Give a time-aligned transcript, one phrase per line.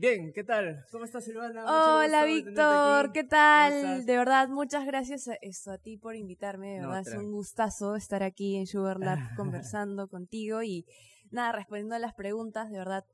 [0.00, 0.84] Bien, ¿qué tal?
[0.92, 1.64] ¿Cómo estás, Silvana?
[1.66, 4.06] Hola, Víctor, ¿qué tal?
[4.06, 5.32] De verdad, muchas gracias a,
[5.72, 6.74] a ti por invitarme.
[6.74, 10.86] De verdad, es un gustazo estar aquí en Sugar Lab conversando contigo y
[11.32, 13.04] nada, respondiendo a las preguntas, de verdad.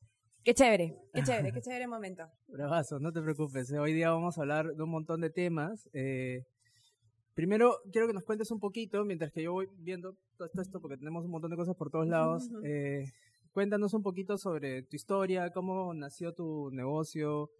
[0.44, 2.28] Qué chévere, qué chévere, qué chévere momento.
[2.48, 3.70] Bravazo, no te preocupes.
[3.72, 5.88] Eh, hoy día vamos a hablar de un montón de temas.
[5.94, 6.44] Eh,
[7.32, 10.98] primero, quiero que nos cuentes un poquito, mientras que yo voy viendo todo esto, porque
[10.98, 12.50] tenemos un montón de cosas por todos lados.
[12.62, 13.10] eh,
[13.54, 17.52] Cuéntanos un poquito sobre tu historia, cómo nació tu negocio,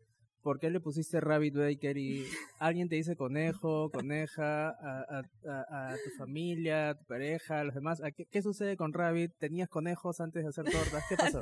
[0.43, 2.27] por qué le pusiste Rabbit Bakery.
[2.59, 8.03] ¿Alguien te dice conejo, coneja, a, tu familia, a tu pareja, a los demás?
[8.29, 9.39] qué, sucede con Rabbit?
[9.39, 11.05] ¿Tenías conejos antes de hacer tortas?
[11.09, 11.41] ¿Qué pasó?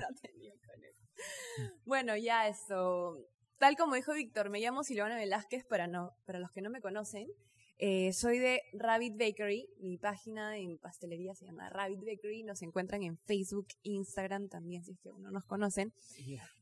[1.87, 3.17] Bueno, ya esto.
[3.57, 6.83] Tal como dijo Víctor, me llamo Silvana Velázquez para, no, para los que no me
[6.83, 7.27] conocen.
[7.79, 13.03] Eh, soy de Rabbit Bakery, mi página en pastelería se llama Rabbit Bakery, nos encuentran
[13.03, 15.93] en Facebook, Instagram también, si es que uno nos conocen.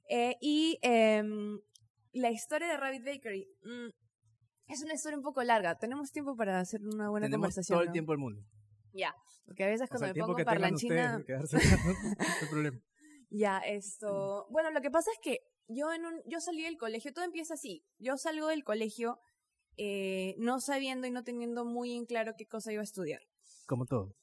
[0.08, 1.60] Eh, y em,
[2.12, 3.88] la historia de Rabbit Bakery mm,
[4.68, 7.76] es una historia un poco larga, tenemos tiempo para hacer una buena tenemos conversación.
[7.76, 8.42] todo el tiempo del mundo.
[8.92, 11.18] Ya, porque a veces cuando me pongo parlanchina...
[11.18, 11.24] no
[12.50, 12.80] problema.
[13.28, 14.46] Ya, esto...
[14.50, 17.54] Bueno, lo que pasa es que yo, en un, yo salí del colegio, todo empieza
[17.54, 19.20] así, yo salgo del colegio
[19.76, 23.22] eh, no sabiendo y no teniendo muy en claro qué cosa iba a estudiar.
[23.66, 24.14] Como todo.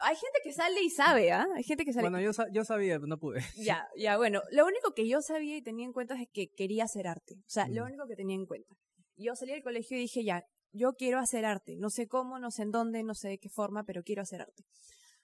[0.00, 1.46] Hay gente que sale y sabe, ¿ah?
[1.54, 2.08] Hay gente que sale.
[2.08, 3.40] Bueno, yo, yo sabía, pero no pude.
[3.56, 4.42] Ya, ya, bueno.
[4.50, 7.34] Lo único que yo sabía y tenía en cuenta es que quería hacer arte.
[7.38, 7.86] O sea, lo mm.
[7.86, 8.74] único que tenía en cuenta.
[9.16, 11.76] Yo salí del colegio y dije, ya, yo quiero hacer arte.
[11.76, 14.42] No sé cómo, no sé en dónde, no sé de qué forma, pero quiero hacer
[14.42, 14.64] arte.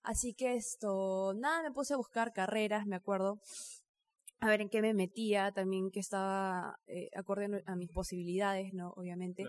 [0.02, 3.38] Así que esto, nada, me puse a buscar carreras, me acuerdo
[4.40, 8.90] a ver en qué me metía, también que estaba eh, acorde a mis posibilidades, ¿no?
[8.96, 9.44] Obviamente.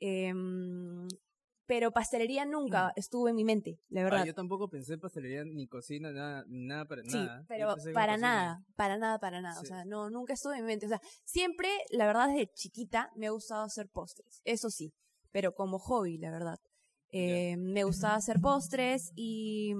[0.00, 1.06] Em,
[1.66, 4.24] pero pastelería nunca estuvo en mi mente, la ah, verdad.
[4.26, 7.44] yo tampoco pensé en pastelería ni cocina, nada, nada para sí, nada.
[7.48, 9.60] pero para nada, para nada, para nada.
[9.60, 10.86] O sea, no, nunca estuvo en mi mente.
[10.86, 14.92] O sea, siempre, la verdad, desde chiquita me ha gustado hacer postres, eso sí,
[15.30, 16.58] pero como hobby, la verdad.
[17.12, 19.72] Eh, me gustaba hacer postres y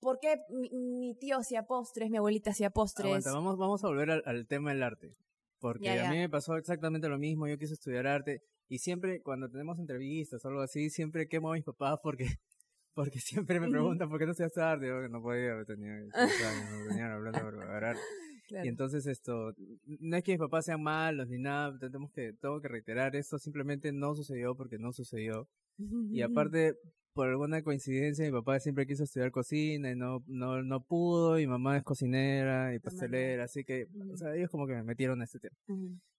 [0.00, 3.24] mm, porque mi, mi, tío hacía postres, mi abuelita hacía postres.
[3.24, 5.14] vamos, vamos a volver al, tema del arte.
[5.58, 9.50] Porque a mí me pasó exactamente lo mismo, yo quise estudiar arte y siempre cuando
[9.50, 12.24] tenemos entrevistas o algo así, siempre quemo a mis papás porque
[12.94, 17.08] porque siempre me preguntan por qué no estudiaste arte, yo no podía, tenía no tenía
[17.08, 18.02] la plata para arte.
[18.50, 19.54] Y entonces esto,
[19.86, 23.38] no es que mis papás sean malos ni nada, tenemos que, tengo que reiterar esto,
[23.38, 25.48] simplemente no sucedió porque no sucedió.
[25.78, 26.76] Y aparte,
[27.12, 31.46] por alguna coincidencia, mi papá siempre quiso estudiar cocina y no, no, no pudo, y
[31.46, 35.22] mamá es cocinera y pastelera, así que, o sea, ellos como que me metieron en
[35.24, 35.56] este tema.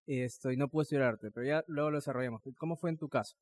[0.05, 2.41] Y esto, y no pude estudiar arte, pero ya luego lo desarrollamos.
[2.57, 3.35] ¿Cómo fue en tu caso?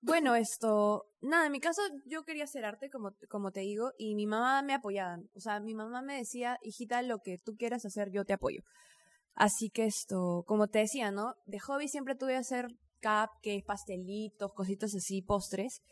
[0.00, 4.14] Bueno, esto, nada, en mi caso yo quería hacer arte, como, como te digo, y
[4.14, 5.18] mi mamá me apoyaba.
[5.34, 8.62] O sea, mi mamá me decía, hijita, lo que tú quieras hacer, yo te apoyo.
[9.34, 11.34] Así que esto, como te decía, ¿no?
[11.46, 12.68] De hobby siempre tuve que hacer
[13.02, 15.82] cupcakes, pastelitos, cositas así, postres.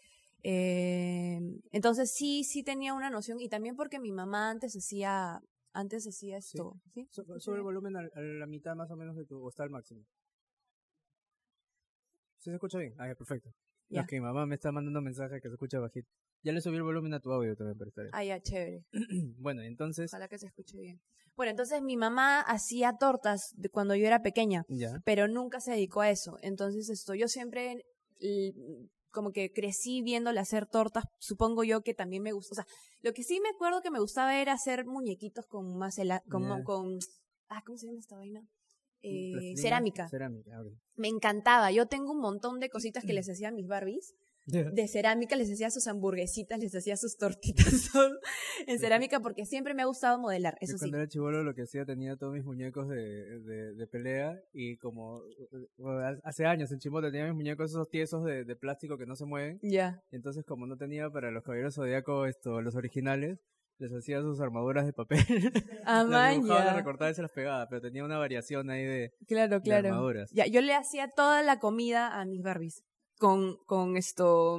[0.48, 1.40] Eh,
[1.72, 5.40] entonces sí, sí tenía una noción y también porque mi mamá antes hacía,
[5.72, 6.80] antes hacía esto.
[6.94, 7.08] ¿sí?
[7.10, 10.04] Sube el volumen a, la mitad más o menos de tu, o está al máximo.
[12.38, 12.94] ¿Sí se escucha bien?
[12.96, 13.50] Ah, perfecto.
[13.88, 16.08] Es que mi mamá me está mandando mensajes que se escucha bajito.
[16.44, 18.84] Ya le subí el volumen a tu audio también para estar Ah, ya, chévere.
[19.38, 20.12] bueno, entonces...
[20.12, 21.00] Ojalá que se escuche bien.
[21.34, 24.64] Bueno, entonces mi mamá hacía tortas de cuando yo era pequeña,
[25.04, 26.38] pero nunca se dedicó a eso.
[26.40, 27.84] Entonces esto, yo siempre
[29.16, 32.52] como que crecí viéndole hacer tortas, supongo yo que también me gusta.
[32.52, 32.66] O sea,
[33.00, 35.96] lo que sí me acuerdo que me gustaba era hacer muñequitos con más
[36.28, 36.98] con, con,
[37.48, 38.46] ah, ¿cómo se llama esta vaina?
[39.00, 40.06] Eh, cerámica.
[40.10, 40.62] Cerámica,
[40.96, 41.72] Me encantaba.
[41.72, 44.14] Yo tengo un montón de cositas que les hacía a mis Barbies.
[44.46, 47.66] De cerámica, les hacía sus hamburguesitas, les hacía sus tortitas
[48.68, 51.84] en cerámica porque siempre me ha gustado modelar, eso cuando era chivolo lo que hacía
[51.84, 55.22] tenía todos mis muñecos de, de, pelea y como
[56.22, 59.24] hace años en Chimbote tenía mis muñecos esos tiesos de, de plástico que no se
[59.24, 59.58] mueven.
[59.62, 60.04] Ya.
[60.12, 63.40] Entonces como no tenía para los caballeros zodiaco esto, los originales,
[63.78, 65.18] les hacía sus armaduras de papel.
[65.88, 69.60] Ah, las las recortaba y se las pegaba, pero tenía una variación ahí de, claro,
[69.60, 69.88] claro.
[69.88, 70.30] armaduras.
[70.32, 72.82] Ya, yo le hacía toda la comida a mis Barbies
[73.18, 74.58] con, con esto,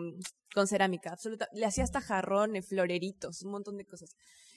[0.54, 1.48] con cerámica, absoluta.
[1.54, 4.09] Le hacía hasta jarrones, floreritos, un montón de cosas.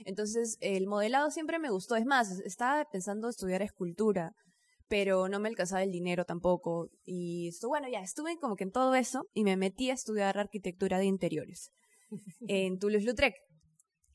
[0.04, 1.96] Entonces, el modelado siempre me gustó.
[1.96, 4.32] Es más, estaba pensando estudiar escultura,
[4.88, 6.88] pero no me alcanzaba el dinero tampoco.
[7.04, 10.38] Y esto, bueno, ya estuve como que en todo eso y me metí a estudiar
[10.38, 11.70] arquitectura de interiores
[12.48, 13.34] en Toulouse-Lautrec.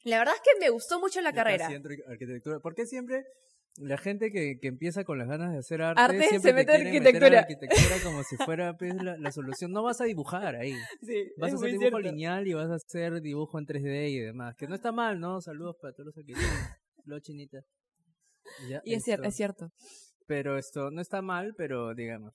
[0.04, 1.68] La verdad es que me gustó mucho la carrera.
[1.68, 2.60] Arquitectura.
[2.60, 3.24] ¿Por qué siempre
[3.78, 6.88] la gente que, que empieza con las ganas de hacer arte, siempre se mete en
[6.88, 7.40] arquitectura.
[7.40, 9.72] arquitectura como si fuera pues, la, solución.
[9.72, 10.74] No vas a dibujar ahí.
[11.38, 14.56] vas a hacer dibujo lineal y vas a hacer dibujo en 3D y demás.
[14.56, 15.42] Que no está mal, ¿no?
[15.42, 16.52] Saludos para todos los arquitectos.
[17.06, 17.60] Lo chinita.
[18.84, 19.72] y es cierto, es cierto.
[20.28, 22.34] Pero esto no está mal, pero digamos.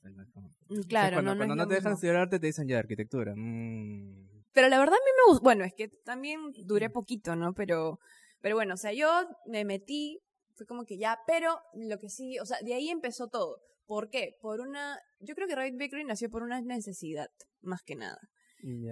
[0.69, 3.35] Mm, claro, cuando, no, cuando no, te dejan estudiar arte te dicen ya arquitectura.
[3.37, 4.45] Mm.
[4.53, 5.43] Pero la verdad a mí me gusta.
[5.43, 7.53] Bueno, es que también duré poquito, ¿no?
[7.55, 7.99] Pero,
[8.41, 9.09] pero bueno, o sea, yo
[9.47, 10.21] me metí,
[10.61, 13.63] fue como que ya, pero lo que sí, o sea, de ahí empezó todo.
[13.87, 14.37] ¿Por qué?
[14.43, 14.99] Por una.
[15.19, 17.31] Yo creo que Rabbit Bakery nació por una necesidad,
[17.63, 18.21] más que nada.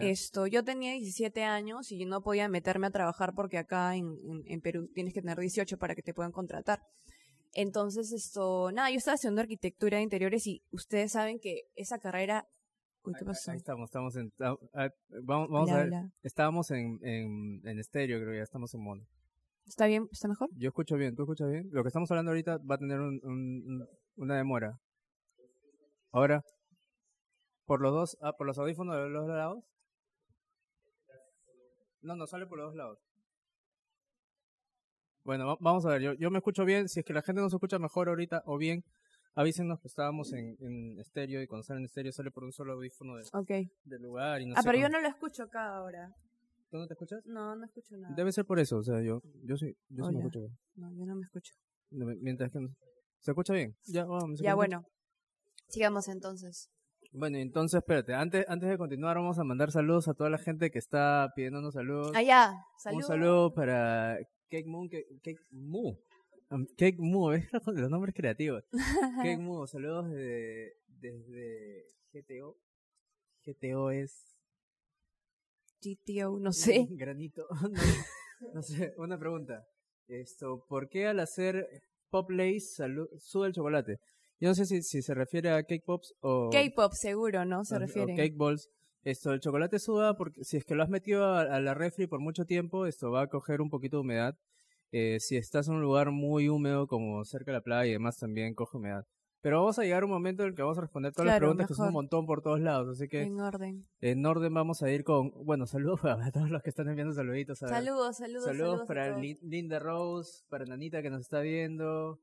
[0.00, 4.16] Esto, yo tenía 17 años y no podía meterme a trabajar porque acá en,
[4.46, 6.80] en, Perú tienes que tener 18 para que te puedan contratar.
[7.52, 12.48] Entonces, esto, nada, yo estaba haciendo arquitectura de interiores y ustedes saben que esa carrera...
[13.04, 13.50] Uy, ¿qué pasó?
[13.50, 14.32] Ahí, estamos, estamos en...
[14.40, 14.88] Ah, ah,
[15.22, 15.92] vamos, vamos a ver.
[16.22, 19.06] Estábamos en, en, en estéreo, creo, ya estamos en mono.
[19.68, 20.08] ¿Está bien?
[20.10, 20.48] ¿Está mejor?
[20.56, 21.68] Yo escucho bien, ¿tú escuchas bien?
[21.70, 23.86] Lo que estamos hablando ahorita va a tener un, un,
[24.16, 24.78] una demora.
[26.10, 26.42] Ahora,
[27.66, 29.64] por los dos, ah, por los audífonos de los dos lados.
[32.00, 32.98] No, no sale por los dos lados.
[35.22, 36.88] Bueno, vamos a ver, yo, yo me escucho bien.
[36.88, 38.82] Si es que la gente no se escucha mejor ahorita o bien,
[39.34, 42.72] avísenos que estábamos en, en estéreo y cuando sale en estéreo sale por un solo
[42.72, 43.24] audífono de,
[43.84, 44.40] del lugar.
[44.40, 46.10] Y no ah, pero yo no lo escucho acá ahora.
[46.70, 47.24] ¿Tú no te escuchas?
[47.24, 48.14] No, no escucho nada.
[48.14, 50.58] Debe ser por eso, o sea, yo, yo sí, yo sí me escucho bien.
[50.74, 51.54] No, yo no me escucho.
[51.90, 52.68] Mientras que no,
[53.20, 53.76] ¿Se escucha bien?
[53.86, 54.40] Ya, vamos.
[54.40, 54.84] Ya, bueno.
[55.68, 56.70] Sigamos entonces.
[57.12, 60.70] Bueno, entonces espérate, antes, antes de continuar vamos a mandar saludos a toda la gente
[60.70, 62.12] que está pidiéndonos saludos.
[62.14, 63.04] Ah, ya, saludos.
[63.04, 64.18] Un saludo para
[64.50, 65.98] Cake Moon, Cake, Moo.
[66.76, 68.64] Cake Moo, es los nombres creativos.
[69.22, 72.56] Cake Moo, saludos desde, desde GTO.
[73.44, 74.37] GTO es...
[75.80, 76.86] GTO, no sé.
[76.90, 77.46] Granito.
[78.54, 79.66] No, sé, una pregunta.
[80.06, 81.66] Esto, ¿por qué al hacer
[82.08, 82.60] Pop Lace
[83.18, 83.96] sube el chocolate?
[84.40, 86.48] Yo no sé si, si se refiere a cake pops o...
[86.50, 87.64] Cake pops, seguro, ¿no?
[87.64, 88.14] Se refiere.
[88.14, 88.68] cake balls.
[89.02, 92.20] Esto, el chocolate suda porque si es que lo has metido a, la refri por
[92.20, 94.34] mucho tiempo, esto va a coger un poquito de humedad.
[94.92, 98.18] Eh, si estás en un lugar muy húmedo como cerca de la playa y demás
[98.18, 99.04] también coge humedad.
[99.40, 101.38] Pero vamos a llegar a un momento en el que vamos a responder todas las
[101.38, 103.86] preguntas que son un montón por todos lados, así que en orden.
[104.00, 107.58] En orden vamos a ir con, bueno, saludos a todos los que están enviando saluditos.
[107.58, 108.86] Saludos, saludos, saludos.
[108.86, 112.20] para Linda Rose, para Nanita que nos está viendo,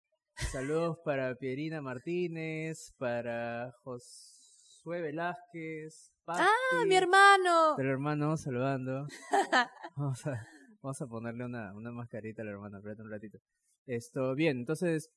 [0.51, 6.11] Saludos para Pierina Martínez, para Josué Velázquez.
[6.27, 7.77] ¡Ah, mi hermano!
[7.77, 9.07] El hermano saludando.
[9.95, 10.45] vamos, a,
[10.81, 13.37] vamos a ponerle una, una mascarita al hermano, espérate un ratito.
[13.85, 15.09] Esto, bien, entonces,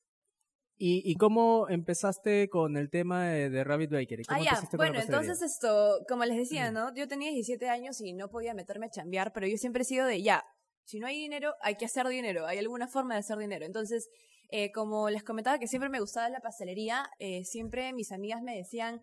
[0.81, 4.23] ¿Y, ¿Y cómo empezaste con el tema de, Rabbit Bakery?
[4.29, 4.57] ah, ya.
[4.77, 6.95] Bueno, entonces esto, como les decía, ¿no?
[6.95, 10.05] Yo tenía 17 años y no podía meterme a chambear, pero yo siempre he sido
[10.05, 10.45] de, ya,
[10.85, 13.65] si no hay dinero, hay que hacer dinero, hay alguna forma de hacer dinero.
[13.65, 14.07] Entonces,
[14.51, 18.55] eh, como les comentaba que siempre me gustaba la pastelería, eh, siempre mis amigas me
[18.55, 19.01] decían,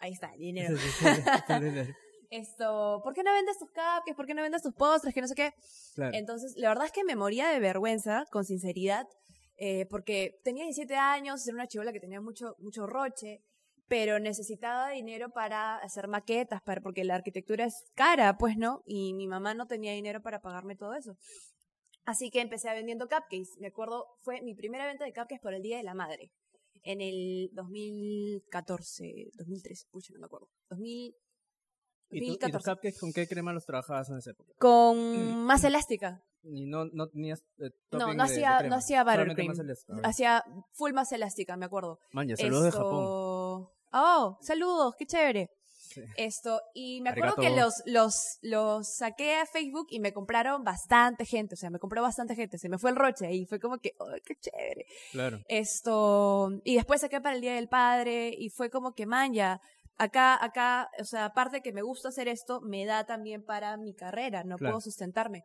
[0.00, 0.76] ahí está, dinero.
[2.30, 4.14] Esto, ¿por qué no vendes tus cupcakes?
[4.14, 5.14] ¿Por qué no vendes tus postres?
[5.14, 5.54] Que no sé qué.
[6.12, 9.06] Entonces, la verdad es que me moría de vergüenza, con sinceridad,
[9.62, 13.42] eh, porque tenía 17 años, era una chivola que tenía mucho, mucho roche,
[13.88, 18.82] pero necesitaba dinero para hacer maquetas, para, porque la arquitectura es cara, pues, ¿no?
[18.86, 21.18] Y mi mamá no tenía dinero para pagarme todo eso.
[22.06, 23.58] Así que empecé vendiendo cupcakes.
[23.58, 26.32] Me acuerdo, fue mi primera venta de cupcakes por el Día de la Madre.
[26.82, 30.48] En el 2014, 2013, pucha, no me acuerdo.
[30.70, 31.14] 2000,
[32.12, 34.54] ¿Y, tú, cupcakes con qué crema los trabajabas en esa época?
[34.58, 36.24] Con más elástica.
[36.42, 39.52] ¿Y no, no tenías eh, No, no hacía, no hacía buttercream.
[40.02, 41.98] Hacía full más elástica, me acuerdo.
[42.12, 43.68] Maña, saludos de Japón.
[43.92, 45.50] Oh, saludos, qué chévere.
[46.16, 51.24] Esto, y me acuerdo que los, los, los saqué a Facebook y me compraron bastante
[51.24, 53.78] gente, o sea, me compró bastante gente, se me fue el roche y fue como
[53.78, 54.86] que, oh, qué chévere.
[55.10, 55.40] Claro.
[55.48, 59.60] Esto, y después saqué para el Día del Padre y fue como que, man, ya,
[59.96, 63.94] acá, acá, o sea, aparte que me gusta hacer esto, me da también para mi
[63.94, 65.44] carrera, no puedo sustentarme.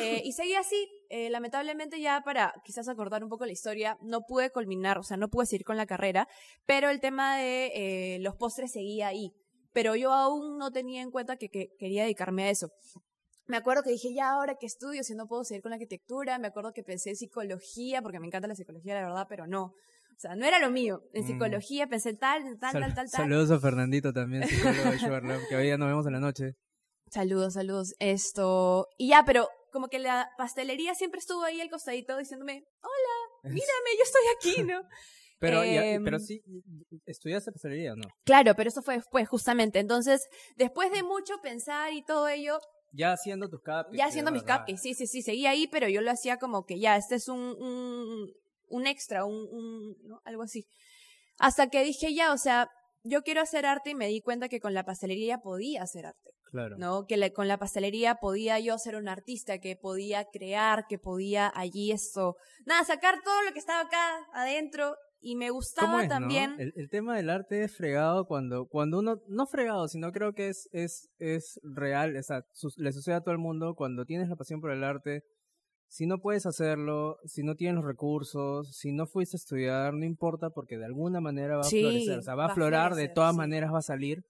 [0.00, 4.22] Eh, y seguí así, eh, lamentablemente ya para quizás acordar un poco la historia, no
[4.22, 6.26] pude culminar, o sea, no pude seguir con la carrera,
[6.66, 9.32] pero el tema de eh, los postres seguía ahí
[9.74, 12.70] pero yo aún no tenía en cuenta que, quería dedicarme a eso.
[13.46, 16.38] Me acuerdo que dije, ya ahora que estudio, si no puedo seguir con la arquitectura,
[16.38, 19.64] me acuerdo que pensé en psicología, porque me encanta la psicología, la verdad, pero no.
[19.64, 21.02] O sea, no era lo mío.
[21.12, 21.26] En mm.
[21.26, 23.08] psicología pensé tal, tal, tal, tal, tal.
[23.08, 26.54] Saludos a Fernandito también, psicólogo de que hoy ya nos vemos en la noche.
[27.10, 27.94] Saludos, saludos.
[27.98, 28.86] Esto.
[28.96, 33.90] Y ya, pero como que la pastelería siempre estuvo ahí al costadito diciéndome, hola, mírame,
[33.98, 34.88] yo estoy aquí, ¿no?
[35.40, 36.42] Pero, pero em, sí,
[37.06, 38.08] estudiaste pastelería, ¿no?
[38.24, 39.80] Claro, pero eso fue después, justamente.
[39.80, 42.60] Entonces, después de mucho pensar y todo ello...
[42.92, 43.98] Ya haciendo tus cupcakes.
[43.98, 46.78] Ya haciendo mis cupcakes, sí, sí, sí, seguía ahí, pero yo lo hacía como que
[46.78, 48.32] ya, este es un, un,
[48.68, 50.22] un extra, un, un ¿no?
[50.24, 50.68] algo así.
[51.38, 52.70] Hasta que dije ya, o sea,
[53.02, 56.33] yo quiero hacer arte y me di cuenta que con la pastelería podía hacer arte.
[56.54, 56.76] Claro.
[56.78, 57.08] ¿no?
[57.08, 61.90] Que con la pastelería podía yo ser un artista, que podía crear, que podía allí
[61.90, 63.98] esto, nada, sacar todo lo que estaba acá
[64.32, 66.54] adentro y me gustaba también.
[66.58, 70.68] El, tema del arte es fregado cuando, cuando uno, no fregado, sino creo que es,
[70.70, 72.44] es, es real, o sea,
[72.76, 75.24] le sucede a todo el mundo cuando tienes la pasión por el arte.
[75.88, 80.04] Si no puedes hacerlo, si no tienes los recursos, si no fuiste a estudiar, no
[80.04, 83.34] importa porque de alguna manera va a florecer, o sea, va, a florar, de todas
[83.34, 84.24] maneras va a salir.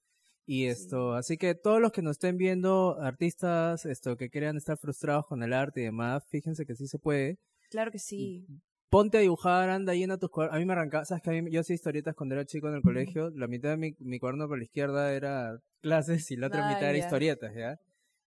[0.46, 4.76] Y esto, así que todos los que nos estén viendo, artistas, esto, que quieran estar
[4.76, 7.38] frustrados con el arte y demás, fíjense que sí se puede.
[7.70, 8.46] Claro que sí.
[8.90, 10.56] Ponte a dibujar, anda, llena tus cuadernos.
[10.56, 12.74] A mí me arrancaba, sabes que a mí, yo hacía historietas cuando era chico en
[12.74, 13.30] el colegio.
[13.30, 16.90] La mitad de mi, mi cuaderno por la izquierda era clases y la otra mitad
[16.90, 17.78] era historietas, ¿ya?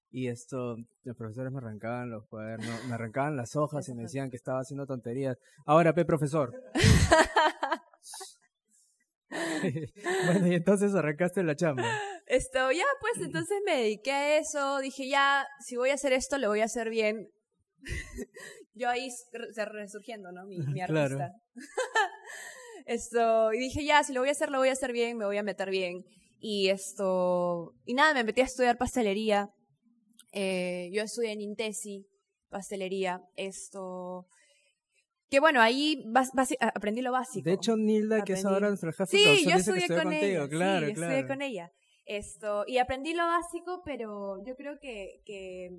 [0.10, 4.30] Y esto, los profesores me arrancaban los cuadernos, me arrancaban las hojas y me decían
[4.32, 5.38] que estaba haciendo tonterías.
[5.66, 6.54] Ahora, pe profesor.
[10.26, 11.84] bueno, y entonces arrancaste la chamba.
[12.26, 14.80] Esto, ya, pues entonces me dediqué a eso.
[14.80, 17.30] Dije, ya, si voy a hacer esto, lo voy a hacer bien.
[18.74, 20.46] Yo ahí resurgiendo, ¿no?
[20.46, 21.32] Mi, mi artista.
[22.86, 25.26] esto, y dije, ya, si lo voy a hacer, lo voy a hacer bien, me
[25.26, 26.04] voy a meter bien.
[26.40, 29.50] Y esto, y nada, me metí a estudiar pastelería.
[30.32, 32.06] Eh, yo estudié en Intesi,
[32.50, 33.22] pastelería.
[33.36, 34.28] Esto,
[35.30, 36.06] que bueno, ahí
[36.74, 37.44] aprendí lo básico.
[37.44, 40.48] De hecho, Nilda, que es ahora nuestra jefe sí, yo estudié con ella.
[40.48, 41.14] Claro, sí, claro.
[41.14, 41.72] estudié con ella.
[42.06, 45.70] Esto, y aprendí lo básico, pero yo creo que, que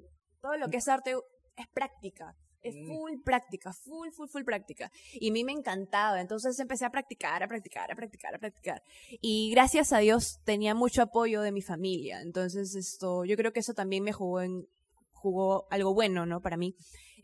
[0.43, 1.15] todo lo que es arte
[1.57, 2.37] es práctica.
[2.61, 2.87] Es mm.
[2.87, 4.91] full práctica, full, full, full práctica.
[5.15, 6.21] Y a mí me encantaba.
[6.21, 8.83] Entonces empecé a practicar, a practicar, a practicar, a practicar.
[9.23, 12.21] Y gracias a Dios tenía mucho apoyo de mi familia.
[12.21, 14.67] Entonces esto, yo creo que eso también me jugó en,
[15.13, 16.41] jugó algo bueno, ¿no?
[16.41, 16.75] Para mí.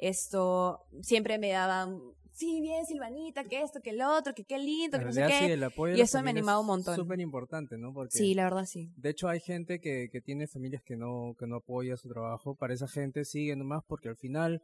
[0.09, 1.99] Esto, siempre me daban,
[2.33, 5.97] sí, bien, Silvanita, que esto, que el otro, que qué lindo, que no sé qué.
[5.97, 6.97] y eso me ha animado un montón.
[6.97, 7.93] Súper importante, ¿no?
[7.93, 8.93] Porque sí, la verdad sí.
[8.97, 12.55] De hecho, hay gente que, que tiene familias que no, que no apoya su trabajo.
[12.55, 14.63] Para esa gente sigue nomás porque al final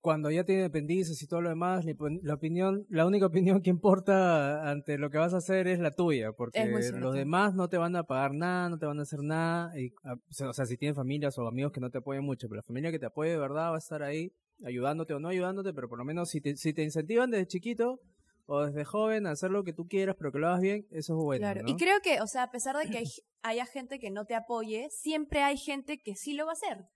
[0.00, 4.70] cuando ya tiene dependices y todo lo demás, la opinión, la única opinión que importa
[4.70, 7.96] ante lo que vas a hacer es la tuya, porque los demás no te van
[7.96, 10.96] a pagar nada, no te van a hacer nada, y, ah, o sea, si tienes
[10.96, 13.38] familias o amigos que no te apoyen mucho, pero la familia que te apoye de
[13.38, 14.32] verdad va a estar ahí
[14.64, 18.00] ayudándote o no ayudándote, pero por lo menos si te, si te incentivan desde chiquito
[18.46, 21.18] o desde joven a hacer lo que tú quieras, pero que lo hagas bien, eso
[21.18, 21.40] es bueno.
[21.40, 23.02] Claro, y creo que, o sea, a pesar de que
[23.42, 26.86] haya gente que no te apoye, siempre hay gente que sí lo va a hacer.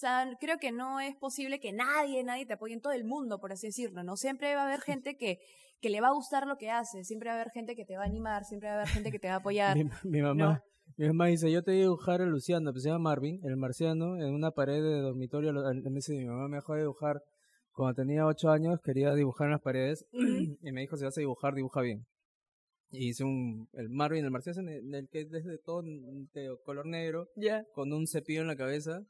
[0.00, 3.38] Sea, creo que no es posible que nadie, nadie te apoye en todo el mundo,
[3.38, 4.16] por así decirlo, ¿no?
[4.16, 5.38] Siempre va a haber gente que,
[5.78, 7.98] que le va a gustar lo que haces, siempre va a haber gente que te
[7.98, 9.76] va a animar, siempre va a haber gente que te va a apoyar.
[10.04, 10.62] mi, mamá,
[10.96, 13.58] mi mamá dice, yo te voy a dibujar a Luciano, pues se llama Marvin, el
[13.58, 15.52] marciano, en una pared de dormitorio.
[15.52, 17.22] Me dice, mi mamá me dejó de dibujar
[17.72, 20.06] cuando tenía ocho años, quería dibujar en las paredes,
[20.62, 22.06] y me dijo, si vas a dibujar, dibuja bien.
[22.90, 26.86] Y hice un, el Marvin, el marciano, en el, que es desde todo de color
[26.86, 27.28] negro,
[27.74, 29.02] con un cepillo en la cabeza,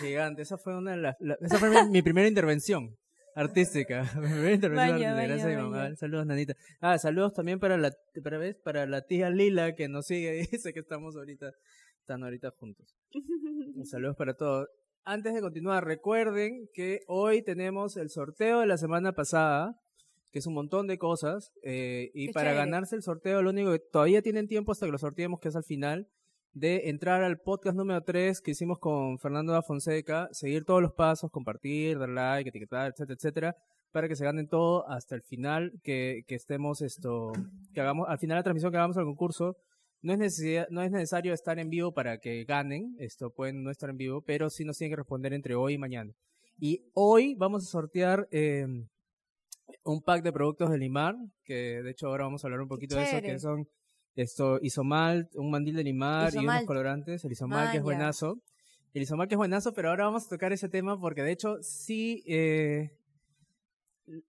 [0.00, 2.96] Gigante, esa fue una de las, esa fue mi, primera intervención
[3.34, 5.96] artística, mi primera intervención gracias a mi mamá.
[5.96, 6.56] Saludos, Nanita.
[6.80, 8.56] Ah, saludos también para la, para, ¿ves?
[8.56, 11.52] para la tía Lila que nos sigue y dice que estamos ahorita,
[12.00, 12.96] están ahorita juntos.
[13.84, 14.68] saludos para todos.
[15.04, 19.80] Antes de continuar, recuerden que hoy tenemos el sorteo de la semana pasada,
[20.32, 23.78] que es un montón de cosas, eh, y para ganarse el sorteo, lo único que
[23.78, 26.08] todavía tienen tiempo hasta que lo sorteemos, que es al final,
[26.52, 30.92] de entrar al podcast número 3 que hicimos con Fernando da Fonseca, seguir todos los
[30.92, 33.56] pasos, compartir, dar like, etiquetar, etcétera, etcétera,
[33.92, 37.32] para que se ganen todo hasta el final, que, que estemos esto,
[37.72, 39.56] que hagamos, al final de la transmisión que hagamos al concurso,
[40.02, 43.70] no es, necesidad, no es necesario estar en vivo para que ganen, esto pueden no
[43.70, 46.12] estar en vivo, pero sí nos tienen que responder entre hoy y mañana.
[46.60, 48.66] Y hoy vamos a sortear eh,
[49.84, 52.96] un pack de productos de Limar, que de hecho ahora vamos a hablar un poquito
[52.96, 53.68] de eso, que son
[54.18, 57.24] esto, isomal, un mandil de limar y unos colorantes.
[57.24, 58.40] El isomal, que es buenazo.
[58.92, 61.58] El isomal que es buenazo, pero ahora vamos a tocar ese tema porque de hecho
[61.62, 62.24] sí.
[62.26, 62.90] Eh,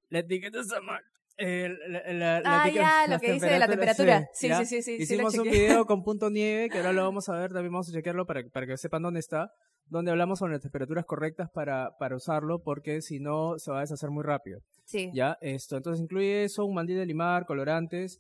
[0.09, 1.01] la etiqueta isomal.
[1.41, 4.29] Eh, la, ah, ya, lo que dice de la temperatura.
[4.33, 7.33] Sí, sí, sí, sí, Hicimos un video con punto nieve, que ahora lo vamos a
[7.33, 9.53] ver, también vamos a chequearlo para, para que sepan dónde está,
[9.85, 13.81] donde hablamos sobre las temperaturas correctas para, para usarlo, porque si no se va a
[13.81, 14.59] deshacer muy rápido.
[14.83, 15.11] Sí.
[15.13, 18.19] Ya, esto, entonces incluye eso, un mandil de limar, colorantes,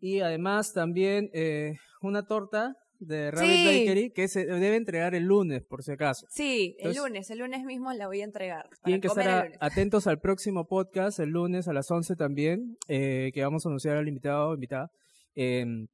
[0.00, 5.62] y además también eh, una torta de Rabbit Bakery que se debe entregar el lunes,
[5.62, 6.26] por si acaso.
[6.30, 8.68] Sí, el lunes, el lunes mismo la voy a entregar.
[8.82, 13.42] Tienen que estar atentos al próximo podcast, el lunes a las 11 también, eh, que
[13.42, 14.90] vamos a anunciar al invitado o invitada.
[15.34, 15.86] Em,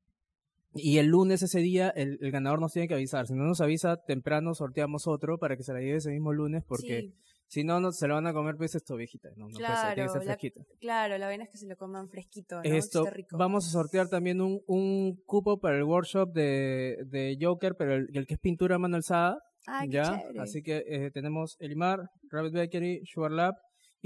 [0.75, 3.27] y el lunes ese día el, ganador nos tiene que avisar.
[3.27, 6.65] Si no nos avisa temprano, sorteamos otro para que se la lleve ese mismo lunes
[6.67, 7.13] porque
[7.47, 9.95] Si no, no se lo van a comer pues esto viejita, no, no claro, puede
[9.95, 10.67] tiene que ser fresquito.
[10.81, 12.63] claro, la vaina es que se lo coman fresquito, ¿no?
[12.63, 17.95] Esto, vamos a sortear también un, un cupo para el workshop de, de Joker, pero
[17.95, 19.39] el, el que es pintura mano alzada.
[19.67, 23.55] Ah, ya, así que eh, tenemos Elimar, Rabbit Bakery, Sugar Lab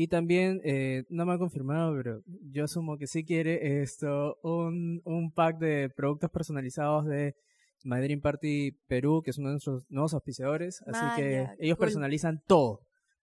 [0.01, 5.01] y también, eh, no me ha confirmado, pero yo asumo que sí quiere esto, un,
[5.05, 7.35] un pack de productos personalizados de
[7.83, 10.83] Madrid Party Perú, que es uno de nuestros nuevos auspiciadores.
[10.87, 12.81] Así que ellos personalizan todo.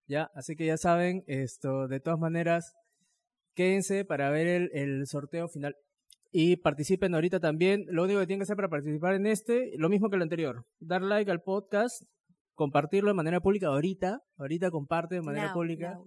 [0.07, 0.29] ¿Ya?
[0.35, 2.73] Así que ya saben, esto, de todas maneras,
[3.55, 5.75] quédense para ver el, el sorteo final.
[6.31, 7.85] Y participen ahorita también.
[7.87, 10.65] Lo único que tienen que hacer para participar en este, lo mismo que el anterior.
[10.79, 12.03] Dar like al podcast,
[12.55, 15.97] compartirlo de manera pública ahorita, ahorita comparte de manera pública.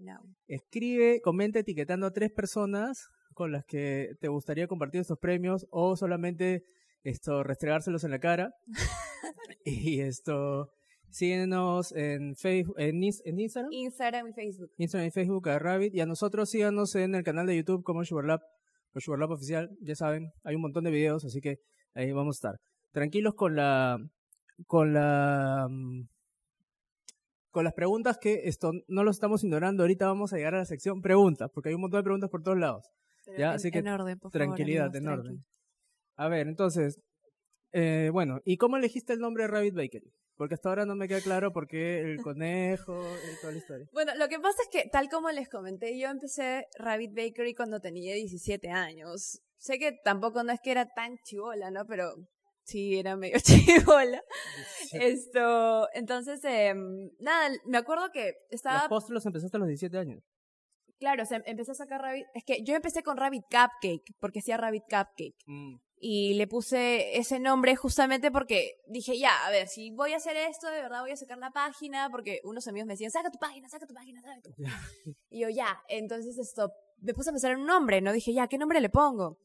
[0.46, 5.96] Escribe, comenta etiquetando a tres personas con las que te gustaría compartir estos premios o
[5.96, 6.64] solamente
[7.04, 8.52] esto restregárselos en la cara.
[9.64, 10.70] y esto
[11.10, 13.72] síguenos en Facebook, en, Instagram.
[13.72, 14.70] Instagram y Facebook.
[14.76, 18.04] Instagram y Facebook a Rabbit y a nosotros síganos en el canal de YouTube como
[18.04, 18.40] Sugarlab
[18.94, 21.58] o Sugarlab oficial, ya saben, hay un montón de videos, así que
[21.94, 22.60] ahí vamos a estar.
[22.92, 23.98] Tranquilos con la
[24.66, 26.08] con la mm,
[27.50, 29.82] con las preguntas que esto no lo estamos ignorando.
[29.82, 32.42] Ahorita vamos a llegar a la sección preguntas, porque hay un montón de preguntas por
[32.42, 32.88] todos lados.
[33.36, 33.52] ¿ya?
[33.52, 33.82] Así que
[34.30, 35.44] tranquilidad, en orden.
[36.16, 37.00] A ver, entonces,
[37.72, 40.12] eh, bueno, ¿y cómo elegiste el nombre de Rabbit Bakery?
[40.38, 43.86] Porque hasta ahora no me queda claro por qué el conejo y toda la historia.
[43.92, 47.80] Bueno, lo que pasa es que, tal como les comenté, yo empecé Rabbit Bakery cuando
[47.80, 49.40] tenía 17 años.
[49.58, 51.84] Sé que tampoco no es que era tan chivola, ¿no?
[51.86, 52.14] Pero
[52.68, 54.22] Sí, era medio chivola.
[54.92, 56.74] Esto, entonces, eh,
[57.18, 58.80] nada, me acuerdo que estaba...
[58.80, 60.22] Los postres los empezaste a los 17 años.
[60.98, 62.26] Claro, o sea, empecé a sacar Rabbit...
[62.34, 65.36] Es que yo empecé con Rabbit Cupcake, porque hacía Rabbit Cupcake.
[65.46, 65.76] Mm.
[66.00, 70.36] Y le puse ese nombre justamente porque dije, ya, a ver, si voy a hacer
[70.36, 73.38] esto, de verdad voy a sacar la página, porque unos amigos me decían, saca tu
[73.38, 74.54] página, saca tu página, saca tu...
[75.30, 78.12] y yo, ya, entonces esto, me puse a pensar en un nombre, ¿no?
[78.12, 79.38] Dije, ya, ¿qué nombre le pongo?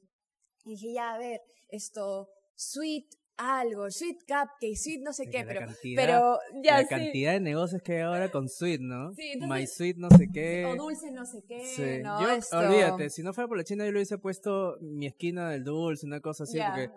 [0.63, 5.67] Y dije, ya, a ver, esto, Sweet algo, Sweet Cupcake, Sweet no sé qué, pero,
[5.95, 9.13] pero ya La cantidad de negocios que hay ahora con Sweet, ¿no?
[9.13, 10.65] Sí, My Sweet no sé qué.
[10.65, 12.22] O dulce no sé qué, ¿no?
[12.22, 15.63] Yo, olvídate, si no fuera por la China yo le hubiese puesto mi esquina del
[15.63, 16.89] dulce, una cosa así, porque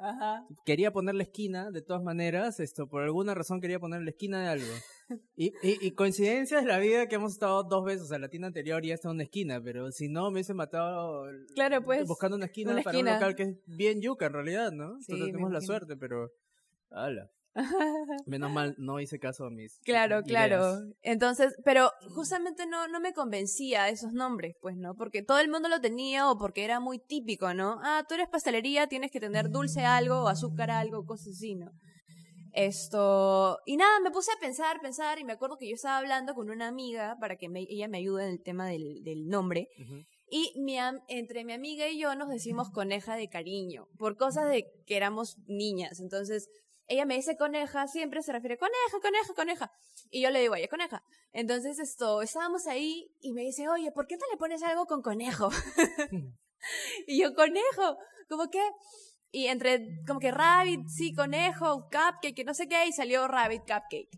[0.64, 4.40] quería poner la esquina, de todas maneras, esto, por alguna razón quería poner la esquina
[4.42, 4.72] de algo.
[5.37, 8.29] Y, y, y coincidencia es la vida que hemos estado dos veces, o sea, la
[8.29, 12.07] tienda anterior ya está en una esquina, pero si no me hubiese matado claro, pues,
[12.07, 14.97] buscando una esquina para un local que es bien yuca en realidad, ¿no?
[14.99, 16.33] Entonces tenemos la suerte, pero...
[16.90, 17.31] ¡Hala!
[18.27, 19.81] Menos mal, no hice caso a mis.
[19.85, 20.79] Claro, claro.
[21.03, 24.95] Entonces, pero justamente no, no me convencía esos nombres, pues, ¿no?
[24.95, 27.81] Porque todo el mundo lo tenía o porque era muy típico, ¿no?
[27.83, 31.73] Ah, tú eres pastelería, tienes que tener dulce algo, o azúcar algo, cosas así, ¿no?
[32.57, 36.35] Esto, y nada, me puse a pensar, pensar, y me acuerdo que yo estaba hablando
[36.35, 39.69] con una amiga para que ella me ayude en el tema del, del nombre.
[40.31, 44.64] Y mi, entre mi amiga y yo nos decimos coneja de cariño, por cosas de
[44.87, 46.01] que éramos niñas.
[46.01, 46.49] Entonces,
[46.87, 49.73] ella me dice coneja, siempre se refiere coneja, coneja, coneja.
[50.09, 51.03] Y yo le digo, oye, coneja.
[51.33, 55.03] Entonces, esto, estábamos ahí y me dice, oye, ¿por qué no le pones algo con
[55.03, 55.51] conejo?
[57.07, 57.99] y yo, conejo,
[58.31, 58.66] ¿cómo que?
[59.31, 64.09] Y entre como que rabbit, sí, conejo, cupcake, no sé qué, y salió rabbit cupcake.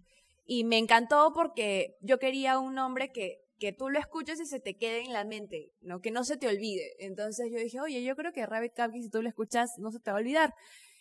[0.46, 4.60] Y me encantó porque yo quería un nombre que, que tú lo escuches y se
[4.60, 6.00] te quede en la mente, ¿no?
[6.00, 6.94] Que no se te olvide.
[6.98, 10.00] Entonces yo dije, oye, yo creo que rabbit cupcake, si tú lo escuchas, no se
[10.00, 10.54] te va a olvidar.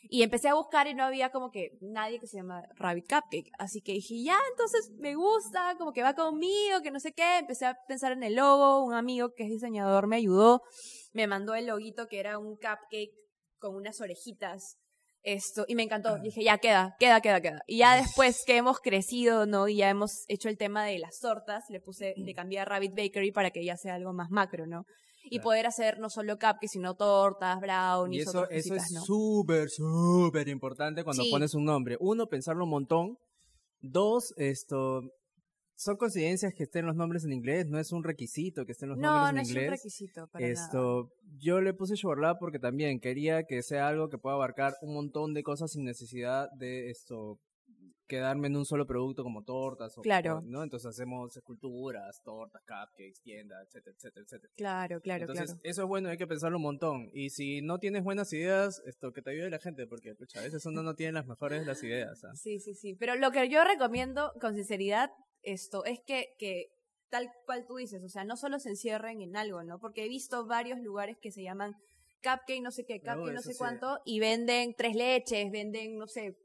[0.10, 3.52] Y empecé a buscar y no había como que nadie que se llama Rabbit Cupcake.
[3.58, 7.40] Así que dije, ya, entonces me gusta, como que va conmigo, que no sé qué.
[7.40, 8.84] Empecé a pensar en el logo.
[8.84, 10.62] Un amigo que es diseñador me ayudó.
[11.14, 13.12] Me mandó el loguito que era un cupcake
[13.60, 14.78] con unas orejitas.
[15.24, 16.10] Esto, y me encantó.
[16.10, 16.20] Ah.
[16.20, 17.62] Dije, ya queda, queda, queda, queda.
[17.68, 19.68] Y ya después que hemos crecido, ¿no?
[19.68, 22.96] Y ya hemos hecho el tema de las tortas, le puse, le cambié a Rabbit
[22.96, 24.86] Bakery para que ya sea algo más macro, ¿no?
[25.30, 30.48] Y poder hacer no solo cupcakes, sino tortas, brownies, y eso, eso es súper, súper
[30.48, 31.98] importante cuando pones un nombre.
[32.00, 33.18] Uno, pensarlo un montón.
[33.82, 35.02] Dos, esto,
[35.78, 38.98] son coincidencias que estén los nombres en inglés, no es un requisito que estén los
[38.98, 39.56] nombres en inglés.
[39.56, 43.62] No, no es un requisito para Esto, yo le puse Sugarlab porque también quería que
[43.62, 47.40] sea algo que pueda abarcar un montón de cosas sin necesidad de esto
[48.08, 50.42] quedarme en un solo producto como tortas o claro.
[50.46, 50.64] ¿no?
[50.64, 54.54] Entonces hacemos esculturas, tortas, cupcakes, tiendas, etcétera, etcétera, etcétera.
[54.56, 57.10] Claro, claro, Entonces, eso es bueno, hay que pensarlo un montón.
[57.14, 60.66] Y si no tienes buenas ideas, esto que te ayude la gente, porque a veces
[60.66, 62.24] uno no tiene las mejores las ideas.
[62.24, 62.34] ¿ah?
[62.34, 62.96] Sí, sí, sí.
[62.96, 65.12] Pero lo que yo recomiendo con sinceridad
[65.54, 66.72] esto es que, que
[67.10, 69.80] tal cual tú dices, o sea, no solo se encierren en algo, ¿no?
[69.80, 71.76] Porque he visto varios lugares que se llaman
[72.24, 76.36] cupcake no sé qué, cupcake no, sé cuánto, y venden tres leches, venden, no sé,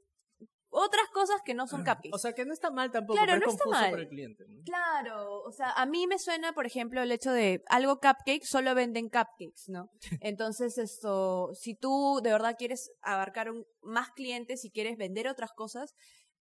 [0.69, 2.09] otras cosas que no son cupcakes.
[2.13, 4.45] O sea, que no está mal tampoco, claro, pero es confuso para el cliente.
[4.65, 8.73] Claro, o sea, a mí me suena, por ejemplo, el hecho de algo cupcake, solo
[8.73, 9.91] venden cupcakes, ¿no?
[10.21, 15.93] Entonces, esto, si tú de verdad quieres abarcar más clientes y quieres vender otras cosas,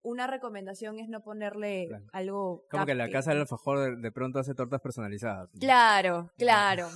[0.03, 2.65] una recomendación es no ponerle algo.
[2.71, 5.51] Como que la casa del alfajor de, pronto hace tortas personalizadas.
[5.59, 6.88] Claro, claro.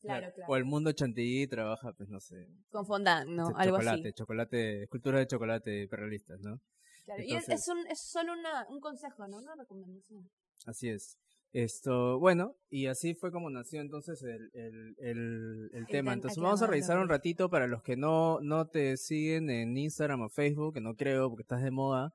[0.00, 0.50] Claro, claro.
[0.50, 2.48] O el mundo chantilly trabaja, pues no sé.
[2.70, 3.48] Con fondant, ¿no?
[3.54, 4.12] Algo chocolate, así.
[4.14, 6.58] chocolate, escultura de chocolate hiperrealistas, ¿no?
[7.04, 9.38] Claro, y es, un, es solo una, un consejo, ¿no?
[9.38, 10.30] Una recomendación.
[10.64, 11.18] Así es.
[11.52, 16.12] Esto, bueno, y así fue como nació entonces el, el, el, el tema.
[16.12, 20.22] Entonces vamos a revisar un ratito para los que no, no te siguen en Instagram
[20.22, 22.14] o Facebook, que no creo porque estás de moda.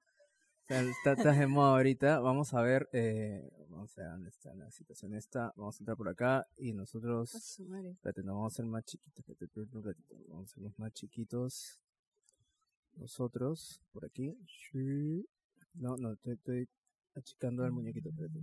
[0.67, 2.19] Estás de moda ahorita.
[2.21, 5.53] Vamos a ver, eh, vamos a ver dónde está la situación esta.
[5.55, 7.35] Vamos a entrar por acá y nosotros...
[7.35, 9.27] Espérate, no, vamos a ser más chiquitos.
[10.27, 11.79] Vamos a ser más chiquitos.
[12.95, 14.35] Nosotros, por aquí.
[15.75, 16.69] No, no, estoy, estoy
[17.13, 18.09] achicando al muñequito.
[18.09, 18.39] Espérate.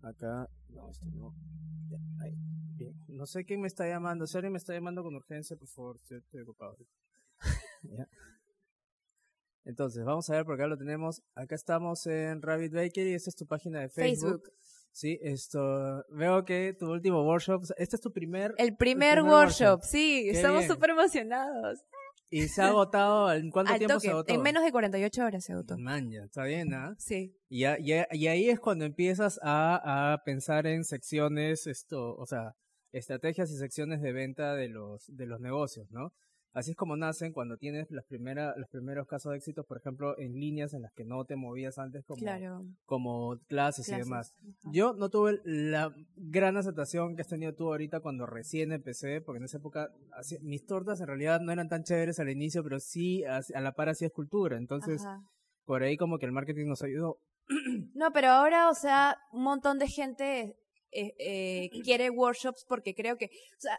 [0.00, 0.48] Acá.
[0.70, 1.34] No, esto no.
[1.90, 2.34] Ya, ahí.
[2.76, 2.94] Bien.
[3.08, 4.26] No sé quién me está llamando.
[4.26, 6.00] Si alguien me está llamando con urgencia, por favor.
[6.08, 6.78] Estoy ocupado.
[7.82, 8.08] ya.
[9.66, 11.22] Entonces, vamos a ver por acá lo tenemos.
[11.34, 13.14] Acá estamos en Rabbit Bakery.
[13.14, 14.52] Esta es tu página de Facebook.
[14.92, 16.04] Sí, esto.
[16.08, 17.64] Veo que tu último workshop.
[17.76, 18.54] Este es tu primer.
[18.58, 20.28] El primer, workshop, sí.
[20.28, 21.80] estamos súper emocionados.
[22.30, 23.32] ¿Y se ha agotado?
[23.32, 24.32] ¿En cuánto tiempo se agotó?
[24.32, 25.76] En menos de 48 horas se agotó.
[25.78, 26.94] Man, está bien, ¿ah?
[26.98, 27.36] Sí.
[27.48, 32.56] Y, y, ahí es cuando empiezas a, a pensar en secciones, esto, o sea,
[32.92, 36.12] estrategias y secciones de venta de los, de los negocios, ¿no?
[36.56, 40.18] Así es como nacen cuando tienes las primeras, los primeros casos de éxito, por ejemplo,
[40.18, 42.24] en líneas en las que no te movías antes como,
[42.86, 44.34] como clases, y demás.
[44.72, 49.36] Yo no tuve la gran aceptación que has tenido tú ahorita cuando recién empecé, porque
[49.36, 49.90] en esa época
[50.40, 53.90] mis tortas en realidad no eran tan chéveres al inicio, pero sí a, la par
[53.90, 54.56] hacía escultura.
[54.56, 55.04] Entonces,
[55.66, 57.18] por ahí como que el marketing nos ayudó.
[57.92, 60.56] No, pero ahora, o sea, un montón de gente
[60.90, 63.78] eh, eh, quiere workshops porque creo que, o sea,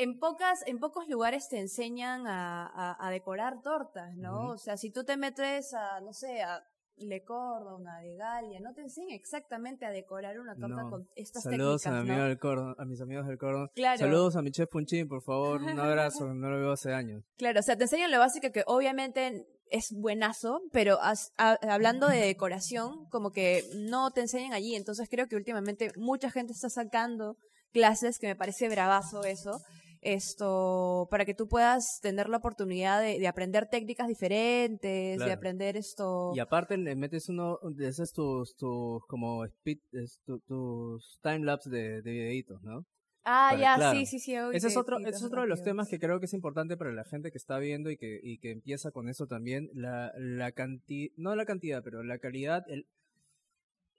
[0.00, 4.52] en pocas, en pocos lugares te enseñan a, a, decorar tortas, ¿no?
[4.52, 6.64] O sea, si tú te metes a, no sé, a
[6.96, 11.42] Le Cordon, a De Galia, no te enseñan exactamente a decorar una torta con estas
[11.42, 13.68] Saludos técnicas, a, del Cordon, a mis amigos del Cordon.
[13.74, 13.98] Claro.
[13.98, 17.22] Saludos a mi chef Punchín, por favor, un abrazo, no lo veo hace años.
[17.36, 20.98] Claro, o sea, te enseñan lo básico que obviamente es buenazo, pero
[21.36, 26.54] hablando de decoración, como que no te enseñan allí, entonces creo que últimamente mucha gente
[26.54, 27.36] está sacando
[27.72, 29.60] clases, que me parece bravazo eso,
[30.00, 36.32] esto para que tú puedas tener la oportunidad de, aprender técnicas diferentes, de aprender esto.
[36.34, 39.78] Y aparte le metes uno de esos tus, tus como speed,
[40.46, 42.84] tus time lapse de, de videitos, ¿no?
[43.24, 44.34] Ah, ya, sí, sí, sí.
[44.52, 46.92] Ese es otro, ese es otro de los temas que creo que es importante para
[46.92, 49.68] la gente que está viendo y que, y que empieza con eso también.
[49.74, 52.64] La, la cantidad, no la cantidad, pero la calidad.
[52.68, 52.86] El,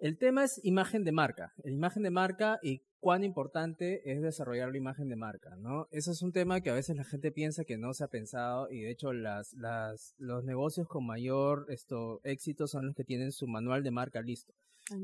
[0.02, 1.54] el tema es imagen de marca.
[1.64, 5.88] Imagen de marca y cuán importante es desarrollar la imagen de marca, ¿no?
[5.92, 8.68] Ese es un tema que a veces la gente piensa que no se ha pensado
[8.72, 13.32] y de hecho las, las, los negocios con mayor esto, éxito son los que tienen
[13.32, 14.54] su manual de marca listo.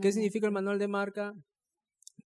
[0.01, 1.35] ¿Qué significa el manual de marca?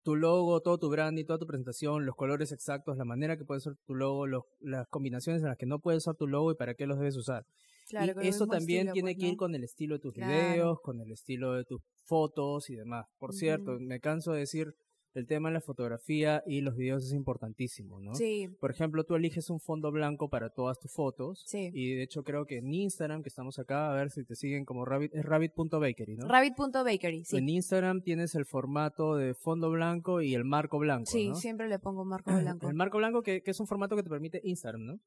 [0.04, 3.60] Tu logo, todo tu branding, toda tu presentación, los colores exactos, la manera que puede
[3.60, 4.26] ser tu logo,
[4.62, 7.18] las combinaciones en las que no puedes usar tu logo y para qué los debes
[7.18, 7.46] usar.
[7.92, 11.12] Y eso también tiene pues, que ir con el estilo de tus videos, con el
[11.12, 13.06] estilo de tus fotos y demás.
[13.18, 14.76] Por cierto, me canso de decir
[15.14, 18.16] el tema de la fotografía y los videos es importantísimo, ¿no?
[18.16, 18.48] Sí.
[18.60, 21.44] Por ejemplo, tú eliges un fondo blanco para todas tus fotos.
[21.46, 21.70] Sí.
[21.74, 24.66] Y de hecho creo que en Instagram, que estamos acá, a ver si te siguen
[24.66, 26.28] como Rabbit, es rabbit.bakery, ¿no?
[26.28, 27.38] Rabbit.bakery, sí.
[27.38, 31.80] En Instagram tienes el formato de fondo blanco y el marco blanco, Sí, siempre le
[31.80, 32.70] pongo marco blanco.
[32.70, 35.00] el marco blanco que, que es un formato que te permite Instagram, ¿no?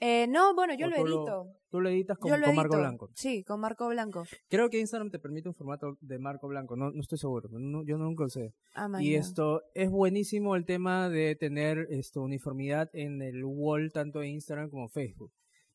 [0.00, 1.46] Eh, no, bueno, yo lo edito.
[1.70, 3.10] tú lo editas con, marco blanco.
[3.14, 4.24] Sí, con marco blanco.
[4.48, 7.48] Creo que Instagram te permite un formato de marco blanco, no, no estoy seguro,
[7.84, 8.54] yo nunca lo sé.
[8.74, 14.20] Ah, y esto es buenísimo el tema de tener esto uniformidad en el wall tanto
[14.20, 15.32] de Instagram como Facebook.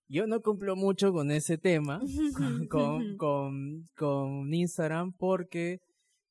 [0.07, 1.99] Yo no cumplo mucho con ese tema,
[2.69, 5.81] con, con, con Instagram, porque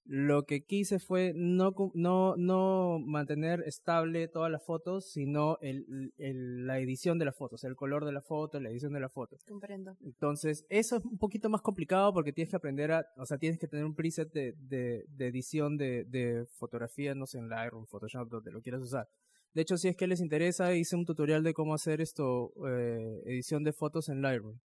[0.04, 6.66] lo que quise fue no, no, no mantener estable todas las fotos, sino el, el,
[6.66, 9.36] la edición de las fotos, el color de la foto, la edición de la foto.
[9.46, 9.96] Comprendo.
[10.02, 13.58] Entonces, eso es un poquito más complicado porque tienes que aprender a, o sea, tienes
[13.58, 17.86] que tener un preset de, de, de edición de, de fotografía, no sé, en Lightroom,
[17.86, 19.08] Photoshop, donde lo quieras usar.
[19.54, 23.22] De hecho, si es que les interesa, hice un tutorial de cómo hacer esto, eh,
[23.26, 24.58] edición de fotos en Lightroom.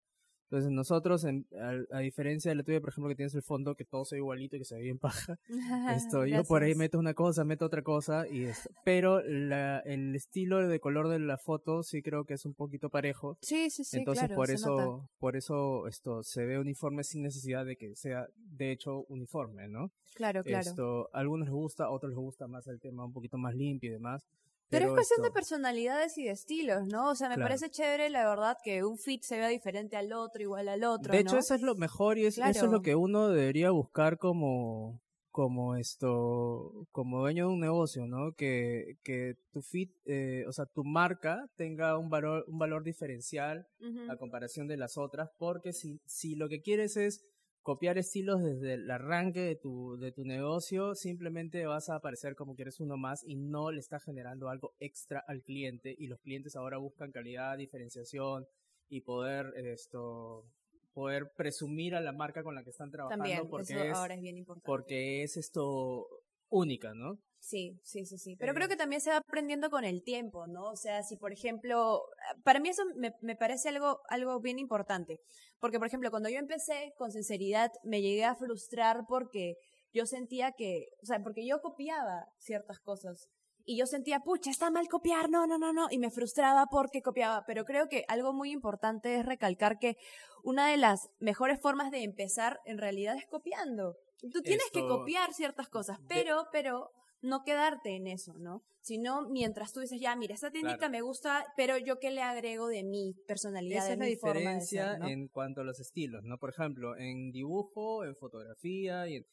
[0.50, 4.06] Entonces nosotros, a, diferencia de la tuya, por ejemplo, que tienes el fondo que todo
[4.06, 5.38] sea igualito y que se ve bien paja,
[5.94, 8.70] esto, yo por ahí meto una cosa, meto otra cosa, y esto.
[8.86, 12.90] pero la, el estilo de color de la foto sí creo que es un poquito
[12.90, 13.38] parejo.
[13.42, 13.98] Sí, sí, sí.
[13.98, 18.72] Entonces por eso, por eso esto se ve uniforme sin necesidad de que sea de
[18.72, 19.92] hecho uniforme, ¿no?
[20.16, 20.70] Claro, claro.
[20.70, 23.54] Esto, a algunos les gusta, a otros les gusta más el tema un poquito más
[23.54, 24.26] limpio y demás.
[24.69, 27.10] Pero, es cuestión de personalidades y de estilos, ¿no?
[27.10, 30.41] O sea, me parece chévere, la verdad, que un fit se vea diferente al otro,
[30.41, 31.13] igual al otro.
[31.13, 35.01] De hecho, eso es lo mejor y eso es lo que uno debería buscar como,
[35.38, 38.34] como esto, como dueño de un negocio, ¿no?
[38.34, 43.67] Que, que tu fit, eh, o sea, tu marca tenga un valor, un valor diferencial
[44.10, 47.23] a comparación de las otras, porque si, si lo que quieres es
[47.67, 52.56] copiar estilos desde el arranque de tu, de tu negocio, simplemente vas a aparecer como
[52.56, 56.21] que eres uno más y no le estás generando algo extra al cliente y los
[56.21, 58.47] clientes ahora buscan calidad, diferenciación
[58.88, 60.45] y poder esto
[60.93, 64.65] poder presumir a la marca con la que están trabajando porque ahora es bien importante.
[64.65, 66.08] porque es esto
[66.47, 67.19] única, ¿no?
[67.39, 68.36] Sí, sí, sí, sí.
[68.36, 70.65] Pero creo que también se va aprendiendo con el tiempo, ¿no?
[70.71, 72.04] O sea, si por ejemplo,
[72.43, 75.19] para mí eso me, me, parece algo, algo bien importante.
[75.60, 79.56] Porque, por ejemplo, cuando yo empecé, con sinceridad, me llegué a frustrar porque
[79.93, 83.30] yo sentía que, o sea, porque yo copiaba ciertas cosas.
[83.69, 85.88] Y yo sentía, pucha, está mal copiar, no, no, no, no.
[85.91, 87.43] Y me frustraba porque copiaba.
[87.45, 89.97] Pero creo que algo muy importante es recalcar que
[90.43, 93.97] una de las mejores formas de empezar en realidad es copiando.
[94.32, 98.63] Tú tienes que copiar ciertas cosas, pero, pero no quedarte en eso, ¿no?
[98.82, 102.67] Sino mientras tú dices, ya, mira, esta tiendita me gusta, pero yo qué le agrego
[102.67, 106.38] de mi personalidad, Esa de es la diferencia en cuanto a los estilos, ¿no?
[106.38, 109.25] Por ejemplo, en dibujo, en fotografía y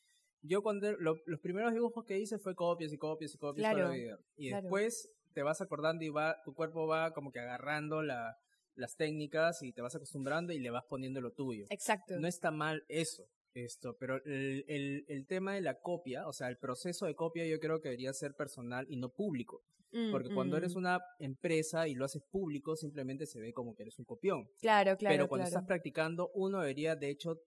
[0.42, 4.18] Yo cuando los primeros dibujos que hice fue copias y copias y copias claro, vida.
[4.36, 8.36] Y después te vas acordando y va, tu cuerpo va como que agarrando la,
[8.74, 11.66] las técnicas y te vas acostumbrando y le vas poniendo lo tuyo.
[11.70, 12.18] Exacto.
[12.18, 16.48] No está mal eso esto, pero el, el, el, tema de la copia, o sea,
[16.48, 19.62] el proceso de copia yo creo que debería ser personal y no público.
[19.92, 20.78] Mm, porque cuando eres mm.
[20.78, 24.48] una empresa y lo haces público, simplemente se ve como que eres un copión.
[24.60, 25.14] Claro, claro.
[25.14, 27.40] Pero cuando estás practicando, uno debería, de hecho,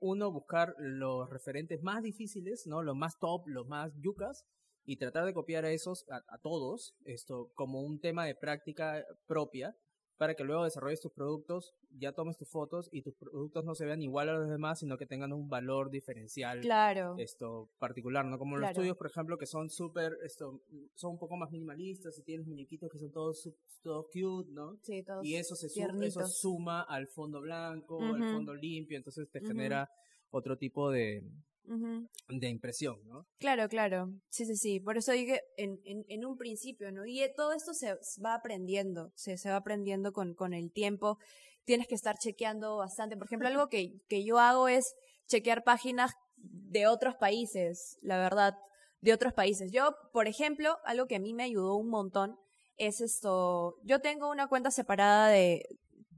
[0.00, 2.82] uno buscar los referentes más difíciles, ¿no?
[2.82, 4.46] Los más top, los más yucas,
[4.86, 9.04] y tratar de copiar a esos, a, a todos, esto, como un tema de práctica
[9.26, 9.76] propia,
[10.20, 13.86] para que luego desarrolles tus productos, ya tomes tus fotos y tus productos no se
[13.86, 16.60] vean igual a los demás, sino que tengan un valor diferencial.
[16.60, 17.14] Claro.
[17.16, 18.38] Esto particular, ¿no?
[18.38, 20.60] Como los estudios, por ejemplo, que son súper, esto,
[20.94, 23.50] son un poco más minimalistas y tienes muñequitos que son todos,
[23.82, 24.76] todos cute, ¿no?
[24.82, 29.26] Sí, todos Y eso se suma, eso suma al fondo blanco, al fondo limpio, entonces
[29.30, 29.88] te genera
[30.28, 31.24] otro tipo de,
[31.64, 33.26] de impresión, ¿no?
[33.38, 34.12] Claro, claro.
[34.28, 34.80] Sí, sí, sí.
[34.80, 37.06] Por eso dije en, en, en un principio, ¿no?
[37.06, 37.94] Y todo esto se
[38.24, 41.18] va aprendiendo, se, se va aprendiendo con, con el tiempo.
[41.64, 43.16] Tienes que estar chequeando bastante.
[43.16, 44.94] Por ejemplo, algo que, que yo hago es
[45.28, 48.54] chequear páginas de otros países, la verdad,
[49.00, 49.70] de otros países.
[49.72, 52.36] Yo, por ejemplo, algo que a mí me ayudó un montón
[52.76, 55.66] es esto, yo tengo una cuenta separada de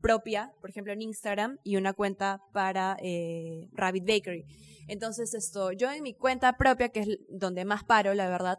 [0.02, 4.44] propia, por ejemplo en Instagram, y una cuenta para eh, Rabbit Bakery.
[4.88, 8.58] Entonces, esto, yo en mi cuenta propia, que es donde más paro, la verdad,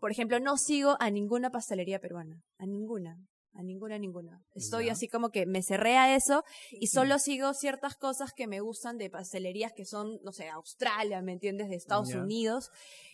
[0.00, 3.16] por ejemplo, no sigo a ninguna pastelería peruana, a ninguna,
[3.54, 4.42] a ninguna, ninguna.
[4.54, 8.60] Estoy así como que me cerré a eso y solo sigo ciertas cosas que me
[8.60, 11.68] gustan de pastelerías que son, no sé, Australia, ¿me entiendes?
[11.68, 12.70] De Estados Unidos.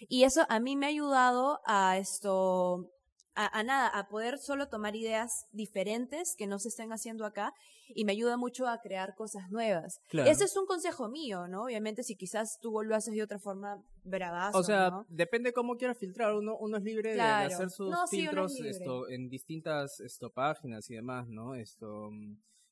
[0.09, 2.91] Y eso a mí me ha ayudado a esto,
[3.39, 7.55] a, nada, a poder solo tomar ideas diferentes que no se estén haciendo acá
[7.95, 10.01] y me ayuda mucho a crear cosas nuevas.
[10.13, 11.65] Ese es un consejo mío, ¿no?
[11.65, 15.99] Obviamente si quizás tú lo haces de otra forma, bravazo, O sea, depende cómo quieras
[15.99, 20.95] filtrar, uno, uno es libre de hacer sus filtros esto, en distintas esto, páginas y
[20.95, 21.55] demás, ¿no?
[21.55, 22.11] Esto...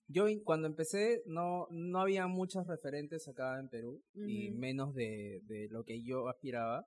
[0.09, 5.67] Yo cuando empecé no, no había muchos referentes acá en Perú y menos de, de
[5.69, 6.87] lo que yo aspiraba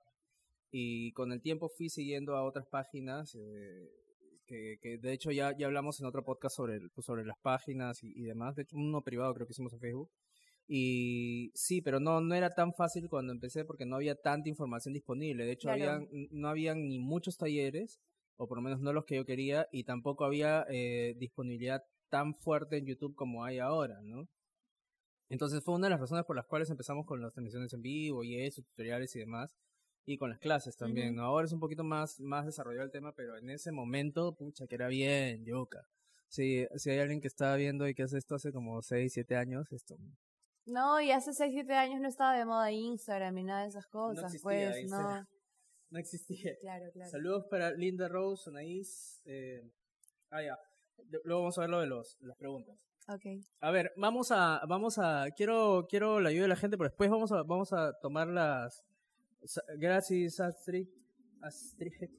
[0.70, 3.90] y con el tiempo fui siguiendo a otras páginas eh,
[4.46, 8.02] que, que, de hecho ya, ya hablamos en otro podcast sobre, pues, sobre las páginas
[8.02, 10.10] y, demás, de hecho uno privado creo que hicimos en Facebook.
[10.72, 14.94] Y sí, pero no, no era tan fácil cuando empecé porque no había tanta información
[14.94, 15.44] disponible.
[15.44, 17.98] De hecho, habían, no habían ni muchos talleres,
[18.36, 22.34] o por lo menos no los que yo quería, y tampoco había eh, disponibilidad tan
[22.34, 24.28] fuerte en YouTube como hay ahora, ¿no?
[25.28, 28.22] Entonces fue una de las razones por las cuales empezamos con las transmisiones en vivo
[28.22, 29.56] y eso, tutoriales y demás
[30.06, 31.24] y con las clases también, ¿no?
[31.24, 34.74] Ahora es un poquito más, más desarrollado el tema, pero en ese momento, pucha, que
[34.74, 35.86] era bien, yoka.
[36.28, 39.36] Si, si hay alguien que estaba viendo y que hace esto hace como 6, 7
[39.36, 39.96] años, esto...
[40.66, 43.86] No, y hace 6, 7 años no estaba de moda Instagram y nada de esas
[43.86, 45.26] cosas, pues, no.
[45.90, 46.56] No existía.
[46.60, 47.10] Claro, claro.
[47.10, 49.20] Saludos para Linda Rose, Anaís.
[49.24, 49.68] Eh,
[50.30, 50.56] ah, ya.
[51.24, 52.78] Luego vamos a ver lo de los, las preguntas.
[53.08, 53.26] Ok.
[53.60, 57.10] A ver, vamos a, vamos a, quiero, quiero la ayuda de la gente, pero después
[57.10, 58.84] vamos a, vamos a tomar las,
[59.78, 60.88] gracias Astrid,
[61.40, 62.10] Astrid,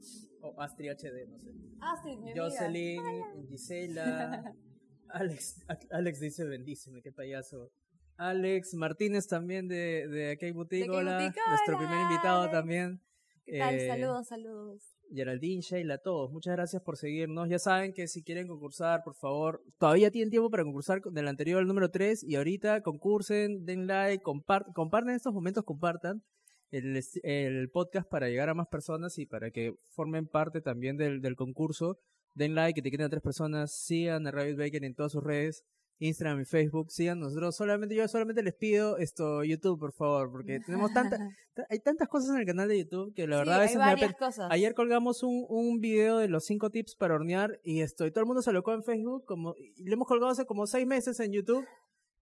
[0.42, 1.52] o Astrid HD, no sé.
[1.80, 4.54] Astrid, mi Jocelyn, Gisela,
[5.10, 7.72] Alex, Alex dice bendíceme, qué payaso.
[8.18, 11.20] Alex Martínez también de, de Key Boutique, hola.
[11.20, 13.02] Nuestro primer invitado también.
[13.46, 13.76] ¿Qué tal?
[13.76, 14.98] Eh, saludos, saludos.
[15.14, 17.50] Geraldine, Sheila, todos, muchas gracias por seguirnos.
[17.50, 21.60] Ya saben que si quieren concursar, por favor, todavía tienen tiempo para concursar del anterior
[21.60, 26.24] al número 3 y ahorita concursen, den like, compartan, compartan estos momentos, compartan
[26.72, 31.22] el, el, podcast para llegar a más personas y para que formen parte también del,
[31.22, 32.00] del concurso.
[32.34, 35.66] Den like, etiqueten a tres personas, sigan a Rabbit Baker en todas sus redes.
[36.02, 37.56] Instagram y Facebook, sigan nosotros.
[37.56, 41.20] Solamente yo solamente les pido esto YouTube, por favor, porque tenemos tantas
[41.70, 44.48] hay tantas cosas en el canal de YouTube que la verdad a veces me cosas.
[44.50, 48.22] Ayer colgamos un, un video de los cinco tips para hornear y esto, y todo
[48.22, 51.20] el mundo se locó en Facebook, como y le hemos colgado hace como seis meses
[51.20, 51.66] en YouTube.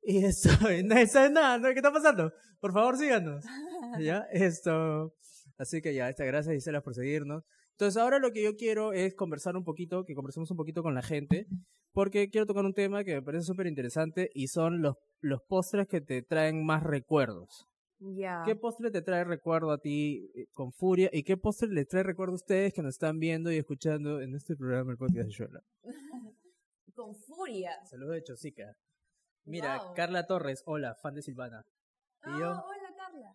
[0.09, 0.49] Y esto,
[0.85, 2.33] no saben nada, ¿qué está pasando?
[2.61, 3.44] Por favor, síganos.
[4.01, 4.27] ¿Ya?
[4.33, 5.12] Esto.
[5.59, 7.44] Así que ya, esta gracias Gisela por seguirnos.
[7.73, 10.94] Entonces ahora lo que yo quiero es conversar un poquito, que conversemos un poquito con
[10.94, 11.47] la gente,
[11.92, 15.87] porque quiero tocar un tema que me parece súper interesante y son los, los postres
[15.87, 17.66] que te traen más recuerdos.
[17.99, 18.44] Ya.
[18.47, 22.03] ¿Qué postre te trae recuerdo a ti eh, con furia y qué postre les trae
[22.03, 25.33] recuerdo a ustedes que nos están viendo y escuchando en este programa, el podcast de
[25.35, 25.61] Shola?
[26.94, 27.73] con furia.
[27.85, 28.75] Saludos de Chosica.
[29.48, 31.64] Mira, Carla Torres, hola, fan de Silvana.
[32.26, 33.34] Y yo, ah, hola Carla.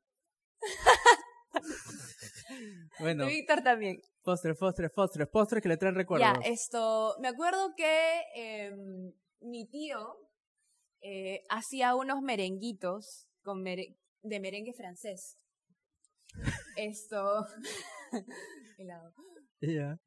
[3.00, 3.26] bueno.
[3.26, 4.00] Víctor también.
[4.22, 6.38] Postres, postres, postres, postres que le traen recuerdos.
[6.44, 10.16] Ya, esto, me acuerdo que em, mi tío
[11.02, 15.40] eh, hacía unos merenguitos con de merengue francés.
[16.78, 17.48] esto,
[18.78, 19.16] helado.
[19.62, 19.98] Ya.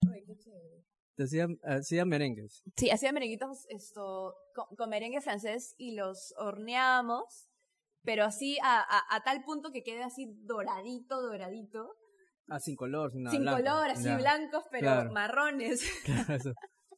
[1.18, 2.62] Hacían, hacían merengues.
[2.76, 4.34] Sí, hacían merenguitos esto,
[4.76, 7.48] con, merengue francés y los horneábamos,
[8.02, 11.96] pero así a, a, a tal punto que quede así doradito, doradito.
[12.48, 13.36] Ah, sin color, sin nada.
[13.36, 15.82] Sin color, así blancos, pero marrones.
[16.04, 16.38] Claro,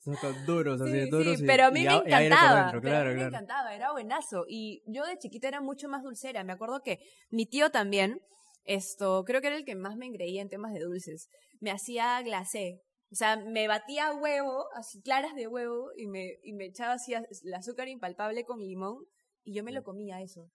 [0.01, 1.39] son duros, así sí, duros.
[1.39, 2.73] Sí, pero a mí me encantaba.
[2.81, 4.45] pero a mí me encantaba, era buenazo.
[4.49, 6.45] Y yo de chiquita era mucho más dulcera.
[6.45, 7.01] Me acuerdo que
[7.31, 8.21] mi tío también,
[8.65, 11.29] esto, creo que era el que más me engreía en temas de dulces.
[11.61, 12.81] Me hacía glacé.
[13.11, 17.15] O sea, me batía huevo, así claras de huevo, y me, y me echaba así
[17.15, 19.07] el azúcar impalpable con limón,
[19.45, 20.51] y yo me lo comía eso.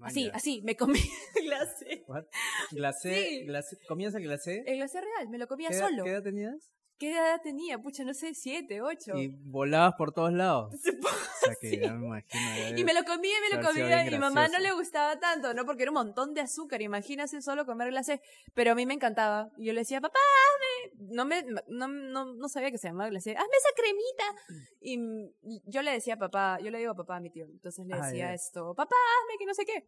[0.00, 0.98] Así, así, me comí
[1.44, 2.04] glacé.
[2.72, 3.46] ¿Glacé?
[3.86, 4.64] ¿Comías el glacé?
[4.66, 6.04] El glacé real, me lo comía solo.
[6.04, 6.72] ¿Qué edad tenías?
[7.04, 7.76] ¿Qué edad tenía?
[7.78, 9.14] Pucha, no sé, siete, ocho.
[9.14, 10.74] Y volabas por todos lados.
[11.44, 12.78] O sea que ya me imagino.
[12.78, 14.06] y me lo comía y me lo comía.
[14.06, 15.66] Y mi mamá no le gustaba tanto, ¿no?
[15.66, 16.80] Porque era un montón de azúcar.
[16.80, 18.22] Imagínate solo comer glacé.
[18.54, 19.50] Pero a mí me encantaba.
[19.58, 21.04] Y yo le decía, papá, hazme.
[21.14, 23.32] No, me, no, no, no sabía que se llamaba glacé.
[23.32, 24.24] Hazme esa cremita.
[24.80, 27.44] Y yo le decía papá, yo le digo a papá a mi tío.
[27.44, 29.86] Entonces le decía esto, papá, hazme que no sé qué.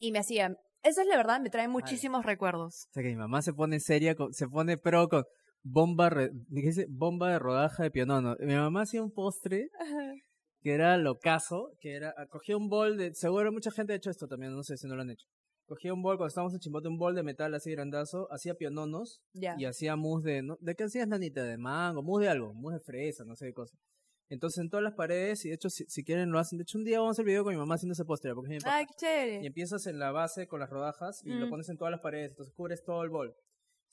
[0.00, 2.88] Y me hacía, eso es la verdad, me trae muchísimos recuerdos.
[2.90, 5.24] O sea que mi mamá se pone seria, se pone pro con
[5.62, 6.10] bomba,
[6.88, 8.36] bomba de rodaja de pionono.
[8.40, 9.70] Mi mamá hacía un postre
[10.62, 14.28] que era locazo, que era, cogía un bol de, seguro mucha gente ha hecho esto
[14.28, 15.26] también, no sé si no lo han hecho.
[15.66, 19.22] Cogía un bol, cuando estábamos en Chimbote, un bol de metal así grandazo, hacía piononos
[19.32, 20.56] y hacía mousse de, ¿no?
[20.60, 21.44] ¿de qué hacías nanita?
[21.44, 23.76] De mango, mousse de algo, mousse de fresa, no sé qué cosa.
[24.28, 26.58] Entonces en todas las paredes, y de hecho si, si, quieren lo hacen.
[26.58, 28.58] De hecho un día vamos a hacer video con mi mamá haciendo ese postre, porque
[28.64, 29.42] Ay, qué chévere.
[29.42, 31.50] Y empiezas en la base con las rodajas y lo mm.
[31.50, 33.34] pones en todas las paredes, entonces cubres todo el bol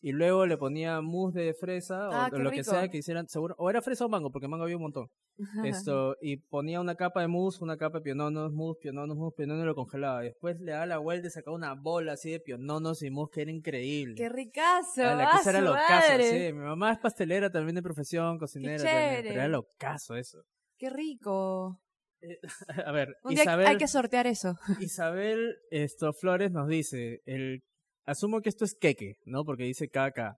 [0.01, 3.55] y luego le ponía mousse de fresa o, ah, lo que sea que hicieran, seguro,
[3.57, 5.07] o era fresa o mango, porque mango había un montón.
[5.65, 9.63] Esto, y ponía una capa de mousse, una capa de piononos, mousse, piononos, mousse, piononos
[9.63, 10.21] y lo congelaba.
[10.21, 13.41] Después le daba la vuelta y sacaba una bola así de piononos y mousse que
[13.41, 14.15] era increíble.
[14.15, 15.03] ¡Qué ricazo!
[15.03, 16.53] Ah, la que era lo caso, sí.
[16.53, 20.43] Mi mamá es pastelera también de profesión, cocinera también, pero era lo caso eso.
[20.77, 21.81] ¡Qué rico!
[22.21, 22.39] Eh,
[22.85, 24.55] a ver, Isabel, hay que sortear eso.
[24.79, 27.63] Isabel esto, Flores nos dice, el
[28.09, 29.43] asumo que esto es queque, ¿no?
[29.43, 30.37] Porque dice caca.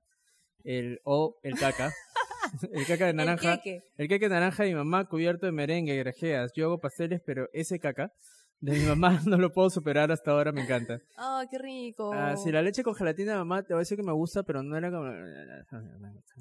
[0.64, 1.92] El o el caca.
[2.72, 3.54] el caca de naranja.
[3.54, 3.80] El queque.
[3.98, 6.52] El queque de naranja de mi mamá cubierto de merengue, grajeas.
[6.56, 8.12] Yo hago pasteles, pero ese caca
[8.62, 11.02] de mi mamá no lo puedo superar hasta ahora, me encanta.
[11.18, 12.14] ¡Ah, qué rico!
[12.14, 14.44] Ah, sí, la leche con gelatina de mamá te voy a decir que me gusta,
[14.44, 15.12] pero no era como...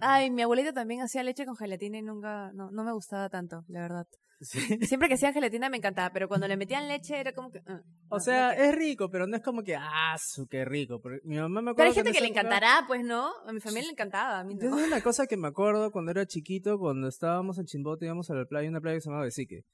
[0.00, 3.64] Ay, mi abuelita también hacía leche con gelatina y nunca, no, no me gustaba tanto,
[3.68, 4.06] la verdad.
[4.40, 7.60] Siempre que hacían gelatina me encantaba, pero cuando le metían leche era como que...
[7.66, 7.80] Ah,
[8.10, 11.00] o sea, es rico, pero no es como que, ah, su qué rico.
[11.24, 13.30] mi mamá me Pero hay gente que, le encantará, pues, ¿no?
[13.46, 14.78] A mi familia le encantaba, a mí no.
[14.78, 18.34] Es una cosa que me acuerdo cuando era chiquito, cuando estábamos en Chimbote, íbamos a
[18.34, 19.64] la playa, una playa que se llamaba Besique.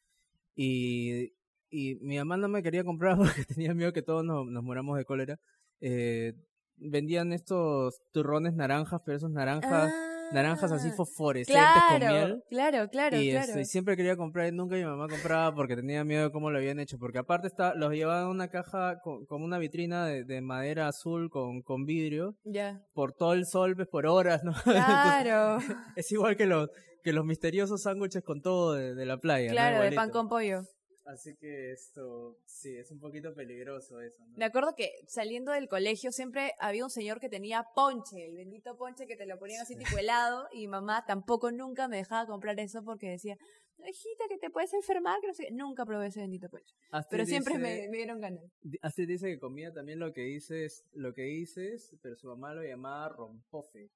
[0.54, 1.32] Y,
[1.70, 4.96] y mi mamá no me quería comprar porque tenía miedo que todos nos, nos moramos
[4.98, 5.38] de cólera.
[5.80, 6.34] Eh,
[6.76, 9.92] vendían estos turrones naranjas, pero esos naranjas...
[9.92, 12.44] Ah naranjas así fosforescentes con miel.
[12.48, 13.60] Claro, claro, y, claro.
[13.60, 16.58] y siempre quería comprar y nunca mi mamá compraba porque tenía miedo de cómo lo
[16.58, 16.98] habían hecho.
[16.98, 20.88] Porque aparte está, los llevaban en una caja con, como una vitrina de, de madera
[20.88, 22.36] azul con, con vidrio.
[22.44, 22.82] Ya.
[22.92, 24.52] Por todo el sol, ves, por horas, ¿no?
[24.64, 25.58] Claro.
[25.96, 26.68] es igual que los,
[27.02, 29.50] que los misteriosos sándwiches con todo de, de la playa.
[29.50, 29.84] claro, ¿no?
[29.84, 30.62] de pan con pollo.
[31.06, 34.36] Así que esto, sí, es un poquito peligroso eso, ¿no?
[34.36, 38.76] Me acuerdo que saliendo del colegio siempre había un señor que tenía ponche, el bendito
[38.76, 42.58] ponche que te lo ponían así tipo helado y mamá tampoco nunca me dejaba comprar
[42.58, 43.36] eso porque decía,
[43.78, 45.52] "No, hijita, que te puedes enfermar, que no sé qué".
[45.52, 46.74] Nunca probé ese bendito ponche.
[46.90, 48.42] Astrid Pero siempre dice- me, me dieron ganas.
[48.82, 52.64] Astrid dice que comía también lo que dices, lo que dices, pero su mamá lo
[52.64, 53.92] llamaba rompofe.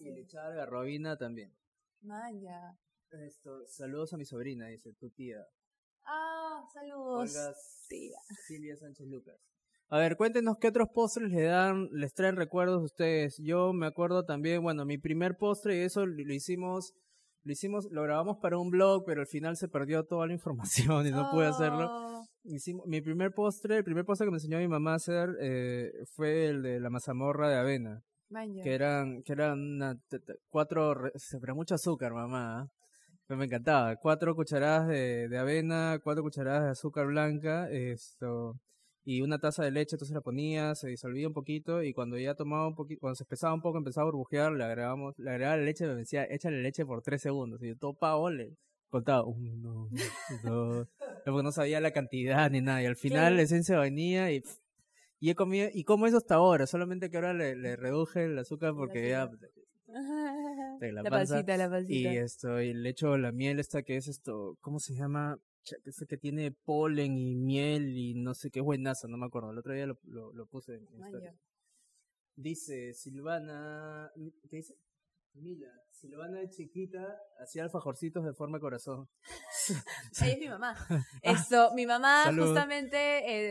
[0.00, 1.54] Y le echaba garrobina también.
[2.02, 2.76] Maya.
[3.10, 5.46] Esto, saludos a mi sobrina, dice tu tía.
[6.06, 7.30] Ah, saludos.
[7.36, 7.54] Olga
[7.88, 8.18] tía.
[8.46, 9.36] Silvia Sánchez Lucas.
[9.88, 13.36] A ver, cuéntenos qué otros postres le dan, les traen recuerdos a ustedes.
[13.38, 16.92] Yo me acuerdo también, bueno, mi primer postre y eso lo hicimos,
[17.44, 21.06] lo hicimos, lo grabamos para un blog, pero al final se perdió toda la información
[21.06, 21.86] y no pude hacerlo.
[21.90, 25.30] Oh, Hicimos, mi primer postre, el primer postre que me enseñó mi mamá a hacer
[25.40, 28.62] eh, fue el de la mazamorra de avena, Maya.
[28.62, 29.96] que eran, que eran una,
[30.48, 32.68] cuatro, se- mucho azúcar, mamá.
[33.26, 33.96] Pero me encantaba.
[33.96, 38.60] Cuatro cucharadas de, de avena, cuatro cucharadas de azúcar blanca, esto,
[39.08, 42.34] y una taza de leche, entonces la ponía, se disolvía un poquito, y cuando ya
[42.34, 45.56] tomaba un poquito, cuando se espesaba un poco, empezaba a burbujear, le agregábamos, le agregaba
[45.56, 48.56] la leche, me decía, échale leche por tres segundos, y yo todo pavo, le
[48.88, 49.88] contaba, uno,
[50.42, 50.88] dos,
[51.24, 54.58] porque no sabía la cantidad ni nada, y al final la esencia vainilla, y, pff,
[55.20, 58.36] y he comido, y como eso hasta ahora, solamente que ahora le, le reduje el
[58.36, 59.30] azúcar porque ya,
[60.80, 63.96] de la la panza, pancita, la y esto, y le echo la miel esta que
[63.96, 65.38] es esto, ¿cómo se llama?
[65.64, 65.76] Cha-
[66.08, 69.50] que tiene polen y miel y no sé qué buenazo, no me acuerdo.
[69.50, 70.86] El otro día lo, lo, lo puse en.
[72.36, 74.12] Dice Silvana,
[74.48, 74.76] ¿qué dice?
[75.38, 79.08] Mira, Silvana de chiquita hacía alfajorcitos de forma de corazón.
[80.22, 80.74] Ella es mi mamá.
[81.22, 82.44] Esto, mi mamá Salud.
[82.46, 82.96] justamente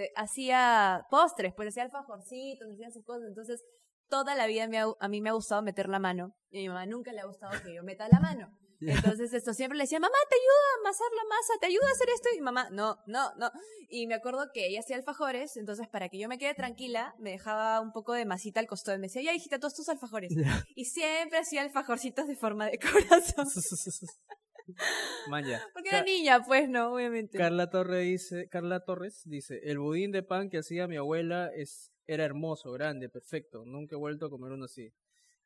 [0.05, 3.27] eh, hacía postres, pues hacía alfajorcitos, hacía sus cosas.
[3.27, 3.63] Entonces,
[4.09, 6.35] toda la vida me ha- a mí me ha gustado meter la mano.
[6.51, 8.49] Y a mi mamá nunca le ha gustado que yo meta la mano.
[9.21, 11.91] Entonces, esto siempre le decía, mamá, te ayuda a amasar la masa, te ayuda a
[11.91, 12.29] hacer esto.
[12.37, 13.49] Y mamá, no, no, no.
[13.89, 17.31] Y me acuerdo que ella hacía alfajores, entonces para que yo me quede tranquila, me
[17.31, 18.97] dejaba un poco de masita al costado.
[18.97, 20.31] Y me decía, ya, hijita, todos tus alfajores.
[20.75, 23.47] Y siempre hacía alfajorcitos de forma de corazón.
[25.29, 25.61] Manja.
[25.73, 27.37] Porque era niña, pues, no, obviamente.
[27.37, 31.91] Carla Torres dice, Carla Torres dice, el budín de pan que hacía mi abuela es
[32.07, 33.63] era hermoso, grande, perfecto.
[33.65, 34.89] Nunca he vuelto a comer uno así.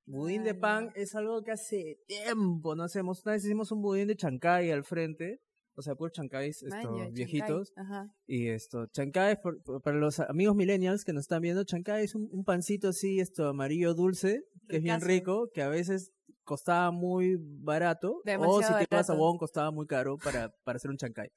[0.05, 3.21] Budín de pan es algo que hace tiempo no hacemos.
[3.25, 5.39] Una vez hicimos un budín de chancay al frente,
[5.75, 7.11] o sea, puros chancáis estos chancay.
[7.11, 7.71] viejitos.
[7.75, 8.07] Ajá.
[8.25, 12.15] Y esto, chancay, por- por- para los amigos millennials que nos están viendo, chancay es
[12.15, 16.11] un, un pancito así, esto amarillo dulce, que es bien rico, que a veces
[16.43, 19.13] costaba muy barato, o si Demasiado te ibas a.
[19.13, 21.29] Wong costaba muy caro para, para hacer un chancay.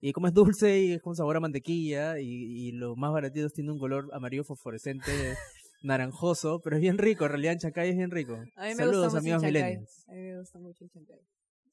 [0.00, 3.52] Y como es dulce y es con sabor a mantequilla, y, y los más baratitos
[3.52, 5.04] tiene un color amarillo fosforescente,
[5.84, 8.34] naranjoso, pero es bien rico, en realidad en chancay es bien rico.
[8.56, 10.08] A mí me Saludos gusta amigos millennials.
[10.08, 11.20] A mí me gusta mucho el chancay.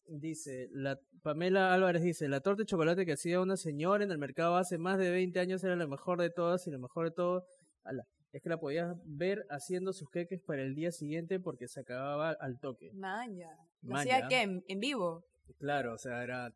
[0.08, 4.18] Dice, la Pamela Álvarez dice, la torta de chocolate que hacía una señora en el
[4.18, 7.12] mercado hace más de 20 años era la mejor de todas y la mejor de
[7.12, 7.46] todo,
[7.84, 8.04] ala,
[8.34, 12.32] es que la podías ver haciendo sus queques para el día siguiente porque se acababa
[12.32, 12.92] al toque.
[12.94, 13.50] Maña.
[13.82, 14.42] ¿Lo hacía qué?
[14.42, 15.24] ¿En, en vivo?
[15.58, 16.54] Claro, o sea, era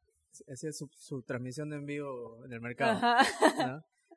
[0.51, 2.99] hacía su, su transmisión en vivo en el mercado.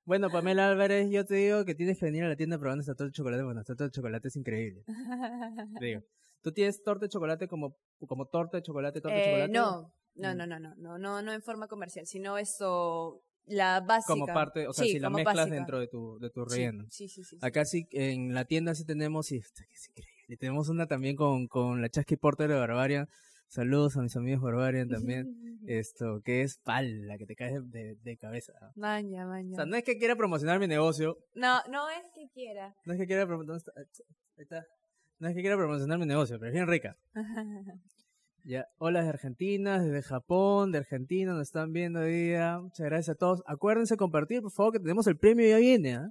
[0.04, 2.94] Bueno, Pamela Álvarez, yo te digo que tienes que venir a la tienda probando esta
[2.94, 3.42] torta de chocolate.
[3.42, 4.82] Bueno, esta torta de chocolate es increíble.
[5.78, 6.00] te digo.
[6.40, 9.52] ¿Tú tienes torta de chocolate como, como torta de chocolate, torta de Eh, chocolate?
[9.52, 10.36] no, no, Mm.
[10.38, 14.14] no, no, no, no, no, no en forma comercial, sino eso, la básica.
[14.14, 15.54] Como parte, o sea, Sí, si la mezclas básica.
[15.56, 16.86] dentro de tu, de tu relleno.
[16.90, 17.36] Sí, sí, sí.
[17.36, 17.38] sí.
[17.42, 21.48] Acá sí, en la tienda sí tenemos, y esto es increíble, tenemos una también con,
[21.48, 23.08] con la Chasqui Porter de Barbarian.
[23.48, 25.34] Saludos a mis amigos Barbarian también.
[25.66, 28.52] Esto, que es pala, que te caes de, de- cabeza.
[28.74, 29.54] Maña, O maña.
[29.56, 32.74] sea, no es que quiera promocionar mi negocio, No, no es que quiera.
[32.86, 33.60] no es que quiera promocionar,
[34.36, 34.64] está.
[35.18, 36.96] No es que quiera promocionar mi negocio, pero es bien rica.
[38.44, 42.58] Ya, hola de Argentina, desde Japón, de Argentina, nos están viendo hoy día.
[42.60, 43.42] Muchas gracias a todos.
[43.44, 46.10] Acuérdense compartir, por favor, que tenemos el premio ya viene, ¿ah?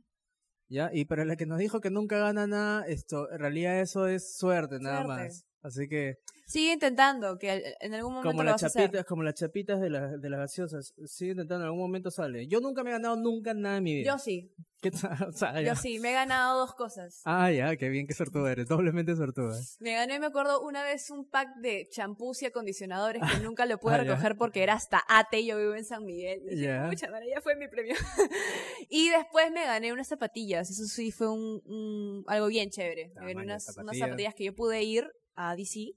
[0.70, 4.06] Ya, y para la que nos dijo que nunca gana nada, esto, en realidad eso
[4.06, 5.24] es suerte, nada Suerte.
[5.24, 5.46] más.
[5.64, 6.18] Así que,
[6.48, 8.84] Sigue intentando, que en algún momento como lo las vas a hacer.
[8.84, 12.48] chapitas, como las chapitas de, la- de las gaseosas, sigue intentando, en algún momento sale.
[12.48, 14.14] Yo nunca me he ganado nunca nada en mi vida.
[14.14, 14.50] Yo sí,
[14.82, 14.92] ¿Qué?
[15.28, 17.22] O sea, yo sí, me he ganado dos cosas.
[17.26, 19.60] Ah, ya, qué bien, qué suertuda eres, doblemente suertuda.
[19.82, 23.78] Me gané, me acuerdo, una vez un pack de champús y acondicionadores que nunca lo
[23.78, 24.04] pude Ah, ya.
[24.12, 26.44] recoger porque era hasta ATE y yo vivo en San Miguel.
[26.56, 26.90] Ya.
[27.12, 27.96] madre, ya fue mi premio.
[28.90, 30.70] y después me gané unas zapatillas.
[30.70, 33.12] Eso sí fue un, un- algo bien chévere.
[33.18, 33.66] Ah, me gané maña, unas,
[33.98, 35.92] zapatillas que yo pude ir a DC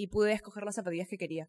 [0.00, 1.48] y pude escoger las zapatillas que quería.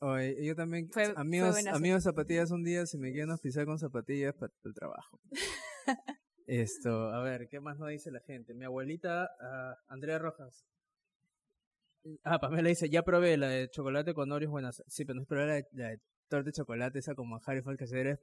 [0.00, 4.52] Oye, yo también, amigos, amigos zapatillas un día, si me quieren auspiciar con zapatillas para
[4.64, 5.20] el trabajo.
[6.46, 8.54] Esto, a ver, ¿qué más nos dice la gente?
[8.54, 10.64] Mi abuelita, uh, Andrea Rojas.
[12.24, 14.82] Ah, Pamela dice, ya probé la de chocolate con Oreos buenas.
[14.88, 17.80] Sí, pero no probé la de, la de torta de chocolate, esa como Harry Falk
[17.82, 18.18] es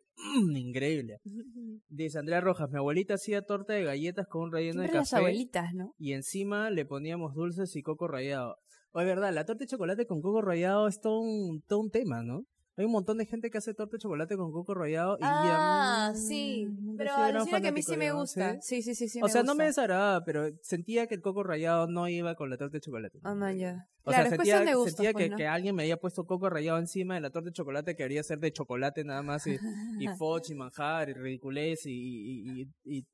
[0.57, 1.19] increíble.
[1.87, 4.97] Dice Andrea Rojas, mi abuelita hacía torta de galletas con un relleno de café.
[4.97, 5.93] las abuelitas, ¿no?
[5.97, 8.57] Y encima le poníamos dulces y coco rallado.
[8.91, 12.23] Oye, verdad, la torta de chocolate con coco rallado es todo un, todo un tema,
[12.23, 12.45] ¿no?
[12.79, 16.13] Hay un montón de gente que hace torta de chocolate con coco rallado y ah,
[16.15, 16.65] sí.
[16.97, 18.57] Pero alucina que a mí sí me gusta.
[18.61, 19.19] Sí, sí, sí, sí.
[19.21, 22.55] o sea, no me desagradaba, pero sentía que el coco rallado no iba con la
[22.55, 23.19] torta de chocolate.
[23.23, 23.85] Ah, man, ya.
[24.03, 27.19] O sea, sentía, sentía pues, que, que, alguien me había puesto coco rallado encima de
[27.19, 29.57] la torta de chocolate que debería ser de chocolate nada más y,
[29.99, 33.05] y foch y manjar y ridiculez y, y, y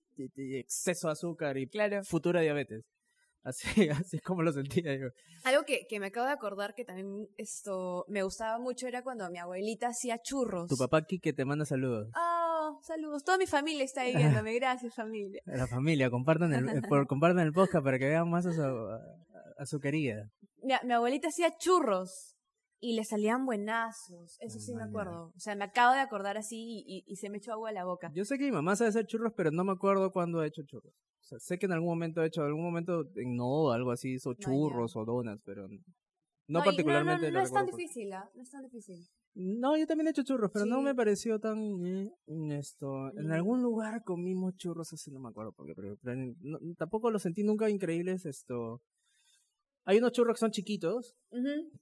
[0.58, 1.68] exceso de azúcar y
[2.04, 2.86] futura diabetes.
[3.46, 5.08] Así, así es como lo sentía yo.
[5.44, 9.30] Algo que, que me acabo de acordar que también esto me gustaba mucho era cuando
[9.30, 10.68] mi abuelita hacía churros.
[10.68, 12.10] Tu papá que te manda saludos.
[12.18, 13.24] Oh, saludos.
[13.24, 14.56] Toda mi familia está ahí viéndome.
[14.56, 15.42] Gracias, familia.
[15.46, 18.64] La familia, compartan el, eh, por, compartan el podcast para que vean más a su,
[18.64, 20.28] a, su querida.
[20.64, 22.36] Mi, mi abuelita hacía churros
[22.80, 24.38] y le salían buenazos.
[24.40, 25.32] Eso sí me acuerdo.
[25.36, 27.86] O sea, me acabo de acordar así y, y, se me echó agua a la
[27.86, 28.10] boca.
[28.16, 30.64] Yo sé que mi mamá sabe hacer churros, pero no me acuerdo cuándo ha hecho
[30.66, 30.94] churros.
[31.26, 33.90] O sea, sé que en algún momento ha hecho, en algún momento en no, algo
[33.90, 35.68] así, hizo churros o donas, pero
[36.48, 37.32] no, particularmente.
[37.32, 38.30] No, no, es tan difícil, ¿ah?
[38.36, 39.08] No es tan difícil.
[39.34, 42.12] No, yo también he hecho churros, pero no me pareció tan eh,
[42.52, 43.10] esto.
[43.18, 43.32] En mm.
[43.32, 45.98] algún lugar comimos churros, así no me acuerdo, porque pero,
[46.78, 48.84] tampoco los sentí nunca increíbles esto
[49.86, 51.16] hay unos churros que son chiquitos,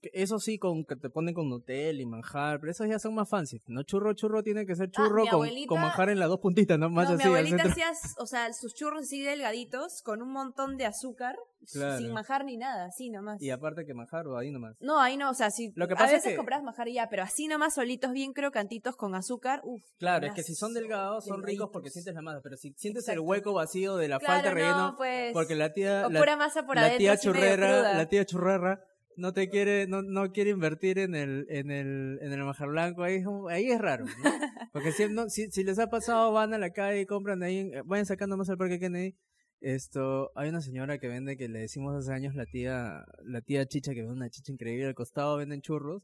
[0.01, 3.15] que eso sí, con, que te ponen con Nutella y manjar, pero esos ya son
[3.15, 3.61] más fancy.
[3.67, 6.77] No churro, churro tiene que ser ah, churro con, con, manjar en las dos puntitas,
[6.77, 6.89] ¿no?
[6.89, 7.23] Más no, así.
[7.23, 12.11] Mi abuelita hacía, o sea, sus churros así delgaditos, con un montón de azúcar, sin
[12.11, 13.41] manjar ni nada, así nomás.
[13.41, 14.75] Y aparte que manjar o ahí nomás.
[14.79, 16.37] No, ahí no, o sea, si Lo que pasa a veces es que...
[16.37, 19.83] compras manjar ya, pero así nomás solitos, bien crocantitos con azúcar, uff.
[19.97, 23.07] Claro, es que si son delgados, son ricos porque sientes la masa, pero si sientes
[23.07, 26.07] el hueco vacío de la falta de relleno, pues, porque la tía...
[26.07, 28.83] O pura masa por la tía churrera la tía churrera
[29.17, 33.03] no te quiere, no, no quiere invertir en el, en el, en el majar blanco,
[33.03, 34.05] ahí, ahí es raro,
[34.73, 37.71] Porque si, no, si, si, les ha pasado, van a la calle y compran ahí,
[37.85, 39.15] vayan sacando más al parque Kennedy,
[39.63, 43.65] esto, hay una señora que vende, que le decimos hace años la tía, la tía
[43.65, 46.03] chicha, que vende una chicha increíble, al costado venden churros,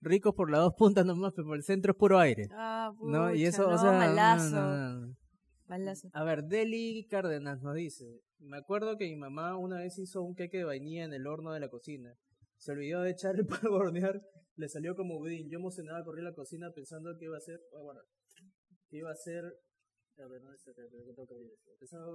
[0.00, 2.48] ricos por las dos puntas nomás, pero por el centro es puro aire.
[2.52, 3.34] Ah, ¿no?
[3.34, 5.14] Y eso, o sea, malazo.
[5.66, 6.08] malazo.
[6.12, 10.34] A ver, Deli Cárdenas nos dice, me acuerdo que mi mamá una vez hizo un
[10.34, 12.14] queque de vainilla en el horno de la cocina.
[12.56, 14.22] Se olvidó de echarle para hornear,
[14.54, 15.48] le salió como budín.
[15.50, 18.00] Yo emocionaba, corrí a la cocina pensando que iba a ser, bueno,
[18.88, 19.42] que iba a ser,
[20.22, 20.72] a ver, no sé,
[21.78, 22.08] pensaba,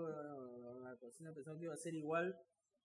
[0.84, 2.38] la cocina pensando que iba a ser igual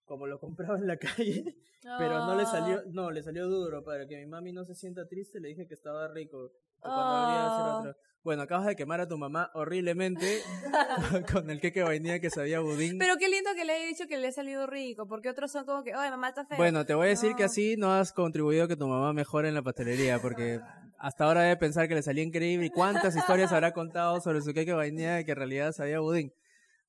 [0.04, 1.56] como lo compraba en la calle,
[1.98, 2.84] pero no le salió, ah.
[2.88, 5.74] no, le salió duro, para que mi mami no se sienta triste, le dije que
[5.74, 6.50] estaba rico.
[6.80, 7.84] Oh.
[8.24, 10.42] Bueno, acabas de quemar a tu mamá horriblemente
[11.32, 12.98] con el queque vainilla que sabía budín.
[12.98, 15.64] Pero qué lindo que le haya dicho que le ha salido rico, porque otros son
[15.64, 16.56] como que, ay, mamá está fea.
[16.56, 19.48] Bueno, te voy a decir que así no has contribuido a que tu mamá mejore
[19.48, 20.60] en la pastelería, porque
[21.02, 24.54] hasta ahora debe pensar que le salía increíble y cuántas historias habrá contado sobre su
[24.54, 26.32] queque vainilla que en realidad sabía budín.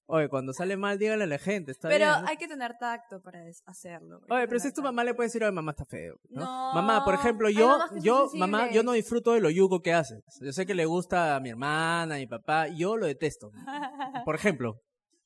[0.05, 2.15] Oye, cuando sale mal, dígale a la gente, está pero bien.
[2.17, 4.19] Pero hay que tener tacto para hacerlo.
[4.29, 6.19] Oye, pero si es tu mamá, le puedes decir, oye, mamá está feo.
[6.29, 6.41] ¿no?
[6.45, 10.21] mamá, por ejemplo, yo, yo, mamá, yo no disfruto de lo yugo que haces.
[10.39, 13.49] Yo sé que le gusta a mi hermana, a mi papá, yo lo detesto.
[14.25, 14.79] por ejemplo,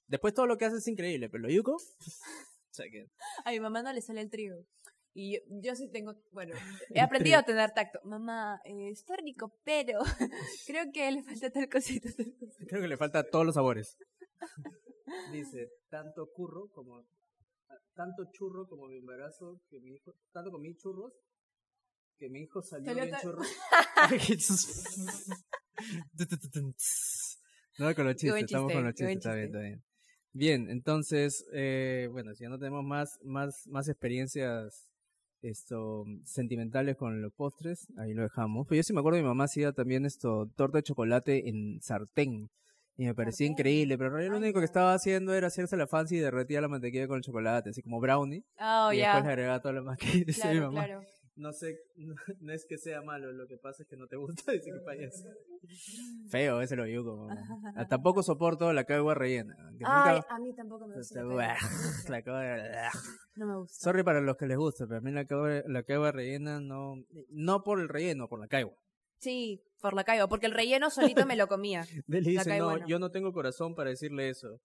[0.08, 3.08] después todo lo que haces es increíble, pero lo yugo, o sea que...
[3.44, 4.64] A mi mamá no le sale el trigo.
[5.20, 6.54] Y yo, sí tengo, bueno,
[6.94, 8.00] he aprendido a tener tacto.
[8.04, 9.98] Mamá, eh, está rico, pero
[10.68, 12.66] creo que le falta tal cosita, tal cosita.
[12.68, 13.98] Creo que le falta todos los sabores.
[15.34, 17.04] Dice, tanto curro como
[17.96, 21.12] tanto churro como mi embarazo, que mi hijo, tanto comí churros,
[22.20, 23.42] que mi hijo salió bien churro.
[27.80, 29.84] no, con los chistes, estamos con los chistes, está bien, está bien.
[30.34, 34.88] Bien, entonces, eh, bueno, si ya no tenemos más, más, más experiencias
[35.42, 38.68] esto sentimentales con los postres, ahí lo dejamos.
[38.68, 42.50] Pero yo sí me acuerdo, mi mamá hacía también esto, torta de chocolate en sartén.
[43.00, 45.86] Y me parecía increíble, pero en realidad lo único que estaba haciendo era hacerse la
[45.86, 48.44] fancy y derretía la mantequilla con el chocolate, así como brownie.
[48.60, 50.88] Oh, y después le agregaba todo lo más que decía mi mamá.
[51.38, 51.80] No sé,
[52.42, 54.80] no, es que sea malo, lo que pasa es que no te gusta, dice que
[54.80, 55.30] payaso.
[56.30, 57.28] Feo, ese lo yugo.
[57.90, 59.56] Tampoco soporto la cagua rellena.
[59.86, 61.24] Ay, a mí tampoco me gusta.
[62.10, 62.46] La cagua,
[63.36, 63.84] no me gusta.
[63.84, 66.96] Sorry para los que les gusta, pero a mí la cagua, la rellena no,
[67.30, 68.76] no por el relleno, por la cagua.
[69.20, 71.86] Sí, por la caiba, porque el relleno solito me lo comía.
[72.08, 74.60] Deli dice, no, yo no tengo corazón para decirle eso.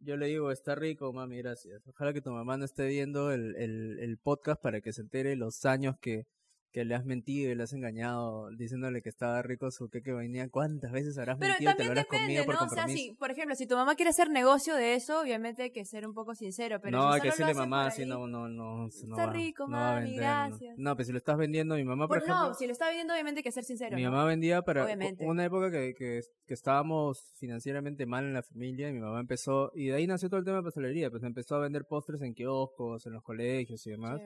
[0.00, 1.82] Yo le digo, está rico, mami, gracias.
[1.86, 5.36] Ojalá que tu mamá no esté viendo el, el, el podcast para que se entere
[5.36, 6.26] los años que,
[6.72, 10.48] que le has mentido y le has engañado diciéndole que estaba rico su queque vainilla,
[10.50, 12.66] ¿cuántas veces habrás mentido y te lo habrás comido por ¿no?
[12.66, 15.70] O sea, si, por ejemplo, si tu mamá quiere hacer negocio de eso, obviamente hay
[15.70, 18.88] que ser un poco sincero, pero No, hay que decirle mamá, si no, no, no,
[18.88, 20.76] Está rico, mami, gracias.
[20.76, 22.48] No, pero si lo estás vendiendo, mi mamá, por, ejemplo...
[22.48, 24.86] No, si lo está vendiendo, obviamente hay que ser sincero, Mi mamá vendía para
[25.20, 29.70] una época que, que, que, estábamos financieramente mal en la familia y mi mamá empezó,
[29.74, 32.34] y de ahí nació todo el tema de pastelería, pues empezó a vender postres en
[32.34, 34.20] kioscos, en los colegios y demás.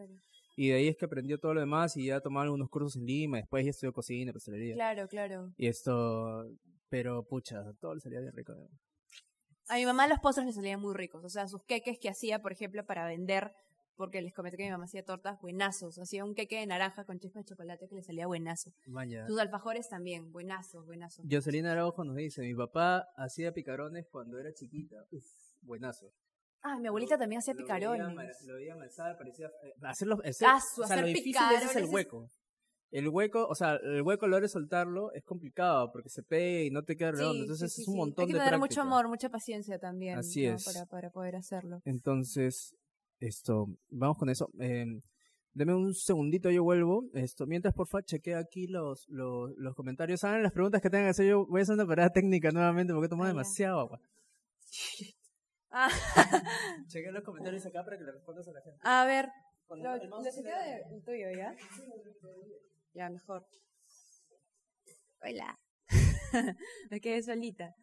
[0.57, 3.07] Y de ahí es que aprendió todo lo demás y ya tomó algunos cursos en
[3.07, 4.74] Lima, después ya estudió cocina, pastelería.
[4.74, 5.53] Claro, claro.
[5.57, 6.46] Y esto,
[6.88, 8.55] pero pucha, todo le salía bien rico.
[9.68, 12.42] A mi mamá los postres le salían muy ricos, o sea, sus queques que hacía,
[12.42, 13.55] por ejemplo, para vender,
[13.96, 17.18] porque les comenté que mi mamá hacía tortas buenazos, hacía un queque de naranja con
[17.18, 18.72] chispa de chocolate que le salía buenazo.
[18.86, 19.26] Vaya.
[19.26, 21.24] Sus alfajores también, buenazos, buenazos.
[21.30, 25.24] Jocelyn Araujo nos dice, mi papá hacía picarones cuando era chiquita, uf,
[25.62, 26.12] buenazo.
[26.63, 28.45] Ah, mi abuelita también hacía picarones.
[28.47, 29.49] Lo veía amasar, parecía...
[29.65, 32.31] Eh, hacerlo, ah, o sea, lo difícil es el hueco.
[32.93, 36.23] El hueco, o sea, el hueco a la hora de soltarlo es complicado porque se
[36.23, 37.43] pega y no te queda redondo.
[37.43, 40.19] Entonces es un montón Hay que tener mucho amor, mucha paciencia también.
[40.19, 40.63] Así es.
[40.63, 41.81] Para, para, poder hacerlo.
[41.87, 42.77] Entonces,
[43.19, 44.51] esto, vamos con eso.
[44.61, 44.85] Eh,
[45.55, 47.05] deme un segundito, yo vuelvo.
[47.15, 50.21] Esto, mientras porfa chequea aquí los, los, los comentarios.
[50.21, 51.27] Saben las preguntas que tengan que hacer.
[51.27, 54.01] Yo voy a hacer una parada técnica nuevamente porque tomo ah, demasiado agua.
[55.73, 55.89] Ah.
[56.89, 58.79] Cheque los comentarios acá para que le respondas a la gente.
[58.83, 59.29] A ver,
[59.70, 61.57] lo, el tuyo, ¿ya?
[62.93, 63.47] Ya, mejor.
[65.23, 65.59] Hola.
[66.91, 67.75] Me quedé solita.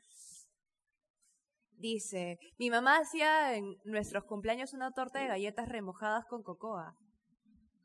[1.71, 6.95] Dice, mi mamá hacía en nuestros cumpleaños una torta de galletas remojadas con cocoa.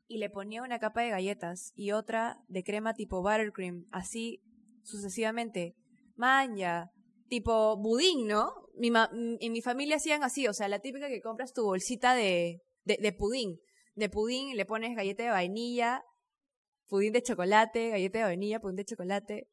[0.07, 4.41] Y le ponía una capa de galletas y otra de crema tipo buttercream, así
[4.83, 5.75] sucesivamente.
[6.15, 6.91] Maña,
[7.35, 8.53] tipo budín, ¿no?
[8.77, 8.89] mi
[9.39, 12.97] en mi familia hacían así, o sea, la típica que compras tu bolsita de, de,
[13.01, 13.59] de pudín.
[13.95, 16.03] De pudín le pones galleta de vainilla,
[16.87, 19.47] pudín de chocolate, galleta de vainilla, pudín de chocolate.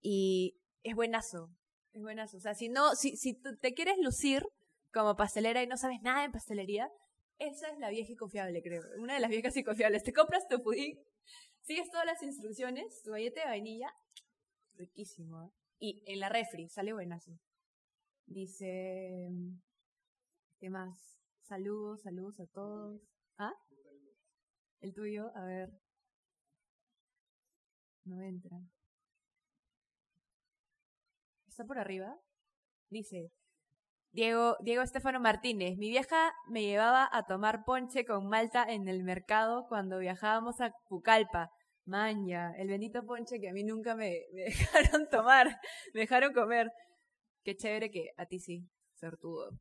[0.00, 1.50] Y es buenazo.
[1.92, 2.36] Es buenazo.
[2.36, 4.42] O sea, si no, si, si te quieres lucir
[4.92, 6.88] como pastelera y no sabes nada de pastelería,
[7.38, 8.82] esa es la vieja y confiable, creo.
[8.98, 10.02] Una de las viejas y confiables.
[10.02, 10.98] Te compras tu pudín,
[11.62, 13.92] sigues todas las instrucciones, tu galleta de vainilla,
[14.74, 15.42] riquísimo.
[15.44, 15.50] ¿eh?
[15.80, 17.38] Y en la refri, sale buenazo.
[18.26, 19.30] Dice,
[20.58, 21.18] ¿qué más?
[21.42, 23.00] Saludos, saludos a todos.
[23.38, 23.54] ¿Ah?
[24.80, 25.70] El tuyo, a ver.
[28.04, 28.58] No entra.
[31.46, 32.16] ¿Está por arriba?
[32.90, 33.30] Dice,
[34.12, 39.04] Diego, Diego Estefano Martínez, mi vieja me llevaba a tomar ponche con Malta en el
[39.04, 41.50] mercado cuando viajábamos a Pucallpa.
[41.88, 45.58] Maña, el bendito ponche que a mí nunca me, dejaron tomar,
[45.94, 46.70] me dejaron comer.
[47.42, 49.58] Qué chévere que a ti sí, certudo.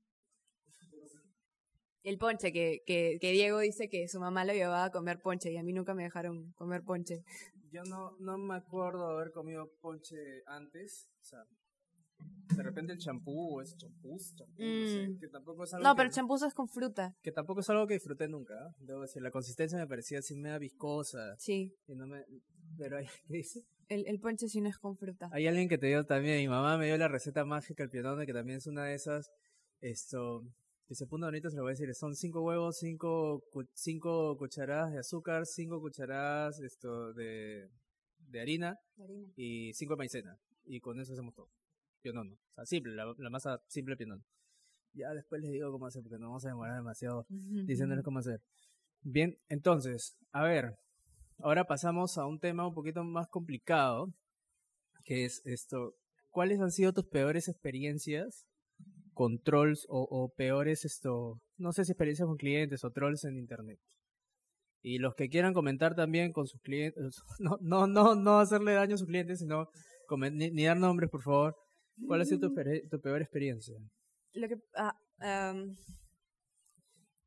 [2.03, 5.51] El ponche, que, que, que, Diego dice que su mamá lo llevaba a comer ponche
[5.51, 7.23] y a mí nunca me dejaron comer ponche.
[7.71, 10.17] Yo no, no me acuerdo haber comido ponche
[10.47, 11.09] antes.
[11.21, 11.45] O sea,
[12.55, 15.19] de repente el champú es champús, champú, no, sé, mm.
[15.19, 17.15] que tampoco es algo no pero el champú es con fruta.
[17.21, 18.73] Que tampoco es algo que disfruté nunca, ¿eh?
[18.79, 19.21] debo decir.
[19.21, 21.35] La consistencia me parecía así media viscosa.
[21.37, 21.75] Sí.
[21.87, 22.25] Y no me,
[22.77, 22.97] pero,
[23.27, 23.63] ¿qué dice?
[23.89, 25.29] El, el ponche si no es con fruta.
[25.31, 28.25] Hay alguien que te dio también, mi mamá me dio la receta mágica, el pianone,
[28.25, 29.29] que también es una de esas,
[29.79, 30.43] esto,
[30.87, 33.43] que se bonito, se lo voy a decir, son cinco huevos, cinco,
[33.73, 37.69] cinco cucharadas de azúcar, cinco cucharadas esto de,
[38.17, 38.77] de harina,
[39.35, 40.37] y cinco de maicena.
[40.65, 41.49] Y con eso hacemos todo.
[42.01, 42.33] Pianono.
[42.33, 44.23] O sea, simple, la, masa simple pianono.
[44.93, 48.41] Ya después les digo cómo hacer, porque no vamos a demorar demasiado diciéndoles cómo hacer.
[49.01, 50.77] Bien, entonces, a ver,
[51.39, 54.11] Ahora pasamos a un tema un poquito más complicado,
[55.03, 55.95] que es esto.
[56.31, 58.47] ¿Cuáles han sido tus peores experiencias
[59.13, 63.79] con trolls o, peores esto, no sé si experiencias con clientes o trolls en internet?
[64.81, 68.95] Y los que quieran comentar también con sus clientes, no, no, no, no hacerle daño
[68.95, 69.69] a sus clientes, sino
[70.31, 71.55] ni, dar nombres, por favor.
[72.05, 72.55] ¿Cuál ha sido tu,
[72.89, 73.75] tu peor experiencia?
[74.33, 74.95] Lo que, ah,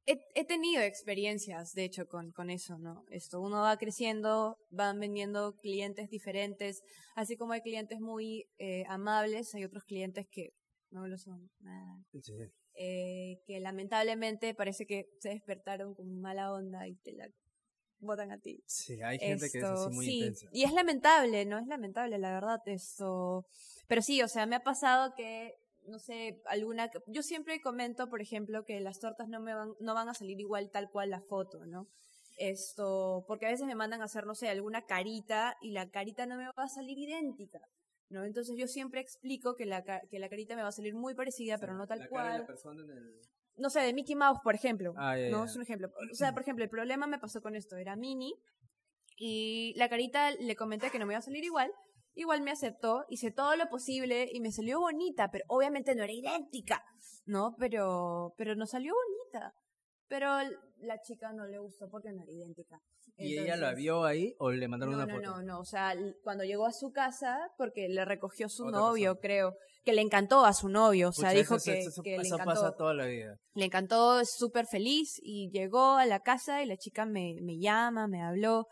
[0.07, 3.05] he, tenido experiencias, de hecho, con, con eso, ¿no?
[3.11, 6.83] Esto, uno va creciendo, van vendiendo clientes diferentes,
[7.15, 10.53] así como hay clientes muy eh, amables, hay otros clientes que
[10.91, 12.05] no lo son nada.
[12.75, 17.29] Eh, que lamentablemente parece que se despertaron con mala onda y te la
[17.99, 18.63] botan a ti.
[18.67, 21.59] Sí, hay gente que es así muy sí, Y es lamentable, ¿no?
[21.59, 23.47] Es lamentable, la verdad, esto.
[23.91, 26.93] Pero sí, o sea, me ha pasado que no sé, alguna...
[27.09, 30.39] Yo siempre comento, por ejemplo, que las tortas no, me van, no van a salir
[30.39, 31.89] igual tal cual la foto, ¿no?
[32.37, 36.25] Esto, porque a veces me mandan a hacer, no sé, alguna carita y la carita
[36.27, 37.59] no me va a salir idéntica.
[38.11, 38.25] ¿no?
[38.25, 41.59] Entonces yo siempre explico que la, que la carita me va a salir muy parecida,
[41.59, 42.47] pero no tal cual.
[43.57, 44.95] No sé, de Mickey Mouse, por ejemplo.
[44.99, 45.91] Ah, no, es un ejemplo.
[46.13, 47.77] O sea, por ejemplo, el problema me pasó con esto.
[47.77, 48.35] Era Minnie
[49.17, 51.71] y la carita le comenté que no me iba a salir igual.
[52.21, 56.13] Igual me aceptó, hice todo lo posible y me salió bonita, pero obviamente no era
[56.13, 56.85] idéntica,
[57.25, 57.55] ¿no?
[57.59, 59.55] Pero, pero no salió bonita.
[60.07, 60.27] Pero
[60.81, 62.79] la chica no le gustó porque no era idéntica.
[63.17, 65.23] ¿Y ella la vio ahí o le mandaron una foto?
[65.23, 65.61] No, no, no.
[65.61, 70.03] O sea, cuando llegó a su casa, porque le recogió su novio, creo, que le
[70.03, 71.09] encantó a su novio.
[71.09, 72.45] O sea, dijo que, que le encantó.
[72.45, 73.37] pasa toda la vida.
[73.55, 78.07] Le encantó, súper feliz y llegó a la casa y la chica me, me llama,
[78.09, 78.67] me habló.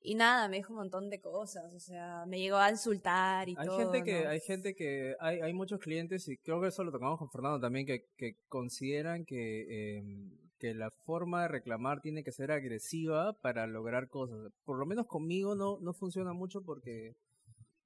[0.00, 3.56] Y nada, me dijo un montón de cosas, o sea, me llegó a insultar y
[3.58, 3.78] hay todo.
[3.78, 7.18] Gente que, Hay gente que, hay, hay muchos clientes, y creo que eso lo tocamos
[7.18, 10.02] con Fernando también, que, que consideran que eh,
[10.58, 14.52] que la forma de reclamar tiene que ser agresiva para lograr cosas.
[14.64, 17.14] Por lo menos conmigo no, no funciona mucho porque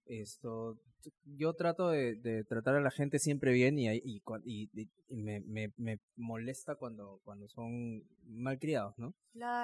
[0.07, 0.78] esto
[1.24, 5.98] yo trato de, tratar a la gente siempre bien y, y, y, me, me, me,
[6.16, 9.14] molesta cuando, cuando son malcriados, ¿no?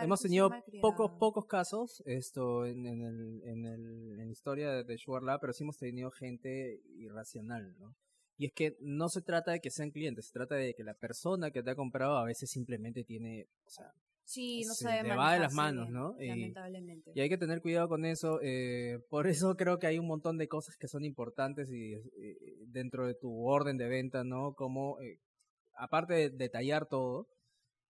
[0.03, 4.99] Hemos tenido pocos pocos casos esto en, en, el, en, el, en historia de, de
[5.41, 7.95] pero sí hemos tenido gente irracional, ¿no?
[8.37, 10.95] Y es que no se trata de que sean clientes, se trata de que la
[10.95, 13.93] persona que te ha comprado a veces simplemente tiene, o sea,
[14.29, 16.15] sí, no se le va de las manos, ¿no?
[16.19, 17.13] lamentablemente.
[17.15, 18.41] Y, hay que tener cuidado con eso.
[18.43, 21.95] Eh, por eso creo que hay un montón de cosas que son importantes y,
[22.67, 24.53] dentro de tu orden de venta, ¿no?
[24.55, 25.19] Como, eh,
[25.75, 27.29] aparte de detallar todo,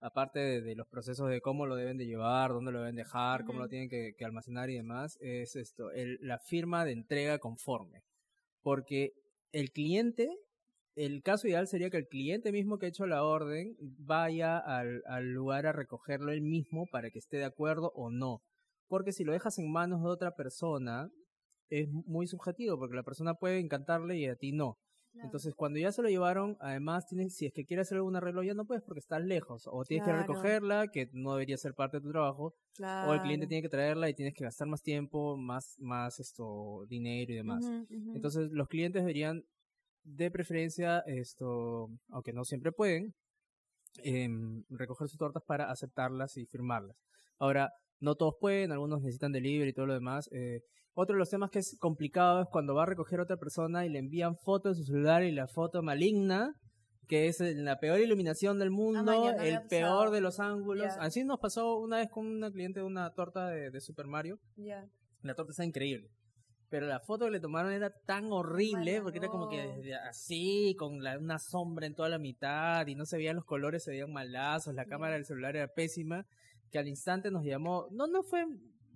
[0.01, 3.59] aparte de, los procesos de cómo lo deben de llevar, dónde lo deben dejar, cómo
[3.59, 8.03] lo tienen que, almacenar y demás, es esto, el, la firma de entrega conforme.
[8.62, 9.12] Porque
[9.53, 10.28] el cliente,
[10.99, 15.03] el caso ideal sería que el cliente mismo que ha hecho la orden vaya al,
[15.07, 18.42] al lugar a recogerlo él mismo para que esté de acuerdo o no.
[18.88, 21.11] Porque si lo dejas en manos de otra persona,
[21.70, 24.78] es muy subjetivo, porque la persona puede encantarle y a ti no.
[25.14, 28.42] Entonces, cuando ya se lo llevaron, además, tienes, si es que quieres hacer algún arreglo,
[28.42, 29.64] ya no puedes porque estás lejos.
[29.66, 32.55] O tienes que recogerla, que no debería ser parte de tu trabajo.
[33.09, 36.84] O el cliente tiene que traerla y tienes que gastar más tiempo, más, más esto,
[36.88, 37.64] dinero y demás.
[38.14, 39.42] Entonces, los clientes deberían,
[40.16, 43.14] de preferencia, esto, aunque no siempre pueden,
[44.02, 46.96] em, recoger sus tortas para aceptarlas y firmarlas.
[47.38, 50.28] Ahora, no todos pueden, algunos necesitan delivery y todo lo demás.
[50.32, 50.61] Eh,
[50.94, 53.86] otro de los temas que es complicado es cuando va a recoger a otra persona
[53.86, 56.52] y le envían fotos de su celular y la foto maligna,
[57.06, 60.92] que es la peor iluminación del mundo, el peor de los ángulos.
[60.98, 64.38] Así nos pasó una vez con una cliente de una torta de, Super Mario.
[65.22, 66.11] La torta está increíble.
[66.70, 70.96] Pero la foto que le tomaron era tan horrible, porque era como que así, con
[70.96, 74.74] una sombra en toda la mitad, y no se veían los colores, se veían malazos,
[74.74, 76.26] la cámara del celular era pésima,
[76.70, 78.46] que al instante nos llamó, no, no fue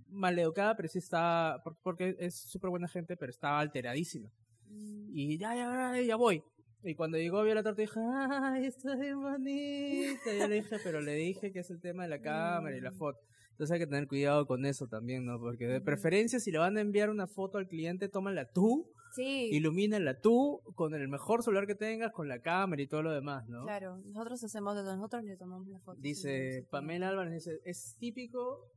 [0.08, 4.28] maleducada, pero sí está, porque es súper buena gente, pero estaba alteradísima.
[4.68, 5.08] Mm.
[5.10, 6.44] Y ya, ya, ya voy.
[6.84, 10.34] Y cuando llegó vio la torta dije, ay, está bien bonita.
[10.38, 12.92] yo le dije, pero le dije que es el tema de la cámara y la
[12.92, 13.20] foto.
[13.52, 15.38] Entonces hay que tener cuidado con eso también, ¿no?
[15.38, 18.90] Porque de preferencia si le van a enviar una foto al cliente, tómala tú.
[19.14, 19.50] Sí.
[19.52, 23.46] Ilumínala tú con el mejor celular que tengas, con la cámara y todo lo demás,
[23.46, 23.64] ¿no?
[23.64, 26.00] Claro, nosotros hacemos eso, nosotros le tomamos la foto.
[26.00, 28.70] Dice Pamela Álvarez, dice, es típico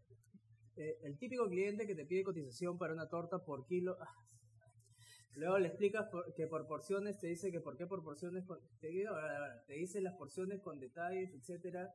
[0.75, 3.95] eh, el típico cliente que te pide cotización para una torta por kilo.
[4.01, 4.13] Ah,
[5.35, 6.05] luego le explicas
[6.35, 8.43] que por porciones, te dice que por qué por porciones,
[8.81, 8.89] te,
[9.67, 11.93] te dice las porciones con detalles, etcétera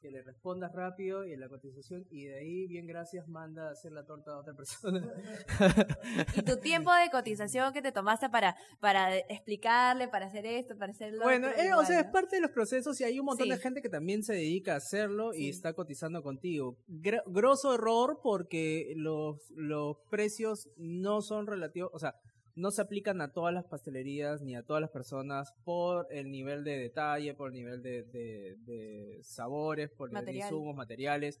[0.00, 3.72] que le respondas rápido y en la cotización y de ahí, bien gracias, manda a
[3.72, 5.06] hacer la torta a otra persona.
[6.36, 10.92] y tu tiempo de cotización que te tomaste para, para explicarle, para hacer esto, para
[10.92, 13.48] hacer lo Bueno, eh, o sea, es parte de los procesos y hay un montón
[13.48, 16.78] de gente que también se dedica a hacerlo y está cotizando contigo.
[16.88, 22.14] grosso error porque los, los precios no son relativos, o sea,
[22.54, 26.64] no se aplican a todas las pastelerías ni a todas las personas por el nivel
[26.64, 31.40] de detalle, por el nivel de, de, sabores, por el insumos, materiales,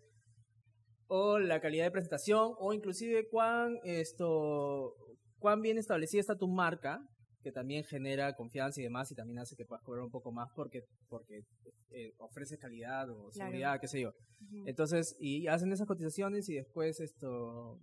[1.08, 4.94] o la calidad de presentación, o inclusive cuán esto
[5.40, 7.02] cuán bien establecida está tu marca,
[7.42, 10.48] que también genera confianza y demás, y también hace que puedas cobrar un poco más
[10.54, 11.40] porque, porque
[11.90, 14.12] eh, ofrece calidad o seguridad, qué sé yo.
[14.66, 17.80] Entonces, y hacen esas cotizaciones y después esto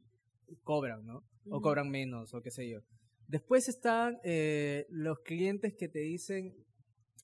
[0.63, 1.23] cobran, ¿no?
[1.49, 2.79] O cobran menos, o qué sé yo.
[3.27, 6.55] Después están eh, los clientes que te dicen,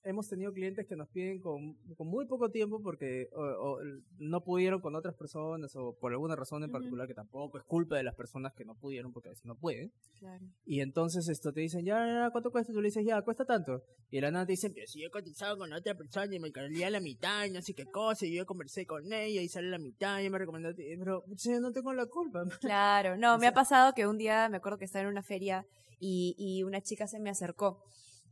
[0.03, 3.79] hemos tenido clientes que nos piden con, con muy poco tiempo porque o,
[4.19, 7.95] no pudieron con otras personas o por alguna razón en particular que tampoco es culpa
[7.95, 9.91] de las personas que no pudieron porque a veces no pueden.
[10.19, 10.45] Claro.
[10.65, 12.73] Y entonces esto te dicen, ya, ya, ¿cuánto cuesta?
[12.73, 13.83] Tú le dices, ya, cuesta tanto.
[14.09, 16.51] Y la nada te dicen, pero si he cotizado con otra persona y me
[16.83, 19.69] a la mitad y no sé qué cosa y yo conversé con ella y sale
[19.69, 22.43] la mitad y me recomendó, pero yo no tengo la culpa.
[22.61, 25.65] Claro, no, me ha pasado que un día me acuerdo que estaba en una feria
[25.99, 27.83] y, y una chica se me acercó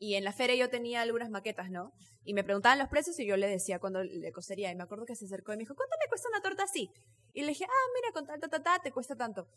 [0.01, 1.93] y en la feria yo tenía algunas maquetas, ¿no?
[2.23, 4.71] Y me preguntaban los precios y yo le decía cuando le cosería.
[4.71, 6.89] Y me acuerdo que se acercó y me dijo, ¿cuánto me cuesta una torta así?
[7.33, 9.47] Y le dije, ah, mira, con tal, ta, ta, ta, te cuesta tanto.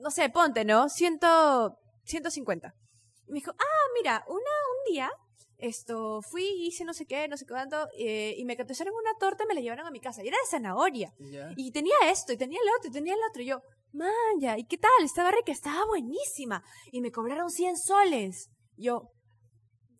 [0.00, 0.90] No sé, ponte, ¿no?
[0.90, 2.74] Ciento, 150.
[3.26, 5.10] Y me dijo, ah, mira, una, un día,
[5.56, 9.44] esto, fui, hice no sé qué, no sé cuánto, eh, y me cotizaron una torta
[9.44, 10.22] y me la llevaron a mi casa.
[10.22, 11.10] Y era de zanahoria.
[11.56, 13.40] Y tenía esto, y tenía el otro, y tenía el otro.
[13.40, 13.62] Y yo,
[13.92, 14.90] man, ¿y qué tal?
[15.02, 16.62] Estaba rica, estaba buenísima.
[16.92, 18.50] Y me cobraron 100 soles.
[18.76, 19.13] Yo,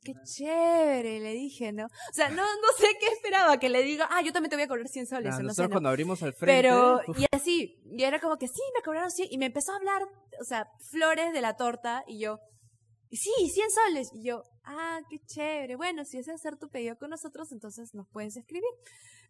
[0.05, 1.87] qué chévere, le dije, ¿no?
[1.87, 4.65] O sea, no, no sé qué esperaba, que le diga, ah, yo también te voy
[4.65, 5.35] a cobrar 100 soles.
[5.35, 6.63] Ah, nosotros cuando abrimos al frente.
[6.63, 9.77] Pero, y así, y era como que sí, me cobraron 100, y me empezó a
[9.77, 10.03] hablar,
[10.41, 12.39] o sea, flores de la torta, y yo,
[13.17, 14.11] sí, 100 soles.
[14.13, 15.77] Y yo, ah, qué chévere.
[15.77, 18.71] Bueno, si es hacer tu pedido con nosotros, entonces nos puedes escribir,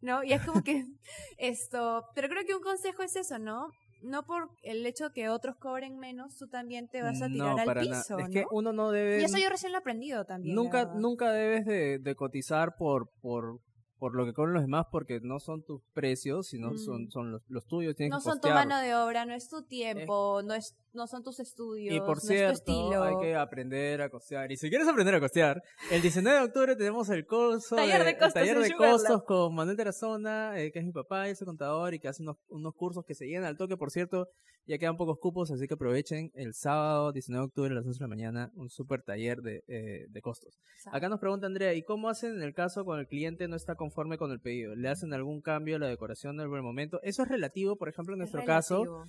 [0.01, 0.23] ¿no?
[0.25, 0.85] Y es como que
[1.39, 3.69] esto, pero creo que un consejo es eso, ¿no?
[4.05, 7.81] No por el hecho que otros cobren menos, tú también te vas a tirar al
[7.81, 8.19] piso.
[8.19, 9.21] Es que uno no debe.
[9.21, 10.55] Y eso yo recién lo he aprendido también.
[10.55, 13.61] Nunca, nunca debes de, de, cotizar por, por,
[14.05, 17.11] por lo que cobran los demás porque no son tus precios, sino son, mm.
[17.11, 17.95] son los, los tuyos.
[17.99, 21.41] no son tu mano de obra, no es tu tiempo, no es no son tus
[21.41, 23.03] estudios, y por no cierto, es tu estilo.
[23.03, 24.53] hay que aprender a costear.
[24.53, 28.13] Y si quieres aprender a costear, el 19 de octubre tenemos el curso taller de,
[28.17, 31.95] costos, taller de costos con Manuel Tarazona, eh, que es mi papá y es contador
[31.95, 33.77] y que hace unos, unos cursos que se llenan al toque.
[33.77, 34.29] Por cierto,
[34.67, 37.99] ya quedan pocos cupos, así que aprovechen el sábado 19 de octubre a las 11
[37.99, 40.59] de la mañana un super taller de, eh, de costos.
[40.93, 43.75] Acá nos pregunta Andrea, ¿y cómo hacen en el caso cuando el cliente no está
[43.75, 44.75] conforme con el pedido?
[44.75, 47.01] ¿Le hacen algún cambio a la decoración en algún momento?
[47.03, 49.05] Eso es relativo, por ejemplo, en nuestro caso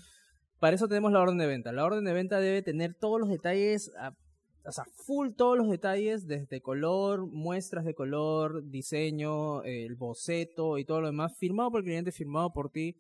[0.60, 1.72] para eso tenemos la orden de venta.
[1.72, 3.92] La orden de venta debe tener todos los detalles,
[4.66, 10.86] o sea, full todos los detalles, desde color, muestras de color, diseño, el boceto y
[10.86, 12.98] todo lo demás, firmado por el cliente, firmado por ti.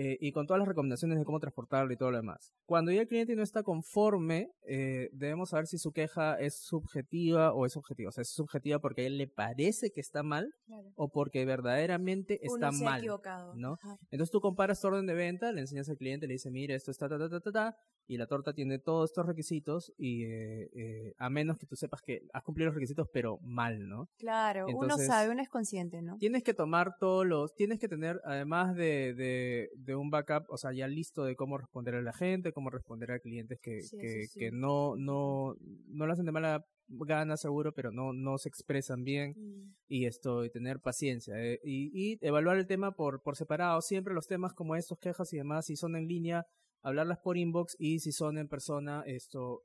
[0.00, 2.52] Eh, y con todas las recomendaciones de cómo transportarlo y todo lo demás.
[2.66, 7.52] Cuando ya el cliente no está conforme, eh, debemos saber si su queja es subjetiva
[7.52, 8.10] o es objetiva.
[8.10, 10.54] O sea, es subjetiva porque a él le parece que está mal
[10.94, 12.94] o porque verdaderamente está Uno se mal.
[12.94, 13.54] Ha equivocado.
[13.56, 13.76] ¿no?
[14.12, 16.92] Entonces tú comparas tu orden de venta, le enseñas al cliente, le dice, mire, esto
[16.92, 17.76] está, ta, ta, ta, ta, ta,
[18.08, 22.00] y la torta tiene todos estos requisitos y eh, eh, a menos que tú sepas
[22.00, 24.08] que has cumplido los requisitos pero mal, ¿no?
[24.16, 26.16] Claro, uno sabe, uno es consciente, ¿no?
[26.16, 30.56] Tienes que tomar todos los, tienes que tener además de, de, de un backup, o
[30.56, 34.26] sea, ya listo de cómo responder a la gente, cómo responder a clientes que, que,
[34.34, 35.54] que, no, no,
[35.88, 39.74] no lo hacen de mala gana seguro, pero no, no se expresan bien mm.
[39.88, 44.14] y esto, y tener paciencia eh, y, y evaluar el tema por, por separado, siempre
[44.14, 46.46] los temas como estos, quejas y demás, si son en línea,
[46.82, 49.62] hablarlas por inbox y si son en persona, esto,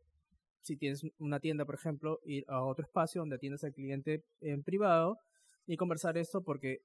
[0.61, 4.63] si tienes una tienda, por ejemplo, ir a otro espacio donde atiendas al cliente en
[4.63, 5.17] privado
[5.65, 6.79] y conversar esto porque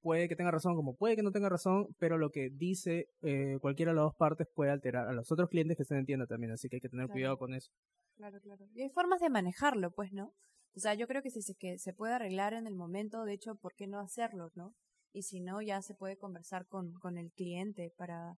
[0.00, 3.56] puede que tenga razón como puede que no tenga razón, pero lo que dice eh,
[3.60, 6.26] cualquiera de las dos partes puede alterar a los otros clientes que estén en tienda
[6.26, 7.72] también, así que hay que tener cuidado con eso.
[8.16, 8.66] Claro, claro.
[8.74, 10.34] Y hay formas de manejarlo, pues, ¿no?
[10.76, 13.32] O sea, yo creo que si se, que se puede arreglar en el momento, de
[13.32, 14.74] hecho, ¿por qué no hacerlo, no?
[15.12, 18.36] Y si no, ya se puede conversar con, con el cliente para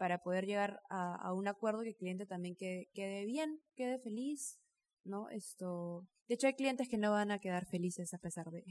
[0.00, 4.58] para poder llegar a, un acuerdo que el cliente también quede, quede, bien, quede feliz,
[5.04, 5.28] ¿no?
[5.28, 8.64] Esto, de hecho hay clientes que no van a quedar felices a pesar de...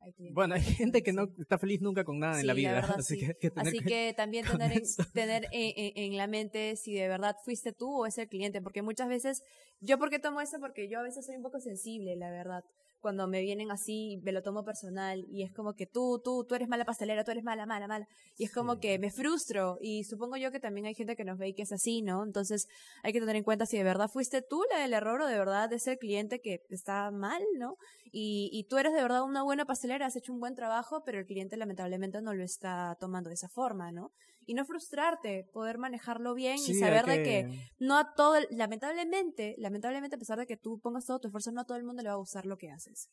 [0.32, 3.52] bueno, hay gente que no está feliz nunca con nada en la vida, así, que,
[3.54, 8.06] así que también tener, en, tener en, la mente si de verdad fuiste tú o
[8.06, 9.42] es el cliente, porque muchas veces,
[9.80, 12.64] yo por qué tomo eso, porque yo a veces soy un poco sensible, la verdad
[13.02, 16.54] cuando me vienen así, me lo tomo personal y es como que tú, tú, tú
[16.54, 18.06] eres mala pastelera, tú eres mala, mala, mala.
[18.38, 21.36] Y es como que me frustro y supongo yo que también hay gente que nos
[21.36, 22.24] ve y que es así, ¿no?
[22.24, 22.68] Entonces
[23.02, 25.36] hay que tener en cuenta si de verdad fuiste tú la del error o de
[25.36, 27.76] verdad ese cliente que está mal, ¿no?
[28.12, 31.18] Y, y tú eres de verdad una buena pastelera, has hecho un buen trabajo, pero
[31.18, 34.12] el cliente lamentablemente no lo está tomando de esa forma, ¿no?
[34.46, 40.16] Y no frustrarte, poder manejarlo bien y saber de que no a todo, lamentablemente, lamentablemente
[40.16, 42.08] a pesar de que tú pongas todo tu esfuerzo, no a todo el mundo le
[42.08, 43.08] va a gustar lo que haces.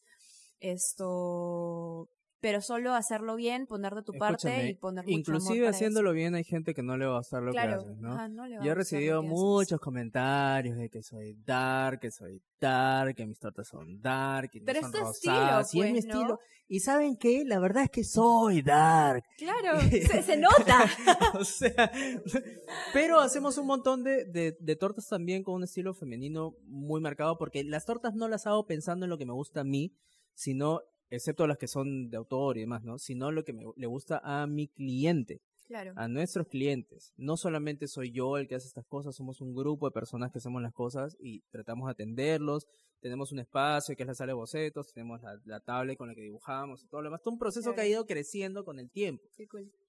[0.59, 2.09] Esto,
[2.41, 6.43] pero solo hacerlo bien, poner de tu parte y poner mucho Inclusive haciéndolo bien hay
[6.43, 8.47] gente que no le va a gustar lo que haces, ¿no?
[8.63, 13.67] Yo he recibido muchos comentarios de que soy dark, que soy dark, que mis tortas
[13.67, 16.39] son dark, y pero no son rosadas, y es mi pues, estilo.
[16.71, 17.43] Y ¿saben qué?
[17.45, 19.23] La verdad es que soy dark.
[19.37, 19.79] Claro,
[20.23, 20.85] se, nota.
[21.33, 21.91] o sea,
[22.93, 27.39] pero hacemos un montón de, de, de tortas también con un estilo femenino muy marcado
[27.39, 29.95] porque las tortas no las hago pensando en lo que me gusta a mí,
[30.35, 32.97] sino, excepto las que son de autor y demás, ¿no?
[32.97, 35.41] Sino lo que me, le gusta a mi cliente.
[35.68, 35.93] Claro.
[35.97, 37.14] A nuestros clientes.
[37.16, 40.39] No solamente soy yo el que hace estas cosas, somos un grupo de personas que
[40.39, 42.68] hacemos las cosas y tratamos de atenderlos,
[43.01, 46.15] tenemos un espacio que es la sala de bocetos, tenemos la, la tablet con la
[46.15, 47.21] que dibujamos y todo lo demás.
[47.21, 49.23] Todo un proceso que ha ido creciendo con el tiempo.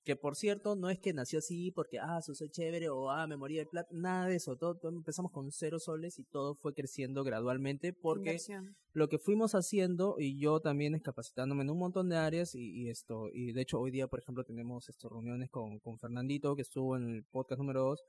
[0.05, 3.37] Que por cierto, no es que nació así porque, ah, soy chévere o, ah, me
[3.37, 4.57] morí de plata, nada de eso.
[4.57, 8.39] Todo, empezamos con cero soles y todo fue creciendo gradualmente porque
[8.93, 12.89] lo que fuimos haciendo y yo también es capacitándome en un montón de áreas y,
[12.89, 16.63] esto, y de hecho hoy día, por ejemplo, tenemos estas reuniones con, con Fernandito que
[16.63, 18.05] estuvo en el podcast número 2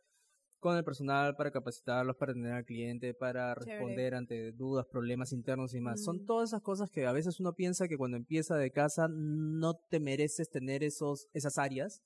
[0.62, 5.74] con el personal para capacitarlos, para atender al cliente, para responder ante dudas, problemas internos
[5.74, 6.04] y más.
[6.04, 6.26] Son mm.
[6.26, 10.00] todas esas cosas que a veces uno piensa que cuando empieza de casa no te
[10.00, 12.02] mereces tener esos, esas áreas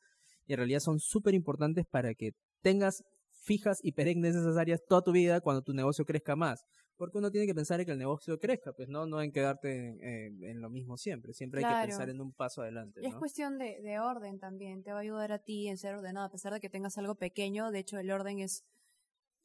[0.47, 2.31] y en realidad son súper importantes para que
[2.61, 3.03] tengas
[3.43, 6.63] fijas y perennes esas áreas toda tu vida cuando tu negocio crezca más
[6.97, 9.97] porque uno tiene que pensar en que el negocio crezca, pues no, no en quedarte
[10.01, 13.01] en, lo mismo siempre, siempre hay que pensar en un paso adelante.
[13.03, 15.95] Y es cuestión de, de, orden también, te va a ayudar a ti en ser
[15.95, 18.65] ordenado, a pesar de que tengas algo pequeño, de hecho el orden es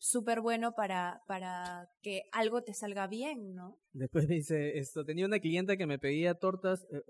[0.00, 3.78] súper bueno para, para que algo te salga bien, ¿no?
[3.92, 7.02] Después dice esto, tenía una clienta que me pedía tortas, eh,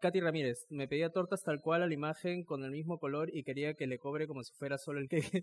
[0.00, 3.42] Katy Ramírez, me pedía tortas tal cual a la imagen con el mismo color y
[3.42, 5.08] quería que le cobre como si fuera solo el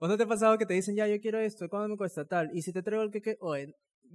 [0.00, 2.24] ¿O no te ha pasado que te dicen, ya, yo quiero esto, ¿cuándo me cuesta
[2.24, 2.50] tal?
[2.52, 3.54] Y si te traigo el queque, o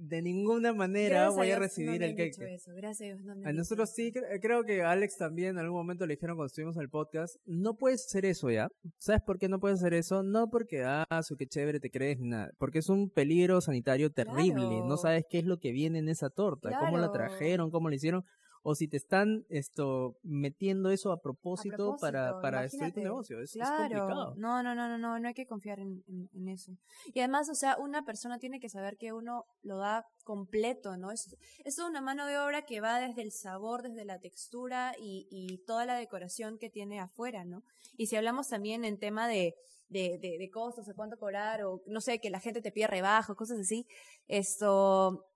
[0.00, 2.36] de ninguna manera voy a, recibir el cake.
[2.74, 6.76] Gracias, a nosotros sí, creo que Alex también en algún momento le dijeron cuando estuvimos
[6.76, 8.68] en el podcast, no puedes hacer eso ya.
[8.96, 10.22] ¿Sabes por qué no puedes hacer eso?
[10.22, 12.50] No porque, ah, su que chévere te crees, nada.
[12.58, 14.82] Porque es un peligro sanitario terrible.
[14.86, 17.96] No sabes qué es lo que viene en esa torta, cómo la trajeron, cómo la
[17.96, 18.24] hicieron
[18.62, 23.40] o si te están esto metiendo eso a propósito, para, para destruir tu negocio.
[23.40, 24.34] Es, complicado.
[24.36, 26.72] No, no, no, no, no, no hay que confiar en, en, eso.
[27.14, 31.10] Y además, o sea, una persona tiene que saber que uno lo da completo, ¿no?
[31.10, 35.26] Es, es una mano de obra que va desde el sabor, desde la textura y,
[35.28, 37.64] y toda la decoración que tiene afuera, ¿no?
[37.96, 39.56] Y si hablamos también en tema de,
[39.88, 42.86] de, de, de costos, de cuánto cobrar, o no sé, que la gente te pide
[42.86, 43.88] rebajo, cosas así,
[44.28, 45.26] esto,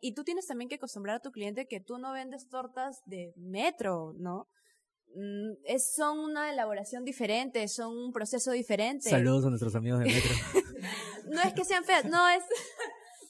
[0.00, 3.32] y tú tienes también que acostumbrar a tu cliente que tú no vendes tortas de
[3.36, 4.48] metro, ¿no?
[5.14, 9.08] Mm, es, son una elaboración diferente, son un proceso diferente.
[9.08, 10.30] Saludos a nuestros amigos de metro.
[11.30, 12.42] no es que sean feas, no es...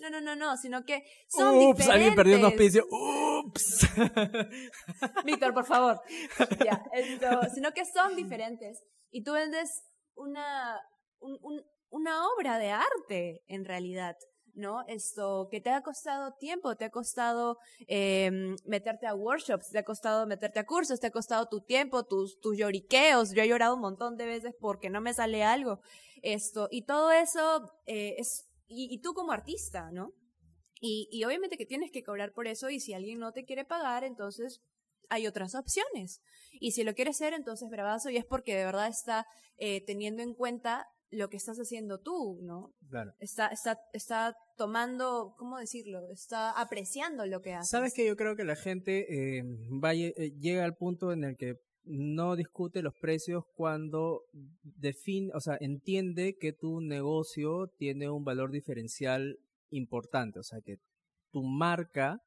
[0.00, 2.86] No, no, no, no, sino que son Ups, alguien perdió un auspicio.
[2.90, 3.86] Ups.
[5.24, 6.00] Víctor, por favor.
[6.64, 8.82] Ya, esto, sino que son diferentes.
[9.10, 9.84] Y tú vendes
[10.14, 10.80] una,
[11.18, 14.16] un, un, una obra de arte, en realidad.
[14.54, 14.84] ¿no?
[14.86, 18.30] Esto que te ha costado tiempo, te ha costado eh,
[18.64, 22.40] meterte a workshops, te ha costado meterte a cursos, te ha costado tu tiempo, tus,
[22.40, 23.32] tus lloriqueos.
[23.32, 25.80] Yo he llorado un montón de veces porque no me sale algo.
[26.22, 30.12] Esto, y todo eso eh, es, y, y, tú como artista, ¿no?
[30.80, 33.64] Y, y obviamente que tienes que cobrar por eso y si alguien no te quiere
[33.64, 34.62] pagar, entonces
[35.10, 36.22] hay otras opciones.
[36.52, 39.26] Y si lo quiere hacer, entonces bravazo y es porque de verdad está
[39.58, 42.72] eh, teniendo en cuenta lo que estás haciendo tú, ¿no?
[42.88, 43.12] Claro.
[43.18, 46.08] Está, está, está tomando, ¿cómo decirlo?
[46.10, 47.68] Está apreciando lo que haces.
[47.68, 51.56] Sabes que yo creo que la gente eh, eh, llega al punto en el que
[51.84, 54.22] no discute los precios cuando
[54.62, 59.38] define, o sea, entiende que tu negocio tiene un valor diferencial
[59.70, 60.76] importante, o sea, que
[61.32, 62.20] tu marca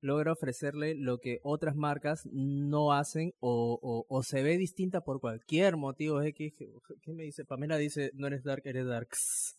[0.00, 5.76] logra ofrecerle lo que otras marcas no hacen o, o, se ve distinta por cualquier
[5.76, 6.54] motivo X.
[6.56, 7.44] ¿Qué me dice?
[7.44, 9.56] Pamela dice, no eres dark, eres darks.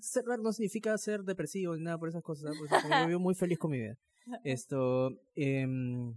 [0.00, 2.56] Ser dark no significa ser depresivo ni nada por esas cosas.
[2.58, 3.96] yo vivo muy feliz con mi vida.
[4.44, 6.14] Esto, em,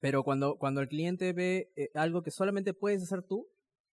[0.00, 3.46] pero cuando, cuando el cliente ve eh, algo que solamente puedes hacer tú,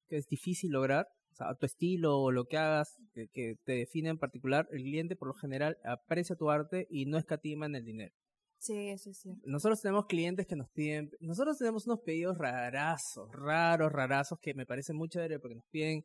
[0.07, 4.09] que es difícil lograr, o sea, tu estilo o lo que hagas que, te define
[4.09, 7.83] en particular, el cliente por lo general aprecia tu arte y no escatima en el
[7.83, 8.13] dinero.
[8.59, 9.41] Sí, eso es cierto.
[9.45, 14.65] Nosotros tenemos clientes que nos piden, nosotros tenemos unos pedidos rarazos, raros, rarazos que me
[14.65, 16.03] parecen muy chévere porque nos piden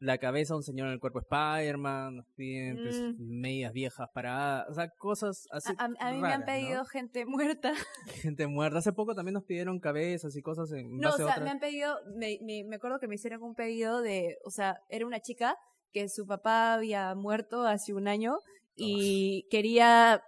[0.00, 3.16] la cabeza de un señor en el cuerpo Spider-Man, nos piden mm.
[3.18, 5.72] medias viejas paradas, o sea, cosas así.
[5.78, 7.72] A, a, mí me han pedido gente muerta.
[8.22, 8.78] Gente muerta.
[8.78, 10.96] Hace poco también nos pidieron cabezas y cosas en.
[10.96, 14.00] No, o sea, me han pedido, me, me, me acuerdo que me hicieron un pedido
[14.00, 15.56] de, o sea, era una chica
[15.92, 18.38] que su papá había muerto hace un año
[18.76, 20.22] y quería,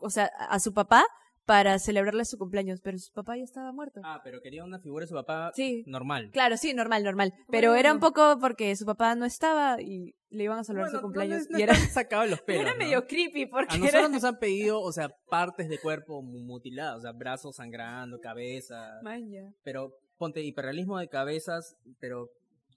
[0.00, 1.04] o sea, a su papá
[1.46, 4.00] para celebrarle su cumpleaños, pero su papá ya estaba muerto.
[4.04, 5.52] Ah, pero quería una figura de su papá
[5.86, 6.30] normal.
[6.32, 7.32] Claro, sí, normal, normal.
[7.50, 11.00] Pero era un poco porque su papá no estaba y le iban a celebrar su
[11.00, 12.62] cumpleaños y era sacado los pelos.
[12.62, 16.98] Era medio creepy porque a nosotros nos han pedido, o sea, partes de cuerpo mutiladas,
[16.98, 18.98] o sea, brazos sangrando, cabeza.
[19.02, 19.52] Maña.
[19.62, 22.28] Pero ponte hiperrealismo de cabezas, pero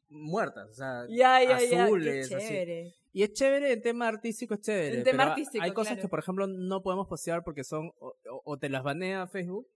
[0.09, 2.93] muertas, o sea, azules, así.
[3.11, 4.99] Y es chévere, en tema artístico es chévere.
[4.99, 8.69] En tema artístico, hay cosas que, por ejemplo, no podemos postear porque son, o, te
[8.69, 9.67] las banea Facebook,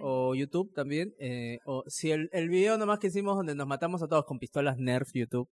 [0.00, 4.02] o YouTube también, eh, o si el, el video nomás que hicimos donde nos matamos
[4.02, 5.48] a todos con pistolas Nerf YouTube,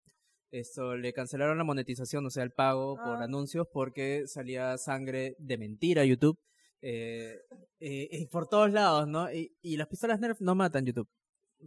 [0.50, 3.24] esto le cancelaron la monetización, o sea, el pago por ah.
[3.24, 6.38] anuncios porque salía sangre de mentira YouTube.
[6.82, 7.36] Eh,
[7.78, 9.30] eh, por todos lados, ¿no?
[9.32, 11.08] Y, y, las pistolas Nerf no matan YouTube.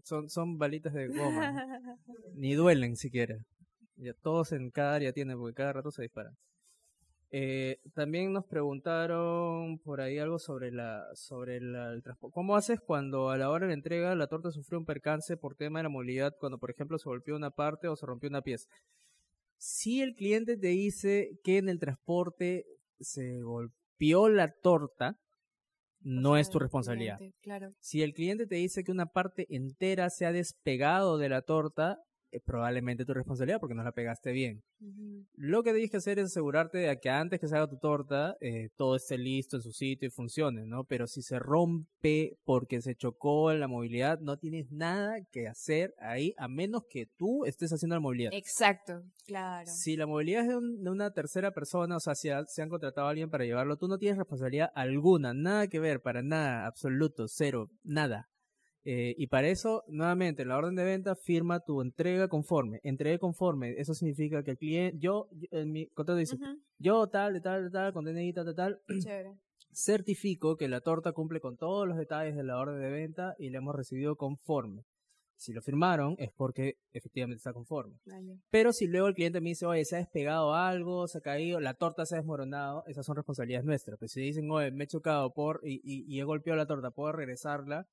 [0.03, 1.53] Son, son balitas de goma.
[2.35, 3.37] Ni duelen siquiera.
[3.95, 6.35] Ya todos en cada área tienen, porque cada rato se disparan.
[7.35, 12.31] Eh, también nos preguntaron por ahí algo sobre la sobre el transporte.
[12.31, 15.55] ¿Cómo haces cuando a la hora de la entrega la torta sufrió un percance por
[15.55, 18.43] tema de la movilidad cuando por ejemplo se golpeó una parte o se rompió una
[18.43, 18.69] pieza?
[19.57, 22.65] Si el cliente te dice que en el transporte
[22.99, 25.17] se golpeó la torta,
[26.03, 27.19] no es tu responsabilidad.
[27.79, 31.99] Si el cliente te dice que una parte entera se ha despegado de la torta,
[32.33, 34.63] es probablemente tu responsabilidad porque no la pegaste bien.
[35.35, 38.35] Lo que tienes que hacer es asegurarte de que antes que se haga tu torta,
[38.41, 40.83] eh, todo esté listo en su sitio y funcione, ¿no?
[40.83, 45.93] Pero si se rompe porque se chocó en la movilidad, no tienes nada que hacer
[45.99, 48.31] ahí a menos que tú estés haciendo la movilidad.
[48.33, 49.65] Exacto, claro.
[49.67, 53.09] Si la movilidad es de, una tercera persona, o sea, si se han contratado a
[53.11, 57.69] alguien para llevarlo, tú no tienes responsabilidad alguna, nada que ver, para nada, absoluto, cero,
[57.83, 58.29] nada.
[58.85, 62.79] Eh, y para eso, nuevamente, en la orden de venta firma tu entrega conforme.
[62.83, 66.37] Entrega conforme, eso significa que el cliente, yo, en mi contrato dice,
[66.77, 68.81] yo tal, de tal, de tal, con DNI, tal, tal,
[69.71, 73.49] certifico que la torta cumple con todos los detalles de la orden de venta y
[73.49, 74.83] la hemos recibido conforme.
[75.35, 77.97] Si lo firmaron es porque efectivamente está conforme.
[78.49, 81.59] Pero si luego el cliente me dice, oye, se ha despegado algo, se ha caído,
[81.59, 83.97] la torta se ha desmoronado, esas son responsabilidades nuestras.
[83.97, 86.91] Pues si dicen, oye, me he chocado por y, y, y he golpeado la torta,
[86.91, 87.87] puedo regresarla,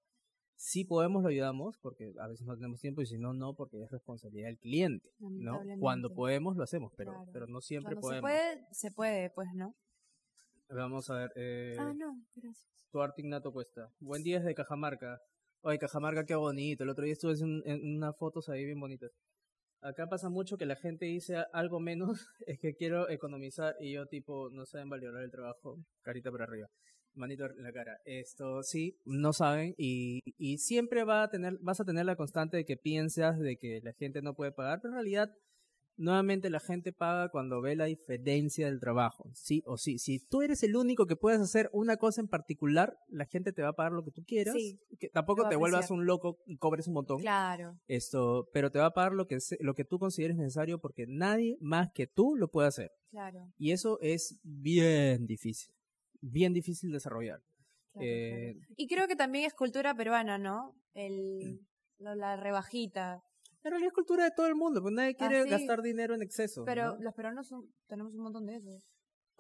[0.61, 3.83] si podemos, lo ayudamos, porque a veces no tenemos tiempo y si no, no, porque
[3.83, 5.59] es responsabilidad del cliente, ¿no?
[5.79, 8.31] Cuando podemos, lo hacemos, pero, pero no siempre podemos.
[8.31, 9.75] Se puede, se puede, pues, ¿no?
[10.69, 11.33] Vamos a ver.
[11.35, 12.69] Eh, ah, no, gracias.
[13.17, 13.91] Ignato Cuesta.
[14.01, 15.19] Buen día desde Cajamarca.
[15.63, 16.85] Oye, Cajamarca, qué bonito.
[16.85, 19.13] El otro día estuve en, en unas fotos ahí bien bonitas.
[19.81, 24.05] Acá pasa mucho que la gente dice algo menos, es que quiero economizar y yo
[24.09, 26.69] tipo, no saben valorar el trabajo, carita para arriba
[27.15, 27.99] manito en la cara.
[28.05, 32.57] Esto sí, no saben y, y siempre va a tener, vas a tener la constante
[32.57, 35.31] de que piensas de que la gente no puede pagar, pero en realidad
[36.01, 39.99] nuevamente la gente paga cuando ve la diferencia del trabajo, sí o sí.
[39.99, 43.63] Si tú eres el único que puedes hacer una cosa en particular, la gente te
[43.63, 44.55] va a pagar lo que tú quieras.
[44.99, 47.21] Que tampoco te vuelvas un loco y cobres un montón.
[47.21, 47.79] Claro.
[47.87, 51.57] Esto, pero te va a pagar lo que lo que tú consideres necesario porque nadie
[51.61, 52.91] más que tú lo puede hacer.
[53.11, 53.53] Claro.
[53.59, 55.75] Y eso es bien difícil
[56.21, 57.41] bien difícil desarrollar.
[58.01, 60.75] Eh, y creo que también es cultura peruana, ¿no?
[60.95, 61.61] El,
[61.99, 63.23] la rebajita.
[63.63, 66.23] En realidad es cultura de todo el mundo, pues nadie quiere ah, gastar dinero en
[66.23, 66.65] exceso.
[66.65, 68.83] Pero los peruanos son, tenemos un montón de eso.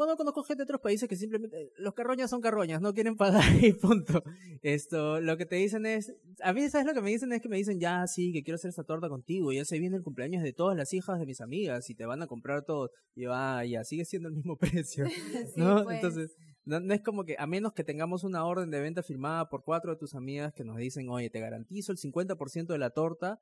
[0.01, 3.45] Bueno, conozco gente de otros países que simplemente, los carroñas son carroñas, no quieren pagar
[3.63, 4.23] y punto.
[4.63, 7.31] Esto, lo que te dicen es, a mí, ¿sabes lo que me dicen?
[7.33, 9.97] Es que me dicen, ya, sí, que quiero hacer esta torta contigo, ya se viene
[9.97, 12.91] el cumpleaños de todas las hijas de mis amigas y te van a comprar todo.
[13.15, 15.05] Y va, ya, sigue siendo el mismo precio.
[15.57, 15.85] ¿no?
[15.85, 15.97] Pues.
[15.97, 16.35] Entonces,
[16.79, 19.91] no, es como que, a menos que tengamos una orden de venta firmada por cuatro
[19.91, 23.41] de tus amigas que nos dicen, oye, te garantizo el 50% de la torta,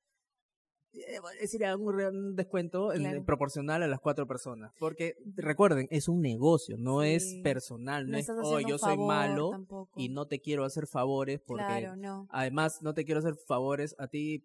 [0.94, 2.90] eh, sería un, descuento
[3.26, 4.72] proporcional a las cuatro personas.
[4.78, 9.50] Porque recuerden, es un negocio, no es personal, no, es, oh, yo soy malo
[9.96, 11.88] y no te quiero hacer favores porque
[12.30, 14.44] además no te quiero hacer favores a ti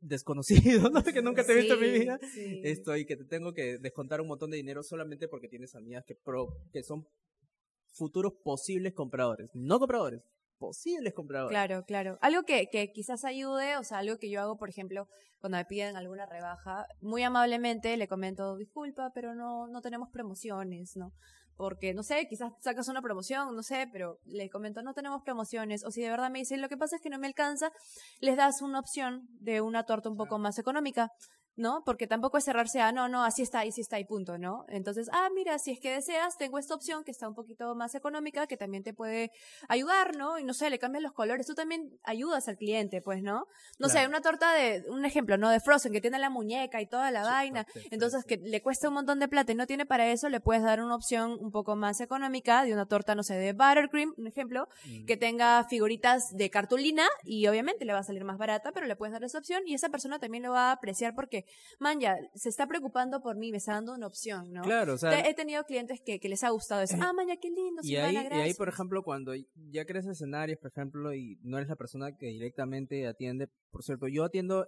[0.00, 1.02] desconocido, ¿no?
[1.02, 2.18] que nunca te he visto en mi vida.
[2.62, 6.04] Esto y que te tengo que descontar un montón de dinero solamente porque tienes amigas
[6.04, 7.06] que pro, que son
[8.00, 9.50] futuros posibles compradores.
[9.52, 10.22] No compradores,
[10.58, 11.50] posibles compradores.
[11.50, 12.18] Claro, claro.
[12.22, 15.06] Algo que, que quizás ayude, o sea, algo que yo hago, por ejemplo,
[15.38, 20.96] cuando me piden alguna rebaja, muy amablemente le comento, disculpa, pero no, no tenemos promociones,
[20.96, 21.12] ¿no?
[21.56, 25.84] Porque, no sé, quizás sacas una promoción, no sé, pero le comento, no tenemos promociones.
[25.84, 27.70] O si de verdad me dicen, lo que pasa es que no me alcanza,
[28.20, 31.10] les das una opción de una torta un poco más económica.
[31.56, 31.82] ¿No?
[31.84, 34.64] Porque tampoco es cerrarse a, no, no, así está, así está y punto, ¿no?
[34.68, 37.94] Entonces, ah, mira, si es que deseas, tengo esta opción que está un poquito más
[37.94, 39.32] económica, que también te puede
[39.68, 40.38] ayudar, ¿no?
[40.38, 43.46] Y no sé, le cambias los colores, tú también ayudas al cliente, pues, ¿no?
[43.78, 45.50] No sé, una torta de, un ejemplo, ¿no?
[45.50, 48.94] De Frozen, que tiene la muñeca y toda la vaina, entonces que le cuesta un
[48.94, 51.76] montón de plata y no tiene para eso, le puedes dar una opción un poco
[51.76, 55.04] más económica de una torta, no sé, de buttercream, un ejemplo, mm.
[55.06, 58.96] que tenga figuritas de cartulina y obviamente le va a salir más barata, pero le
[58.96, 61.39] puedes dar esa opción y esa persona también lo va a apreciar porque
[61.78, 64.62] man, ya, se está preocupando por mí, me está dando una opción, ¿no?
[64.62, 65.28] Claro, o sea.
[65.28, 66.96] He tenido clientes que, que les ha gustado eso.
[67.00, 70.58] ah, man, ya, qué lindo, y ahí, y ahí, por ejemplo, cuando ya crees escenarios,
[70.58, 74.66] por ejemplo, y no eres la persona que directamente atiende, por cierto, yo atiendo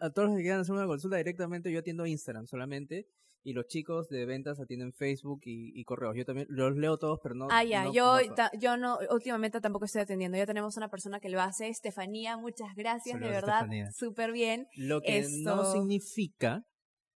[0.00, 3.06] a todos los que quieran hacer una consulta directamente, yo atiendo Instagram solamente
[3.44, 6.16] y los chicos de ventas atienden Facebook y, correos.
[6.16, 7.48] Yo también los leo todos, pero no.
[7.50, 8.18] Ah, ya, yo,
[8.58, 10.38] yo no, últimamente tampoco estoy atendiendo.
[10.38, 14.66] Ya tenemos una persona que lo hace, Estefanía, muchas gracias, de verdad, súper bien.
[14.76, 16.64] Lo que no significa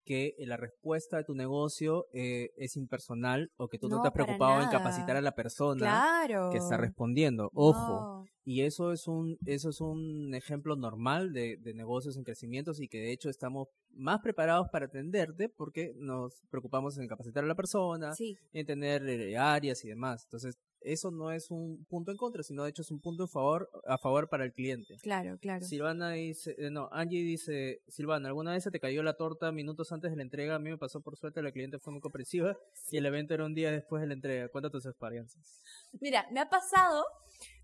[0.06, 4.14] que la respuesta de tu negocio eh, es impersonal o que tú no, te has
[4.14, 7.50] preocupado en capacitar a la persona que está respondiendo.
[7.52, 8.24] Ojo.
[8.44, 12.86] Y eso es un, eso es un ejemplo normal de, de negocios en crecimiento y
[12.86, 17.56] que de hecho estamos más preparados para atenderte porque nos preocupamos en capacitar a la
[17.56, 18.12] persona,
[18.52, 20.22] en tener eh, áreas y demás.
[20.24, 23.28] Entonces, eso no es un punto en contra, sino de hecho es un punto a
[23.28, 24.96] favor, a favor para el cliente.
[25.02, 25.64] Claro, claro.
[25.64, 29.92] Silvana dice, eh, no, Angie dice, Silvana, ¿alguna vez se te cayó la torta minutos
[29.92, 30.54] antes de la entrega?
[30.54, 32.56] A mí me pasó por suerte, la cliente fue muy comprensiva
[32.90, 34.48] y el evento era un día después de la entrega.
[34.48, 35.62] Cuéntanos tus experiencias.
[36.00, 37.04] Mira, me ha pasado,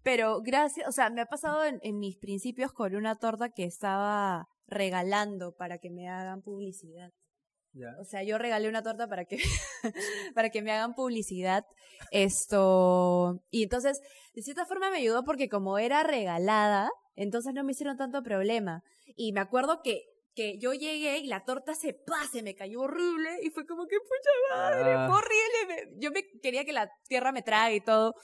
[0.02, 3.64] pero gracias, o sea, me ha pasado en, en mis principios con una torta que
[3.64, 7.12] estaba regalando para que me hagan publicidad.
[7.98, 9.38] O sea, yo regalé una torta para que,
[10.34, 11.64] para que me hagan publicidad.
[12.10, 13.42] Esto.
[13.50, 14.00] Y entonces,
[14.34, 18.82] de cierta forma me ayudó porque como era regalada, entonces no me hicieron tanto problema.
[19.16, 20.02] Y me acuerdo que,
[20.34, 23.96] que yo llegué y la torta se pase, me cayó horrible y fue como que
[23.98, 25.08] pucha madre, ah.
[25.10, 25.96] horrible.
[25.98, 28.14] Yo me quería que la tierra me trague y todo.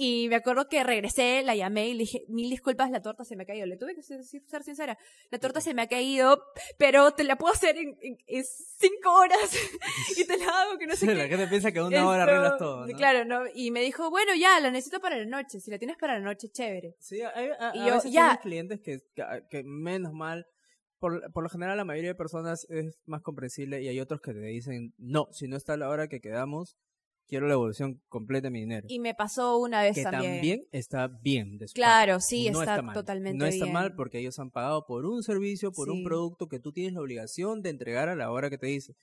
[0.00, 3.34] Y me acuerdo que regresé, la llamé y le dije, mil disculpas, la torta se
[3.34, 3.66] me ha caído.
[3.66, 4.96] Le tuve que ser, sincera.
[5.32, 6.40] La torta se me ha caído,
[6.78, 7.96] pero te la puedo hacer en,
[8.78, 9.38] cinco horas.
[10.16, 11.14] y te la hago que no sé qué.
[11.16, 12.96] La gente piensa que una hora arreglas todo, ¿no?
[12.96, 13.42] Claro, ¿no?
[13.52, 15.58] Y me dijo, bueno, ya, la necesito para la noche.
[15.58, 16.94] Si la tienes para la noche, chévere.
[17.00, 18.38] Sí, hay, y yo, ya.
[18.40, 19.00] clientes que,
[19.50, 20.46] que menos mal
[21.00, 24.32] por, por, lo general la mayoría de personas es más comprensible y hay otros que
[24.32, 26.76] te dicen, no, si no está a la hora que quedamos,
[27.28, 28.86] quiero la evolución completa de mi dinero.
[28.90, 30.66] Y me pasó una vez que también.
[30.72, 31.58] está bien.
[31.74, 33.38] claro, sí, está, totalmente bien.
[33.38, 36.72] No está mal porque ellos han pagado por un servicio, por un producto que tú
[36.72, 38.94] tienes la obligación de entregar a la hora que te dice.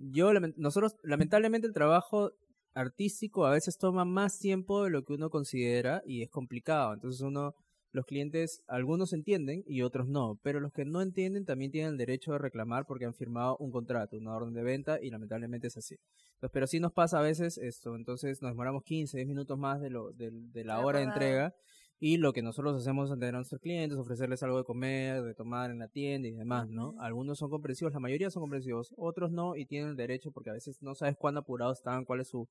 [0.00, 2.32] Yo, nosotros, lamentablemente el trabajo
[2.74, 6.94] artístico a veces toma más tiempo de lo que uno considera y es complicado.
[6.94, 7.54] Entonces uno
[7.94, 11.96] los clientes, algunos entienden y otros no, pero los que no entienden también tienen el
[11.96, 15.76] derecho de reclamar porque han firmado un contrato, una orden de venta y lamentablemente es
[15.76, 15.94] así.
[16.34, 19.80] Entonces, pero sí nos pasa a veces esto, entonces nos demoramos 15, 10 minutos más
[19.80, 21.54] de, lo, de, la hora de entrega
[22.00, 25.78] y lo que nosotros hacemos ante nuestros clientes, ofrecerles algo de comer, de tomar en
[25.78, 26.96] la tienda y demás, ¿no?
[26.98, 30.54] Algunos son comprensivos, la mayoría son comprensivos, otros no y tienen el derecho porque a
[30.54, 32.48] veces no sabes cuándo apurados están, cuál es su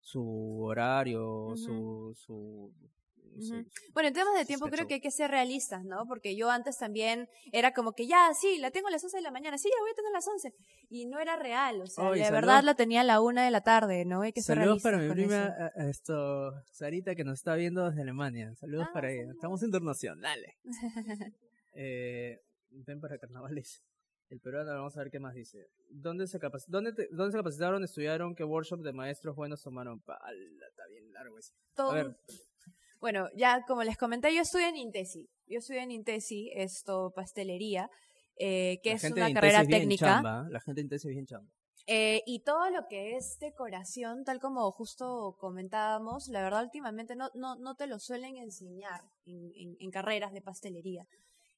[0.00, 2.72] su horario, su, su
[3.92, 6.06] bueno, en temas de tiempo creo que hay que ser realistas, ¿no?
[6.06, 9.22] Porque yo antes también era como que ya, sí, la tengo a las 11 de
[9.22, 10.54] la mañana, sí, la voy a tener a las 11.
[10.88, 13.60] Y no era real, o sea, de verdad la tenía a la 1 de la
[13.62, 14.22] tarde, ¿no?
[14.22, 18.54] Hay que ser Saludos para mi prima, esto, Sarita, que nos está viendo desde Alemania.
[18.54, 19.30] Saludos ah, para ella.
[19.32, 20.54] Estamos internacionales.
[21.74, 22.40] eh,
[22.70, 23.82] ven para carnavales.
[24.28, 25.68] El peruano, vamos a ver qué más dice.
[25.88, 28.34] ¿Dónde se, dónde, ¿Dónde se capacitaron, estudiaron?
[28.34, 30.00] ¿Qué workshop de maestros buenos tomaron?
[30.00, 30.32] Pala,
[30.68, 31.36] está bien largo.
[31.76, 32.16] A ver,
[33.00, 35.28] bueno, ya como les comenté, yo estudié en Intesi.
[35.46, 37.90] Yo estudié en Intesi, esto, pastelería,
[38.36, 40.22] eh, que es una carrera técnica.
[40.48, 41.50] la gente de Intesi es bien chamba.
[41.88, 47.30] Eh, y todo lo que es decoración, tal como justo comentábamos, la verdad últimamente no,
[47.34, 51.06] no, no te lo suelen enseñar en, en carreras de pastelería.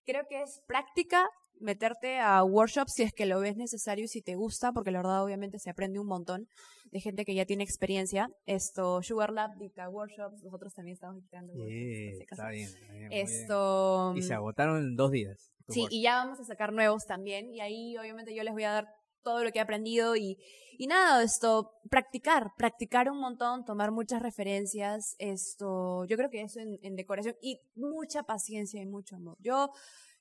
[0.05, 4.23] Creo que es práctica meterte a workshops si es que lo ves necesario y si
[4.23, 6.49] te gusta, porque la verdad obviamente se aprende un montón
[6.91, 8.31] de gente que ya tiene experiencia.
[8.47, 12.21] Esto, Sugar Lab dicta workshops, nosotros también estamos dictando workshops.
[12.31, 12.69] está bien,
[13.11, 15.53] Esto, Y se agotaron en dos días.
[15.69, 18.73] Sí, y ya vamos a sacar nuevos también, y ahí obviamente yo les voy a
[18.73, 18.89] dar
[19.23, 20.39] todo lo que he aprendido y,
[20.79, 26.61] y nada, esto, practicar, practicar un montón, tomar muchas referencias, esto, yo creo que eso
[26.61, 29.37] en, en decoración y mucha paciencia y mucho amor.
[29.41, 29.73] Yo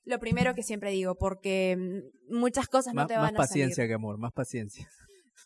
[0.08, 3.38] lo primero que siempre digo, porque mm, muchas cosas no te van a salir.
[3.38, 4.88] Más paciencia que amor, más paciencia.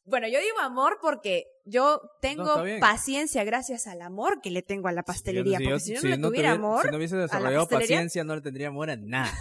[0.05, 4.93] Bueno, yo digo amor porque yo tengo paciencia gracias al amor que le tengo a
[4.93, 5.59] la pastelería.
[5.59, 6.85] porque si, yo, no, tuviera amor.
[6.85, 9.33] Si no hubiese desarrollado paciencia, no le tendría amor a nada.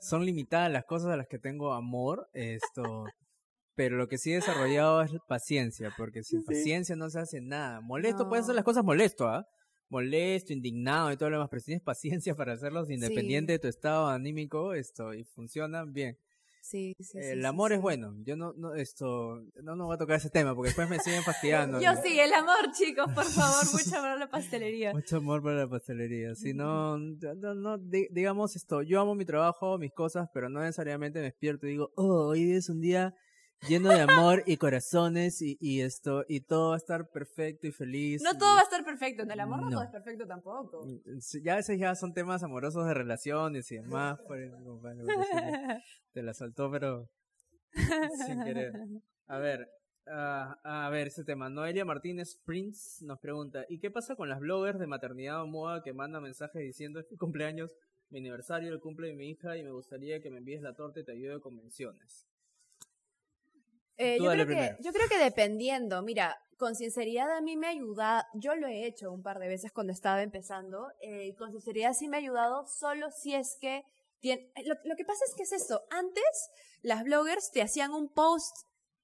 [0.00, 2.28] Son limitadas las cosas a las que tengo amor.
[2.32, 3.04] Esto.
[3.74, 7.80] Pero lo que sí he desarrollado es paciencia, porque sin paciencia no se hace nada.
[7.80, 9.46] Molesto, puedes hacer las cosas molesto, ¿ah?
[9.88, 13.68] Molesto, indignado y todo lo demás, pero si tienes paciencia para hacerlos independiente de tu
[13.68, 16.18] estado anímico, esto, y funcionan bien.
[16.60, 18.14] Sí, sí, el amor es bueno.
[18.24, 21.22] Yo no, no, esto, no, no voy a tocar ese tema porque después me siguen
[21.24, 21.80] fastidiando.
[21.80, 24.92] yo sí, el amor, chicos, por favor, mucho amor a la pastelería.
[24.92, 26.34] Mucho amor para la pastelería.
[26.34, 31.20] Si no, no, no, digamos esto, yo amo mi trabajo, mis cosas, pero no necesariamente
[31.20, 33.14] me despierto y digo, oh, hoy es un día
[33.66, 38.22] lleno de amor y corazones y, esto, y todo va a estar perfecto y feliz.
[38.22, 40.84] No todo va a estar perfecto, en el amor no, todo es perfecto tampoco.
[40.86, 44.18] Mm, ya a veces ya son temas amorosos de relaciones y demás.
[46.12, 47.08] te la saltó, pero
[48.26, 48.72] sin querer.
[49.26, 49.68] A ver,
[50.06, 51.50] ah, a ver, ese tema.
[51.50, 55.82] Noelia Martínez Prince nos pregunta, ¿y qué pasa con las bloggers de maternidad o moda
[55.82, 57.74] que mandan mensajes diciendo es mi cumpleaños,
[58.10, 61.00] mi aniversario, el cumple de mi hija y me gustaría que me envíes la torta
[61.00, 62.27] y te ayude con menciones?
[63.98, 68.28] Eh, yo, creo que, yo creo que dependiendo, mira, con sinceridad a mí me ayuda,
[68.34, 72.08] yo lo he hecho un par de veces cuando estaba empezando, eh, con sinceridad sí
[72.08, 73.82] me ha ayudado solo si es que
[74.20, 76.50] tiene, lo, lo, que pasa es que es eso, antes
[76.82, 78.56] las bloggers te hacían un post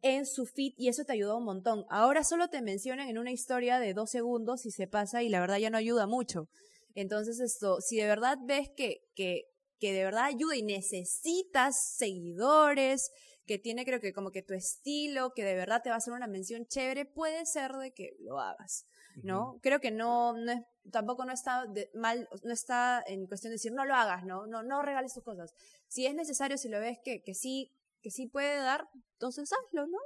[0.03, 1.87] en su feed y eso te ayudó un montón.
[1.89, 5.41] Ahora solo te mencionan en una historia de dos segundos y se pasa y la
[5.41, 6.49] verdad ya no ayuda mucho.
[6.95, 9.45] Entonces esto, si de verdad ves que, que,
[9.81, 13.11] que de verdad ayuda y necesitas seguidores,
[13.47, 16.13] que tiene creo que como que tu estilo, que de verdad te va a hacer
[16.13, 18.87] una mención chévere, puede ser de que lo hagas,
[19.23, 19.59] ¿no?
[19.63, 23.73] Creo que no, no es, tampoco no está mal, no está en cuestión de decir
[23.73, 24.47] no lo hagas, ¿no?
[24.47, 25.53] No, no regales tus cosas.
[25.89, 29.87] Si es necesario, si lo ves que, que sí, que sí puede dar, entonces hazlo,
[29.87, 29.99] ¿no?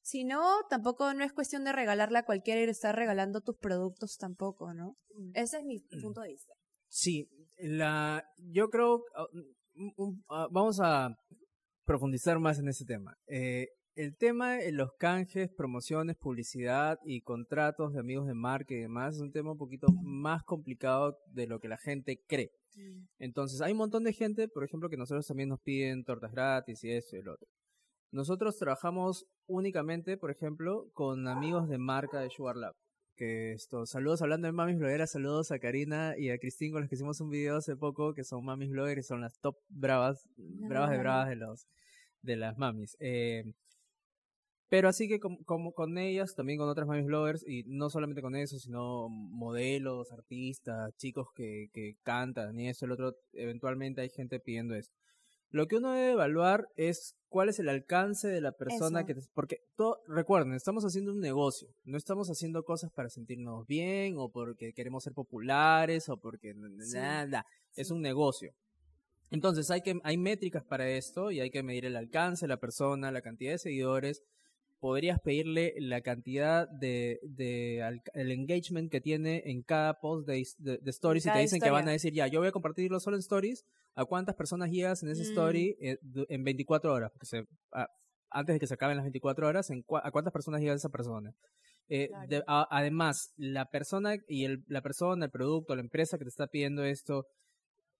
[0.00, 4.18] Si no, tampoco no es cuestión de regalarla a cualquiera y estar regalando tus productos
[4.18, 4.98] tampoco, ¿no?
[5.14, 5.30] Mm.
[5.34, 6.52] Ese es mi punto de vista.
[6.88, 9.26] Sí, la, yo creo, ah,
[10.28, 11.16] ah, vamos a
[11.84, 13.14] profundizar más en ese tema.
[13.26, 18.80] Eh, el tema de los canjes, promociones, publicidad y contratos de amigos de marca y
[18.80, 22.50] demás es un tema un poquito más complicado de lo que la gente cree.
[22.74, 23.04] Mm.
[23.18, 26.82] Entonces, hay un montón de gente, por ejemplo, que nosotros también nos piden tortas gratis
[26.82, 27.46] y eso y lo otro.
[28.10, 32.74] Nosotros trabajamos únicamente, por ejemplo, con amigos de marca de Sugar Lab.
[33.16, 36.88] Que esto, saludos hablando de mamis blogueras, saludos a Karina y a Cristín con los
[36.88, 40.90] que hicimos un video hace poco, que son mamis bloggers, son las top bravas, bravas
[40.90, 41.66] de bravas de los
[42.22, 42.96] de las mamis.
[43.00, 43.44] Eh,
[44.68, 48.34] pero así que como, con ellas, también con otras mamis bloggers, y no solamente con
[48.34, 54.40] eso, sino modelos, artistas, chicos que, que cantan y eso, el otro, eventualmente hay gente
[54.40, 54.90] pidiendo eso.
[55.54, 59.14] Lo que uno debe evaluar es cuál es el alcance de la persona que...
[59.34, 64.30] porque, todo, recuerden, estamos haciendo un negocio, no estamos haciendo cosas para sentirnos bien o
[64.30, 68.52] porque queremos ser populares o porque nada, es un negocio.
[69.30, 73.12] Entonces hay que hay métricas para esto y hay que medir el alcance la persona,
[73.12, 74.24] la cantidad de seguidores.
[74.84, 77.78] Podrías pedirle la cantidad de, de
[78.12, 81.88] el engagement que tiene en cada post de, de, stories y te dicen que van
[81.88, 83.64] a decir ya yo voy a compartirlo solo en stories.
[83.94, 85.30] ¿A cuántas personas llegas en ese mm.
[85.30, 85.96] story eh,
[86.28, 87.10] en 24 horas?
[87.12, 87.46] Porque se,
[88.28, 91.32] antes de que se acaben las 24 horas, en ¿a cuántas personas llega esa persona?
[91.88, 92.10] Eh,
[92.46, 96.84] además, la persona y el, la persona, el producto, la empresa que te está pidiendo
[96.84, 97.24] esto,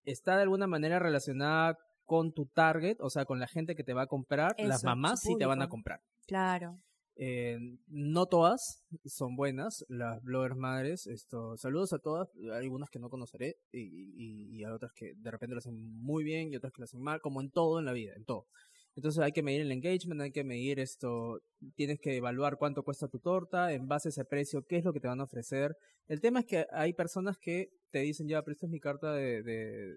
[0.03, 3.93] está de alguna manera relacionada con tu target, o sea, con la gente que te
[3.93, 6.01] va a comprar, las mamás sí te van a comprar.
[6.27, 6.79] Claro.
[7.17, 7.57] Eh,
[7.87, 11.07] no todas son buenas, las bloggers madres.
[11.07, 15.31] Esto, saludos a todas, hay algunas que no conoceré y, y, hay otras que de
[15.31, 17.85] repente lo hacen muy bien y otras que lo hacen mal, como en todo en
[17.85, 18.47] la vida, en todo.
[18.95, 21.41] Entonces hay que medir el engagement, hay que medir esto,
[21.75, 24.93] tienes que evaluar cuánto cuesta tu torta, en base a ese precio, qué es lo
[24.93, 25.75] que te van a ofrecer.
[26.07, 29.13] El tema es que hay personas que te dicen, ya, pero esta es mi carta
[29.13, 29.95] de, de,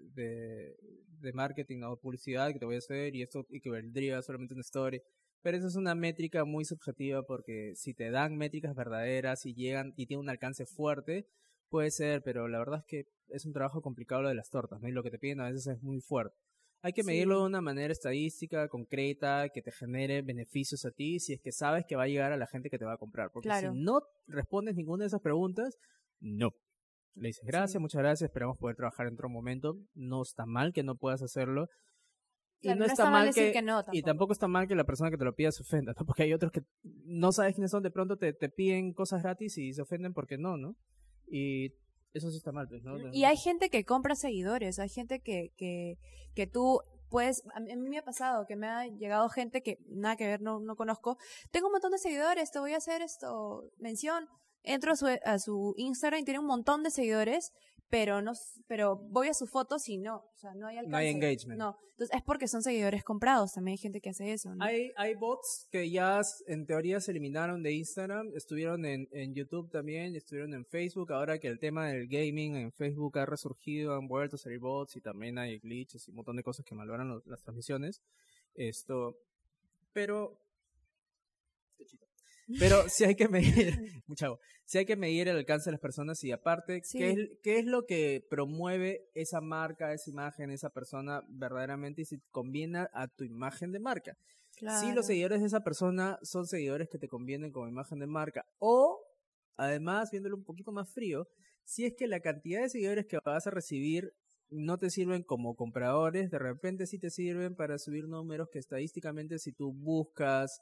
[1.19, 4.53] de, marketing o publicidad que te voy a hacer y esto y que vendría solamente
[4.53, 5.01] una story.
[5.41, 9.93] Pero eso es una métrica muy subjetiva porque si te dan métricas verdaderas y llegan
[9.95, 11.27] y tienen un alcance fuerte,
[11.69, 14.81] puede ser, pero la verdad es que es un trabajo complicado lo de las tortas,
[14.81, 14.89] ¿no?
[14.89, 16.35] Y lo que te piden a veces es muy fuerte.
[16.81, 21.33] Hay que medirlo de una manera estadística, concreta, que te genere beneficios a ti, si
[21.33, 23.31] es que sabes que va a llegar a la gente que te va a comprar.
[23.31, 25.77] Porque si no respondes ninguna de esas preguntas,
[26.19, 26.51] no.
[27.15, 29.77] Le dices gracias, muchas gracias, esperamos poder trabajar en otro momento.
[29.93, 31.67] No está mal que no puedas hacerlo.
[32.61, 33.53] y no, está, mal, que,
[33.91, 36.33] y tampoco está mal que la persona que te lo pida se ofenda, porque hay
[36.33, 39.81] otros que no sabes quiénes son, de pronto te, te piden cosas gratis y se
[39.81, 40.75] ofenden porque no, ¿no?
[41.27, 41.73] Y
[42.13, 42.97] eso sí está mal, pues, ¿no?
[43.13, 45.97] Y hay gente que compra seguidores, hay gente que, que,
[46.33, 50.15] que tú puedes, a mí me ha pasado que me ha llegado gente que nada
[50.15, 51.17] que ver, no, no conozco,
[51.51, 54.27] tengo un montón de seguidores, te voy a hacer esto, mención,
[54.63, 57.51] entro a su, a su Instagram y tiene un montón de seguidores,
[57.89, 58.33] pero no
[58.67, 60.91] pero voy a sus fotos y no, o sea, no hay alcance.
[60.91, 61.59] No hay engagement.
[61.59, 64.63] No, entonces es porque son seguidores comprados, también hay gente que hace eso, ¿no?
[64.63, 69.69] Hay, hay bots que ya en teoría se eliminaron de Instagram, estuvieron en, en YouTube
[69.71, 74.07] también, estuvieron en Facebook, ahora que el tema del gaming en Facebook ha resurgido, han
[74.07, 77.21] vuelto a salir bots y también hay glitches y un montón de cosas que malogran
[77.25, 78.01] las transmisiones.
[78.53, 79.17] Esto,
[79.93, 80.37] pero
[82.57, 83.43] Pero sí hay que medir,
[84.07, 87.59] mucho, sí hay que medir el alcance de las personas y aparte, ¿qué, es, ¿qué
[87.59, 93.07] es lo que promueve esa marca, esa imagen, esa persona verdaderamente y si conviene a
[93.07, 94.17] tu imagen de marca?
[94.81, 98.45] Si los seguidores de esa persona son seguidores que te convienen como imagen de marca
[98.57, 98.99] o,
[99.55, 101.27] además, viéndolo un poquito más frío,
[101.63, 104.13] si es que la cantidad de seguidores que vas a recibir
[104.49, 109.39] no te sirven como compradores, de repente sí te sirven para subir números que estadísticamente
[109.39, 110.59] si tú buscas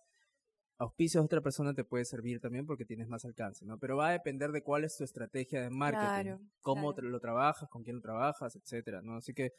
[0.77, 3.79] auspicios de otra persona te puede servir también porque tienes más alcance, ¿no?
[3.79, 7.83] Pero va a depender de cuál es tu estrategia de marketing, cómo lo trabajas, con
[7.83, 9.15] quién lo trabajas, etcétera, ¿no?
[9.15, 9.53] Así que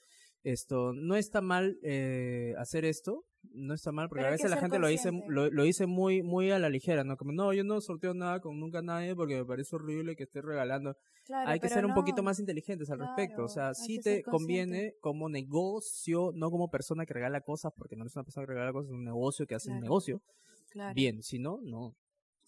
[0.44, 4.78] esto no está mal eh, hacer esto, no está mal porque a veces la gente
[4.78, 7.16] lo dice lo, lo, dice muy muy a la ligera, ¿no?
[7.16, 10.40] Como no, yo no sorteo nada con nunca nadie porque me parece horrible que esté
[10.40, 10.96] regalando.
[11.28, 15.28] hay que ser un poquito más inteligentes al respecto, o sea, si te conviene como
[15.28, 18.90] negocio, no como persona que regala cosas, porque no es una persona que regala cosas,
[18.90, 20.22] es un negocio que hace un negocio
[20.94, 21.94] bien, si no, no.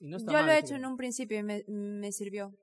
[0.01, 2.55] Yo lo he hecho en un principio y me, me sirvió.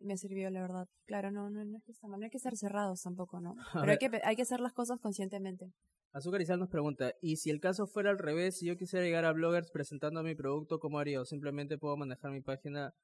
[0.00, 0.88] Me sirvió, la verdad.
[1.06, 2.18] Claro, no, no, no es que está mal.
[2.18, 3.54] No hay que ser cerrados tampoco, ¿no?
[3.88, 5.72] Pero hay que, hay que hacer las cosas conscientemente.
[6.12, 9.24] Azúcar Izal nos pregunta, ¿y si el caso fuera al revés, si yo quisiera llegar
[9.24, 11.20] a bloggers presentando mi producto, cómo haría?
[11.20, 12.94] ¿O simplemente puedo manejar mi página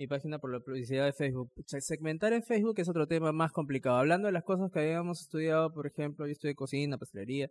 [0.00, 1.52] mi página por la publicidad de Facebook.
[1.66, 3.96] Segmentar en Facebook es otro tema más complicado.
[3.96, 7.50] Hablando de las cosas que habíamos estudiado, por ejemplo, yo estudié cocina, pastelería,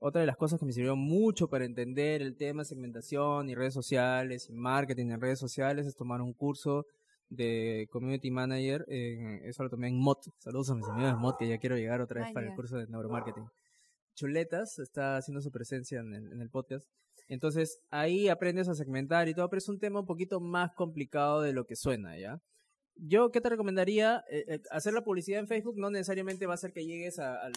[0.00, 3.54] otra de las cosas que me sirvió mucho para entender el tema de segmentación y
[3.54, 6.86] redes sociales y marketing en redes sociales es tomar un curso
[7.28, 8.84] de Community Manager.
[8.88, 10.26] eso lo tomé en MOT.
[10.38, 12.78] Saludos a mis amigos de MOT que ya quiero llegar otra vez para el curso
[12.78, 13.44] de neuromarketing.
[14.14, 16.88] Chuletas está haciendo su presencia en el, en el podcast.
[17.28, 21.42] Entonces ahí aprendes a segmentar y todo, pero es un tema un poquito más complicado
[21.42, 22.40] de lo que suena, ¿ya?
[23.02, 24.24] Yo, ¿qué te recomendaría?
[24.30, 27.46] Eh, eh, hacer la publicidad en Facebook no necesariamente va a ser que llegues a,
[27.46, 27.50] a,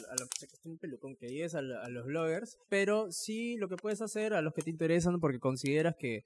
[1.20, 4.70] que llegues a, los bloggers, pero sí lo que puedes hacer a los que te
[4.70, 6.26] interesan porque consideras que,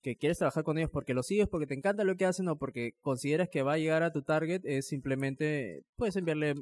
[0.00, 2.56] que quieres trabajar con ellos porque los sigues, porque te encanta lo que hacen o
[2.56, 6.54] porque consideras que va a llegar a tu target, es simplemente, puedes enviarle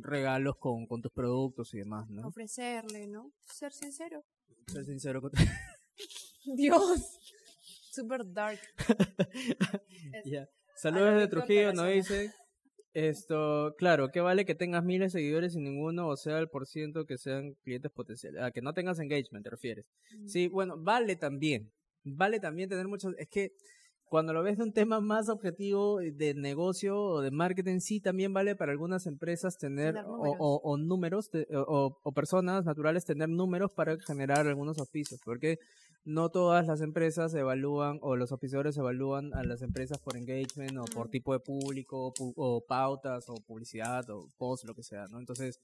[0.00, 2.28] regalos con, con tus productos y demás, ¿no?
[2.28, 3.32] Ofrecerle, ¿no?
[3.44, 4.24] Ser sincero.
[4.68, 5.32] Ser sincero con...
[6.56, 7.18] Dios.
[7.92, 8.60] Super dark.
[10.76, 12.32] Saludos de Trujillo, nos dice.
[12.92, 16.66] Esto, claro, ¿qué vale que tengas miles de seguidores y ninguno, o sea, el por
[16.66, 18.42] ciento que sean clientes potenciales?
[18.42, 19.86] A que no tengas engagement, te refieres.
[20.18, 20.26] Mm.
[20.28, 21.70] Sí, bueno, vale también.
[22.04, 23.14] Vale también tener muchos.
[23.18, 23.52] Es que
[24.04, 28.32] cuando lo ves de un tema más objetivo de negocio o de marketing, sí también
[28.32, 34.46] vale para algunas empresas tener, O, números o, o, personas naturales tener números para generar
[34.46, 35.58] algunos oficios, porque
[36.06, 40.84] no todas las empresas evalúan o los oficiadores evalúan a las empresas por engagement o
[40.84, 45.18] por tipo de público o pautas o publicidad o post, lo que sea, ¿no?
[45.18, 45.60] Entonces,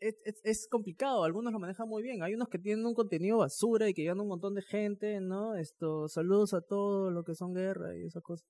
[0.00, 3.86] es, es, complicado, algunos lo manejan muy bien, hay unos que tienen un contenido basura
[3.88, 5.56] y que llegan un montón de gente, ¿no?
[5.56, 8.48] Esto, saludos a todos los que son guerra y esas cosas.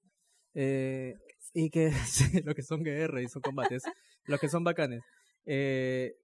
[0.54, 1.14] Eh,
[1.54, 3.82] y que, sí, lo que son guerra y son combates,
[4.26, 5.02] los que son bacanes.
[5.44, 6.14] Eh,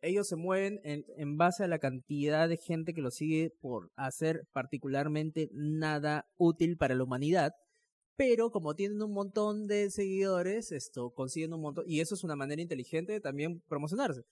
[0.00, 4.42] ellos se mueven en, base a la cantidad de gente que los sigue por hacer
[4.52, 7.52] particularmente nada útil para la humanidad.
[8.16, 11.84] Pero como tienen un montón de seguidores, esto consiguen un montón.
[11.86, 14.22] Y eso es una manera inteligente de también promocionarse.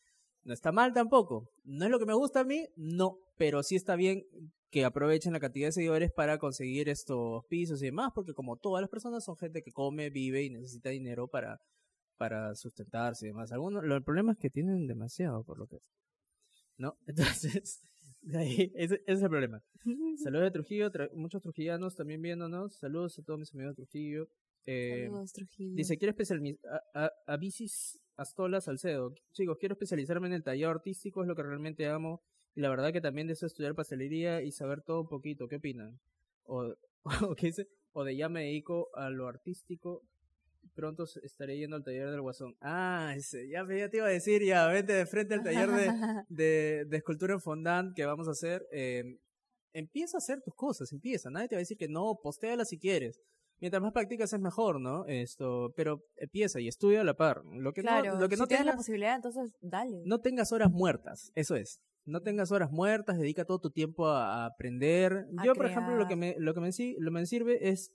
[0.42, 1.50] No está mal tampoco.
[1.64, 3.18] No es lo que me gusta a mí, no.
[3.36, 4.22] Pero sí está bien
[4.70, 8.80] que aprovechen la cantidad de seguidores para conseguir estos pisos y demás, porque como todas
[8.80, 11.60] las personas son gente que come, vive y necesita dinero para
[12.16, 13.52] para sustentarse y demás.
[13.52, 15.90] Algunos, el problema es que tienen demasiado, por lo que es.
[16.76, 16.96] ¿No?
[17.06, 17.80] Entonces,
[18.22, 19.62] de ahí, ese, es el problema.
[20.22, 22.76] Saludos de Trujillo, muchos trujillanos también viéndonos.
[22.76, 24.28] Saludos a todos mis amigos de Trujillo.
[24.66, 25.76] Eh, Saludos, Trujillo.
[25.76, 26.58] Dice, quiero especializar
[26.94, 29.14] a, a, Bicis Astola Salcedo.
[29.32, 32.22] Chicos, quiero especializarme en el taller artístico, es lo que realmente amo.
[32.54, 35.48] Y la verdad que también deseo estudiar pastelería y saber todo un poquito.
[35.48, 36.00] ¿Qué opinan?
[36.44, 36.74] O,
[37.30, 37.68] o, ¿qué dice?
[37.94, 40.02] o de ya me dedico a lo artístico
[40.74, 42.56] pronto estaré yendo al taller del Guasón.
[42.60, 45.70] Ah, ese, ya, ya te iba a decir, ya, vente de frente al taller
[46.28, 48.66] de, de, escultura en fondant que vamos a hacer.
[48.72, 49.18] Eh,
[49.72, 51.30] empieza a hacer tus cosas, empieza.
[51.30, 53.20] Nadie te va a decir que no, postéala si quieres.
[53.60, 55.06] Mientras más practicas es mejor, ¿no?
[55.06, 57.42] Esto, pero empieza y estudia a la par.
[57.44, 60.02] Lo que no, lo que no tienes la posibilidad, entonces dale.
[60.04, 61.80] No tengas horas muertas, eso es.
[62.04, 65.26] No tengas horas muertas, dedica todo tu tiempo a, aprender.
[65.44, 67.90] Yo, por ejemplo, lo que me lo que me, lo me sirve es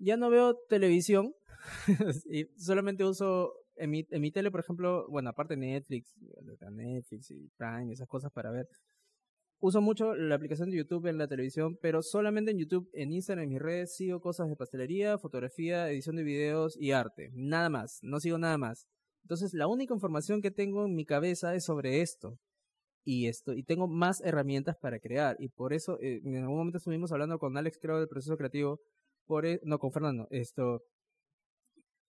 [0.00, 1.34] ya no veo televisión
[2.30, 6.14] y solamente uso en mi, en mi tele, por ejemplo, bueno, aparte Netflix,
[6.70, 8.66] Netflix y Prime, esas cosas para ver.
[9.62, 13.44] Uso mucho la aplicación de YouTube en la televisión, pero solamente en YouTube, en Instagram,
[13.44, 17.30] en mis redes, sigo cosas de pastelería, fotografía, edición de videos y arte.
[17.34, 18.86] Nada más, no sigo nada más.
[19.22, 22.38] Entonces, la única información que tengo en mi cabeza es sobre esto.
[23.04, 26.78] y esto y tengo más herramientas para crear y por eso eh, en algún momento
[26.78, 28.78] estuvimos hablando con Alex creo del proceso creativo
[29.30, 30.82] por e, no con Fernando esto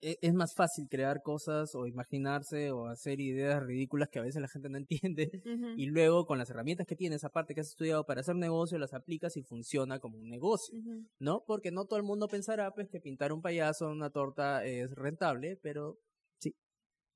[0.00, 4.40] e, es más fácil crear cosas o imaginarse o hacer ideas ridículas que a veces
[4.40, 5.30] la gente no entiende
[5.76, 8.94] y luego con las herramientas que tienes aparte que has estudiado para hacer negocio las
[8.94, 10.74] aplicas y funciona como un negocio
[11.18, 14.64] no porque no todo el mundo pensará pues que pintar un payaso en una torta
[14.64, 15.98] es rentable pero
[16.38, 16.56] sí.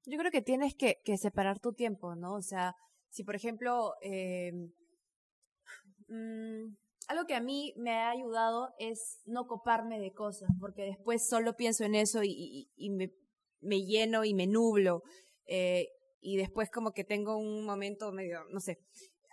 [0.05, 2.75] Yo creo que tienes que, que separar tu tiempo no o sea
[3.15, 4.51] si, por ejemplo, eh,
[7.09, 11.57] algo que a mí me ha ayudado es no coparme de cosas, porque después solo
[11.57, 13.11] pienso en eso y, me,
[13.61, 15.03] me, lleno y me nublo.
[15.47, 15.89] Eh,
[16.21, 18.79] y después como que tengo un momento medio, no sé,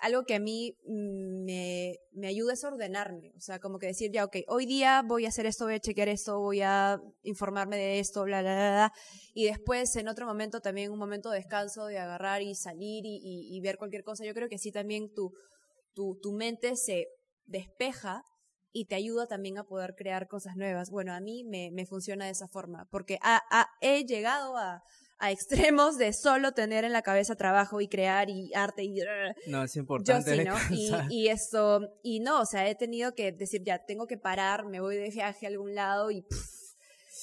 [0.01, 4.25] algo que a mí me, me, ayuda es ordenarme, o sea, como que decir, ya,
[4.25, 7.99] ok, hoy día voy a hacer esto, voy a chequear esto, voy a informarme de
[7.99, 8.93] esto, bla, bla, bla, bla.
[9.35, 13.19] y después en otro momento también un momento de descanso, de agarrar y salir y,
[13.23, 14.25] y, ver cualquier cosa.
[14.25, 15.33] Yo creo que sí también tu,
[15.93, 17.07] tu, tu mente se
[17.45, 18.23] despeja
[18.73, 20.89] y te ayuda también a poder crear cosas nuevas.
[20.89, 23.19] Bueno, a mí me, me funciona de esa forma, porque
[23.81, 24.83] he llegado a,
[25.19, 29.01] a extremos de solo tener en la cabeza trabajo y crear y arte y...
[29.47, 30.45] No, es importante.
[30.45, 30.99] Yo sí, ¿no?
[31.09, 34.79] Y, esto, y no, o sea, he tenido que decir, ya, tengo que parar, me
[34.79, 36.25] voy de viaje a algún lado y...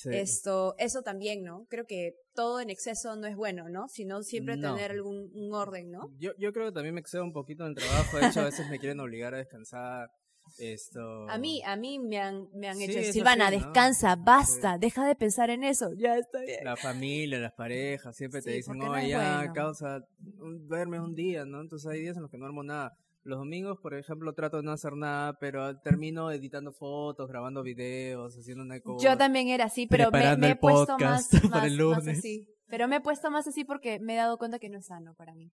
[0.06, 1.66] Esto, eso también, ¿no?
[1.68, 3.88] Creo que todo en exceso no es bueno, ¿no?
[3.88, 6.10] Sino siempre tener algún un orden, ¿no?
[6.18, 8.44] Yo, yo creo que también me excedo un poquito en el trabajo, de hecho a
[8.44, 10.10] veces me quieren obligar a descansar,
[10.58, 11.28] esto...
[11.28, 15.50] A mí, a mí me han, me han hecho, Silvana, descansa, basta, deja de pensar
[15.50, 16.64] en eso, ya está bien.
[16.64, 21.60] La familia, las parejas, siempre te dicen, no, ya, causa, duerme un día, ¿no?
[21.60, 22.96] Entonces hay días en los que no armo nada.
[23.24, 28.36] Los domingos, por ejemplo, trato de no hacer nada, pero termino editando fotos, grabando videos,
[28.36, 29.06] haciendo una cosa.
[29.06, 32.48] Yo también era así, pero me, he puesto más, más, así.
[32.68, 35.14] Pero me he puesto más así porque me he dado cuenta que no es sano
[35.14, 35.52] para mí.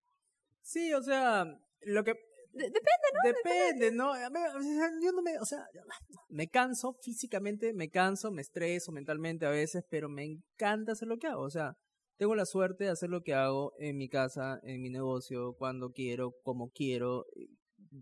[0.61, 1.45] Sí, o sea,
[1.81, 2.13] lo que
[2.51, 2.81] depende,
[3.13, 3.33] ¿no?
[3.33, 4.13] Depende, ¿no?
[5.01, 5.65] Yo no me, o sea,
[6.29, 11.17] me canso físicamente, me canso, me estreso mentalmente a veces, pero me encanta hacer lo
[11.17, 11.43] que hago.
[11.43, 11.77] O sea,
[12.17, 15.91] tengo la suerte de hacer lo que hago en mi casa, en mi negocio, cuando
[15.91, 17.25] quiero, como quiero,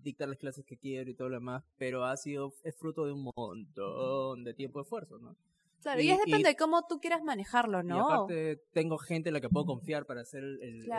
[0.01, 3.13] dictar las clases que quiero y todo lo demás, pero ha sido, es fruto de
[3.13, 5.35] un montón de tiempo de esfuerzo, ¿no?
[5.81, 7.97] Claro, y, es depende de cómo tú quieras manejarlo, ¿no?
[7.97, 10.89] Y aparte tengo gente en la que puedo confiar para hacer el,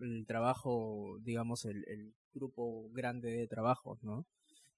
[0.00, 4.26] el, trabajo, digamos, el, el, grupo grande de trabajos, ¿no?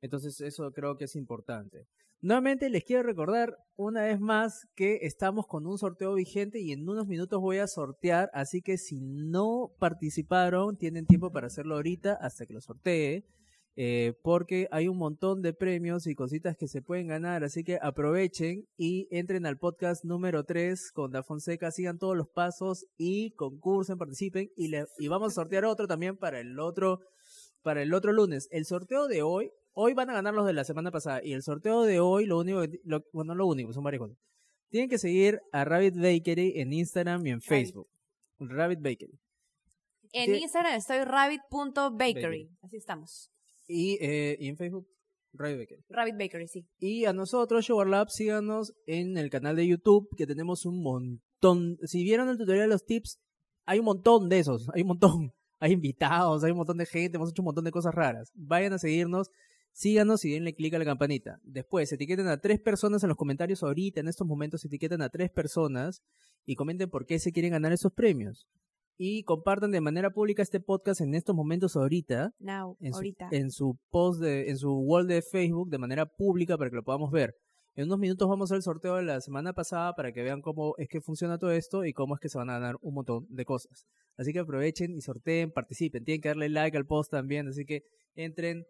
[0.00, 1.86] Entonces eso creo que es importante.
[2.20, 6.88] Nuevamente les quiero recordar una vez más que estamos con un sorteo vigente y en
[6.88, 12.14] unos minutos voy a sortear, así que si no participaron, tienen tiempo para hacerlo ahorita
[12.14, 13.24] hasta que lo sortee.
[13.80, 17.78] Eh, porque hay un montón de premios y cositas que se pueden ganar, así que
[17.80, 23.30] aprovechen y entren al podcast número 3 con Da Fonseca, sigan todos los pasos y
[23.36, 26.98] concursen, participen y, le, y vamos a sortear otro también para el otro
[27.62, 28.48] para el otro lunes.
[28.50, 31.42] El sorteo de hoy, hoy van a ganar los de la semana pasada y el
[31.44, 34.18] sorteo de hoy, lo único, lo, bueno, lo único, son varias cosas.
[34.70, 37.88] Tienen que seguir a Rabbit Bakery en Instagram y en Facebook.
[38.40, 39.20] Rabbit Bakery.
[40.12, 42.50] En Instagram estoy rabbit.bakery.
[42.60, 43.30] Así estamos.
[43.68, 44.88] Y, eh, y en Facebook,
[45.32, 45.84] Rabbit Bakery.
[45.88, 46.66] Rabbit Bakery, sí.
[46.80, 51.78] Y a nosotros, Shower síganos en el canal de YouTube, que tenemos un montón.
[51.84, 53.20] Si vieron el tutorial de los tips,
[53.64, 55.32] hay un montón de esos, hay un montón.
[55.60, 58.30] Hay invitados, hay un montón de gente, hemos hecho un montón de cosas raras.
[58.36, 59.28] Vayan a seguirnos,
[59.78, 61.38] síganos y denle clic a la campanita.
[61.44, 65.30] Después, etiqueten a tres personas en los comentarios ahorita, en estos momentos, etiqueten a tres
[65.30, 66.02] personas
[66.44, 68.48] y comenten por qué se quieren ganar esos premios
[68.96, 72.32] y compartan de manera pública este podcast en estos momentos ahorita.
[72.80, 76.70] en, su, en su post de, en su wall de Facebook de manera pública para
[76.70, 77.36] que lo podamos ver.
[77.76, 80.42] En unos minutos vamos a hacer el sorteo de la semana pasada para que vean
[80.42, 82.94] cómo es que funciona todo esto y cómo es que se van a ganar un
[82.94, 83.86] montón de cosas.
[84.16, 86.02] Así que aprovechen y sorteen, participen.
[86.02, 87.84] Tienen que darle like al post también, así que
[88.16, 88.64] entren.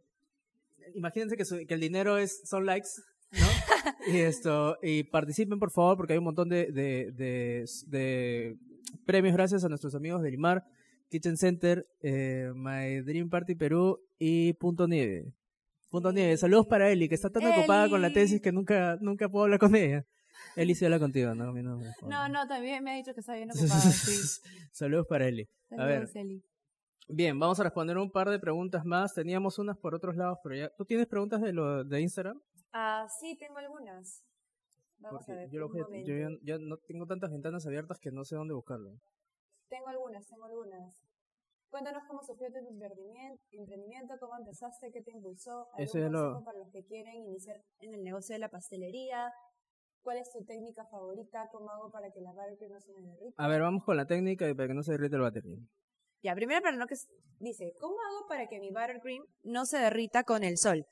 [0.94, 2.89] Imagínense que, que el dinero es son likes,
[3.32, 3.39] ¿no?
[4.12, 8.56] y esto y participen por favor porque hay un montón de, de, de
[9.06, 10.65] premios gracias a nuestros amigos de Limar,
[11.10, 15.32] Kitchen Center, eh, My Dream Party Perú y Punto Nieve.
[15.89, 19.28] Punto Nieve, saludos para Eli, que está tan ocupada con la tesis que nunca, nunca
[19.28, 20.05] puedo hablar con ella.
[20.55, 21.52] Eli se habla contigo, ¿no?
[21.52, 23.81] no, no, también me ha dicho que está bien ocupada.
[23.81, 24.40] sí.
[24.73, 25.48] saludos para Eli.
[25.77, 26.09] a ver.
[27.11, 29.15] Bien, vamos a responder un par de preguntas más.
[29.15, 30.69] Teníamos unas por otros lados, pero ya.
[30.77, 32.39] ¿Tú tienes preguntas de lo de Instagram?
[32.73, 34.25] Ah, sí, tengo algunas.
[34.99, 35.49] Vamos a ver.
[35.51, 35.69] Yo,
[36.43, 39.01] ya, no tengo tantas ventanas abiertas que no sé dónde buscarlo.
[39.69, 41.03] Tengo algunas, tengo algunas.
[41.71, 45.69] Cuéntanos cómo surgió tu emprendimiento, cómo empezaste, qué te impulsó.
[45.79, 46.43] Ese es lo...
[46.45, 49.33] para los que quieren iniciar en el negocio de la pastelería.
[50.03, 51.49] ¿Cuál es tu técnica favorita?
[51.53, 53.43] ¿Cómo hago para que la barbeque no se me derrita?
[53.43, 55.59] A ver, vamos con la técnica y para que no se derrite el batería.
[56.23, 56.97] Ya, primero para no que
[57.39, 60.86] dice, ¿cómo hago para que mi buttercream no se derrita con el sol?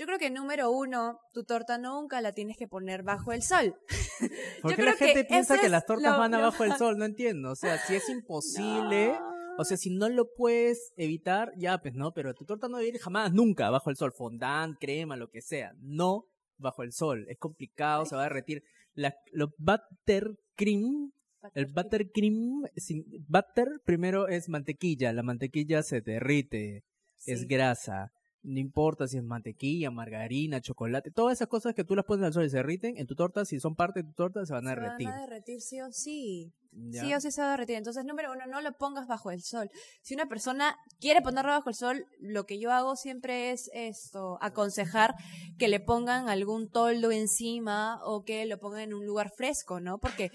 [0.00, 3.74] Yo creo que número uno, tu torta nunca la tienes que poner bajo el sol.
[4.62, 6.96] ¿Por qué la gente piensa que las tortas van abajo del sol?
[6.96, 7.50] No entiendo.
[7.50, 9.18] O sea, si es imposible,
[9.58, 12.96] o sea, si no lo puedes evitar, ya pues no, pero tu torta no debe
[12.96, 14.12] ir jamás, nunca bajo el sol.
[14.12, 15.74] Fondant, crema, lo que sea.
[15.80, 16.24] No
[16.56, 17.26] bajo el sol.
[17.28, 18.62] Es complicado, se va a derretir.
[18.94, 21.12] La, los buttercream
[21.54, 26.84] el buttercream, sin, butter primero es mantequilla, la mantequilla se derrite,
[27.26, 28.12] es grasa.
[28.42, 32.32] No importa si es mantequilla, margarina, chocolate, todas esas cosas que tú las pones al
[32.32, 34.66] sol y se derriten, en tu torta, si son parte de tu torta, se van
[34.66, 35.08] a derretir.
[35.08, 36.54] Se van a derretir sí o sí.
[36.92, 37.76] Sí o sí se va a derretir.
[37.76, 39.68] Entonces, número uno, no lo pongas bajo el sol.
[40.02, 44.38] Si una persona quiere ponerlo bajo el sol, lo que yo hago siempre es esto,
[44.40, 45.14] aconsejar
[45.58, 49.98] que le pongan algún toldo encima o que lo pongan en un lugar fresco, ¿no?
[49.98, 50.30] Porque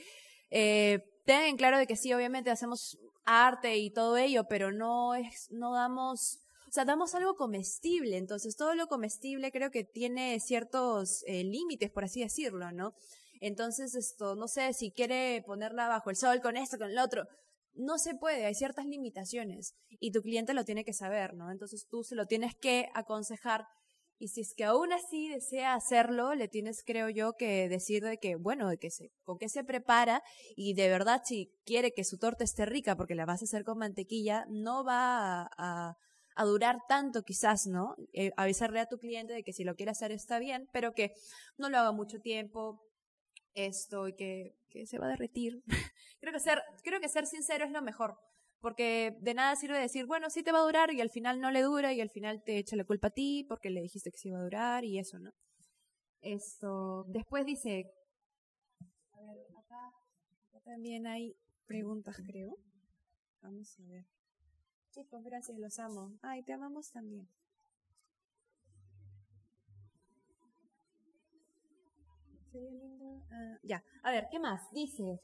[0.58, 5.52] eh, tengan claro de que sí, obviamente hacemos arte y todo ello, pero no es,
[5.52, 11.26] no damos, o sea, damos algo comestible, entonces todo lo comestible creo que tiene ciertos
[11.28, 12.94] eh, límites, por así decirlo, ¿no?
[13.42, 17.28] Entonces, esto, no sé, si quiere ponerla bajo el sol con esto, con el otro,
[17.74, 21.52] no se puede, hay ciertas limitaciones y tu cliente lo tiene que saber, ¿no?
[21.52, 23.68] Entonces tú se lo tienes que aconsejar
[24.18, 28.18] y si es que aún así desea hacerlo, le tienes, creo yo, que decir de
[28.18, 30.24] que, bueno, de que se, con qué se prepara
[30.56, 33.64] y de verdad si quiere que su torta esté rica porque la vas a hacer
[33.64, 35.98] con mantequilla, no va a,
[36.46, 37.96] durar tanto quizás, ¿no?
[38.14, 41.14] Eh, avisarle a tu cliente de que si lo quiere hacer está bien, pero que
[41.58, 42.82] no lo haga mucho tiempo,
[43.54, 45.64] esto y que, que se va a derretir.
[46.20, 48.18] creo, que ser, creo que ser sincero es lo mejor
[48.66, 51.52] porque de nada sirve decir, bueno, sí te va a durar y al final no
[51.52, 54.18] le dura y al final te echa la culpa a ti porque le dijiste que
[54.18, 55.32] sí iba a durar y eso, ¿no?
[56.22, 57.94] Esto, después dice,
[59.12, 59.94] a ver, acá,
[60.64, 61.38] también hay
[61.68, 62.58] preguntas, creo.
[63.44, 64.04] Vamos a ver.
[64.90, 66.18] Chicos, gracias, los amo.
[66.24, 67.30] Ay, te amamos también.
[72.52, 73.22] Sería lindo.
[73.30, 74.72] Ah, ya, a ver, ¿qué más?
[74.72, 75.22] Dice,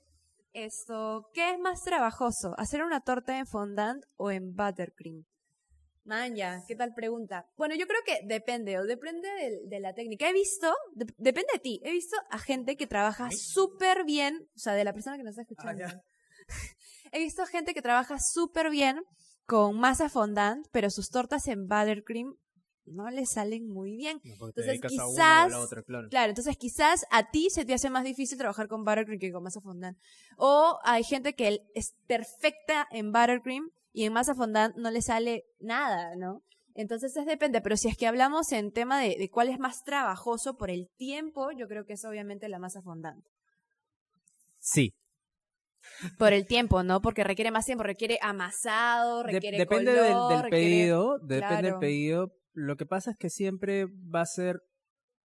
[0.54, 2.54] esto, ¿qué es más trabajoso?
[2.58, 5.26] ¿Hacer una torta en fondant o en buttercream?
[6.04, 7.46] Manja, ¿qué tal pregunta?
[7.58, 9.30] Bueno, yo creo que depende, o depende
[9.68, 10.30] de, la técnica.
[10.30, 10.74] He visto,
[11.18, 14.94] depende de ti, he visto a gente que trabaja súper bien, o sea, de la
[14.94, 15.86] persona que nos está escuchando.
[15.86, 16.02] Ah,
[17.12, 19.02] he visto gente que trabaja súper bien
[19.46, 22.36] con masa fondant, pero sus tortas en buttercream
[22.86, 24.22] no le salen muy bien.
[24.24, 25.52] entonces quizás,
[26.10, 26.30] claro.
[26.30, 29.62] entonces quizás a ti se te hace más difícil trabajar con buttercream que con masa
[29.62, 29.98] fondant.
[30.38, 35.46] O hay gente que es perfecta en buttercream y en masa fondant no le sale
[35.60, 36.44] nada, ¿no?
[36.74, 39.84] Entonces es depende, pero si es que hablamos en tema de, de cuál es más
[39.84, 43.26] trabajoso por el tiempo, yo creo que es obviamente la masa fondant.
[44.60, 44.94] Sí,
[46.18, 47.02] por el tiempo, ¿no?
[47.02, 52.76] Porque requiere más tiempo, requiere amasado, requiere depende color, del, pedido, depende del pedido, lo
[52.78, 54.62] que pasa es que siempre va a ser,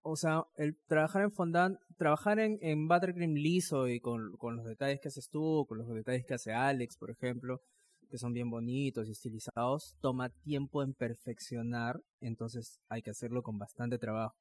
[0.01, 4.99] o sea, el trabajar en fondant, trabajar en, buttercream liso y con, con los detalles
[5.01, 7.61] que haces tú, con los detalles que hace Alex, por ejemplo,
[8.09, 13.57] que son bien bonitos y estilizados, toma tiempo en perfeccionar, entonces hay que hacerlo con
[13.57, 14.35] bastante trabajo.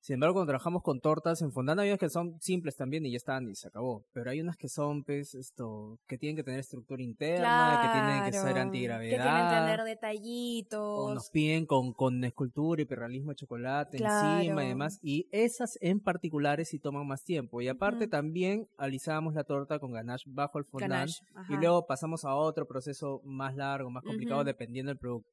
[0.00, 3.10] Sin embargo, cuando trabajamos con tortas en fondant, hay unas que son simples también y
[3.10, 4.04] ya están y se acabó.
[4.12, 8.24] Pero hay unas que son, pues, esto, que tienen que tener estructura interna, que tienen
[8.24, 9.16] que ser antigravedad.
[9.16, 10.80] Que tienen que tener detallitos.
[10.80, 14.98] O nos piden con, con escultura, hiperrealismo de chocolate encima y demás.
[15.02, 17.60] Y esas en particulares sí toman más tiempo.
[17.60, 21.10] Y aparte también alisamos la torta con ganache bajo el fondant.
[21.48, 25.28] y luego pasamos a otro proceso más largo, más complicado, dependiendo del producto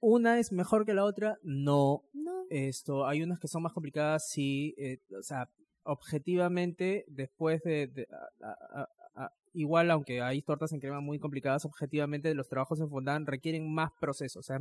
[0.00, 2.04] una es mejor que la otra, no.
[2.50, 4.74] Esto, hay unas que son más complicadas, sí.
[4.78, 5.50] Eh, o sea,
[5.82, 8.06] objetivamente, después de,
[9.52, 13.90] igual, aunque hay tortas en crema muy complicadas, objetivamente los trabajos en fondant requieren más
[14.00, 14.58] procesos, o sea,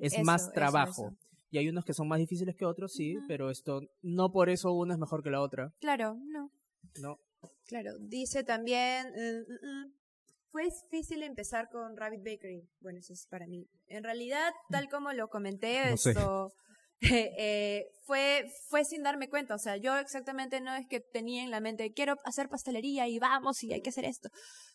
[0.00, 1.16] es más trabajo.
[1.50, 4.72] Y hay unos que son más difíciles que otros, sí, pero esto, no por eso
[4.72, 5.72] una es mejor que la otra.
[5.80, 6.50] Claro, no.
[7.00, 7.18] No.
[7.66, 9.92] Claro, dice también, uh, uh, uh,
[10.54, 12.62] fue difícil empezar con Rabbit Bakery.
[12.78, 13.66] Bueno, eso es para mí.
[13.88, 16.52] En realidad, tal como lo comenté, esto
[17.00, 19.56] eh, fue, fue sin darme cuenta.
[19.56, 23.18] O sea, yo exactamente no es que tenía en la mente, quiero hacer pastelería y
[23.18, 24.28] vamos y hay que hacer esto.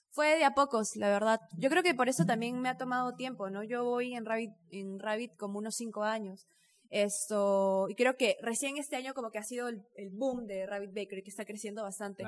[0.10, 1.40] Fue de a pocos, la verdad.
[1.58, 3.64] Yo creo que por eso también me ha tomado tiempo, ¿no?
[3.64, 6.46] Yo voy en Rabbit, en Rabbit como unos cinco años.
[6.90, 10.90] Esto, y creo que recién este año como que ha sido el, boom de Rabbit
[10.90, 12.24] Bakery, que está creciendo bastante.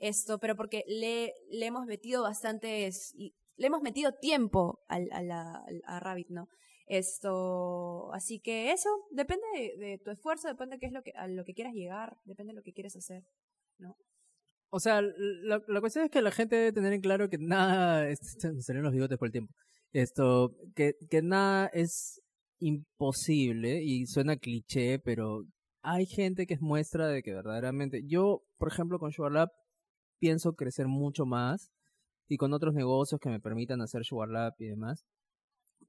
[0.00, 5.22] Esto, pero porque le, le hemos metido bastantes, y le hemos metido tiempo al, a,
[5.22, 6.48] la, a Rabbit, ¿no?
[6.86, 9.46] Esto, así que eso, depende
[9.78, 12.52] de, tu esfuerzo, depende de qué es lo que, a lo que quieras llegar, depende
[12.52, 13.22] de lo que quieres hacer,
[13.78, 13.96] ¿no?
[14.68, 18.04] O sea, la, la, cuestión es que la gente debe tener en claro que nada,
[18.54, 19.54] me salen los bigotes por el tiempo,
[19.92, 22.21] esto, que, que nada es
[22.62, 25.44] imposible y suena cliché, pero
[25.82, 29.50] hay gente que es muestra de que verdaderamente, yo, por ejemplo, con SugarLab
[30.20, 31.72] pienso crecer mucho más
[32.28, 35.04] y con otros negocios que me permitan hacer SugarLab y demás,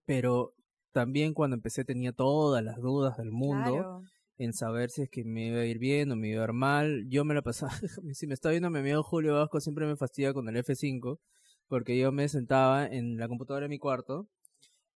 [0.05, 0.53] pero
[0.91, 4.01] también cuando empecé tenía todas las dudas del mundo
[4.37, 6.53] en saber si es que me iba a ir bien o me iba a ir
[6.53, 7.05] mal.
[7.07, 7.71] Yo me la pasaba,
[8.13, 11.19] si me está viendo mi amigo Julio Vasco, siempre me fastidia con el F5,
[11.67, 14.27] porque yo me sentaba en la computadora de mi cuarto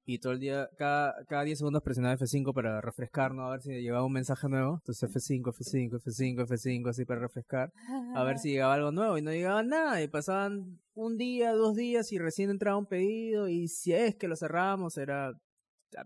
[0.09, 3.45] y todo el día, cada, cada 10 segundos presionaba F5 para refrescar, ¿no?
[3.45, 4.75] A ver si llegaba un mensaje nuevo.
[4.75, 7.73] Entonces F5, F5, F5, F5, así para refrescar.
[8.15, 10.01] A ver si llegaba algo nuevo y no llegaba nada.
[10.01, 14.29] Y pasaban un día, dos días y recién entraba un pedido y si es que
[14.29, 15.33] lo cerrábamos era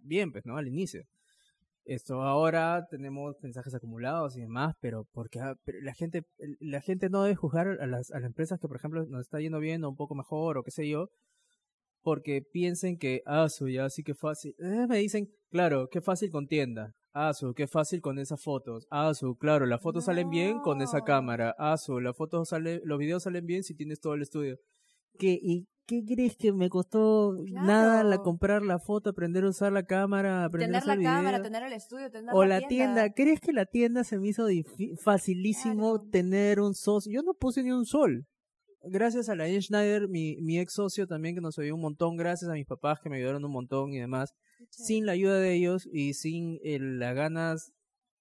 [0.02, 0.58] bien, pues, ¿no?
[0.58, 1.04] Al inicio.
[1.86, 5.54] Esto ahora tenemos mensajes acumulados y demás, pero porque ah,
[5.84, 6.24] la gente
[6.60, 9.40] la gente no debe juzgar a las, a las empresas que por ejemplo nos está
[9.40, 11.10] yendo bien o un poco mejor o qué sé yo,
[12.02, 14.56] porque piensen que ah, su ya sí que fácil.
[14.60, 16.94] Eh, me dicen, claro, qué fácil con tienda.
[17.14, 18.88] Ah, su, qué fácil con esas fotos.
[18.90, 21.54] Ah, su, claro, las fotos salen bien con esa cámara.
[21.58, 24.58] Ah, su, las fotos sale, los videos salen bien si tienes todo el estudio.
[25.20, 29.74] ¿Qué, ¿Y qué crees que me costó nada la, comprar la foto, aprender a usar
[29.74, 33.12] la cámara, aprender tener a la cámara, tener el estudio, tener o la, tienda.
[33.14, 34.48] ¿Crees que la tienda se me hizo
[35.04, 37.12] facilísimo tener un socio?
[37.12, 38.26] Yo no puse ni un sol.
[38.84, 42.50] Gracias a la Schneider, mi, mi ex socio también que nos ayudó un montón, gracias
[42.50, 44.34] a mis papás que me ayudaron un montón y demás.
[44.70, 47.74] Sin la ayuda de ellos y sin las ganas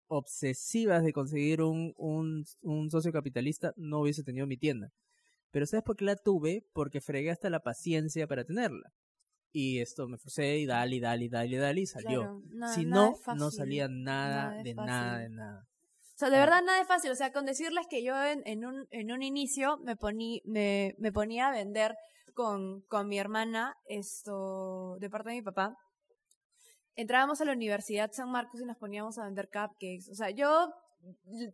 [0.08, 4.90] obsesivas de conseguir un, un, un socio capitalista, no hubiese tenido mi tienda.
[5.50, 6.66] Pero ¿sabes por qué la tuve?
[6.72, 8.92] Porque fregué hasta la paciencia para tenerla.
[9.52, 12.42] Y esto me forcé y dale, y dale, y dale, y dale, y salió.
[12.74, 15.68] si no, no salía nada, de nada, de nada.
[16.20, 17.10] O sea, de verdad nada es fácil.
[17.12, 20.94] O sea, con decirles que yo en, en, un, en un inicio me, poní, me,
[20.98, 21.96] me ponía a vender
[22.34, 25.78] con, con mi hermana, esto, de parte de mi papá.
[26.94, 30.10] Entrábamos a la Universidad San Marcos y nos poníamos a vender cupcakes.
[30.10, 30.70] O sea, yo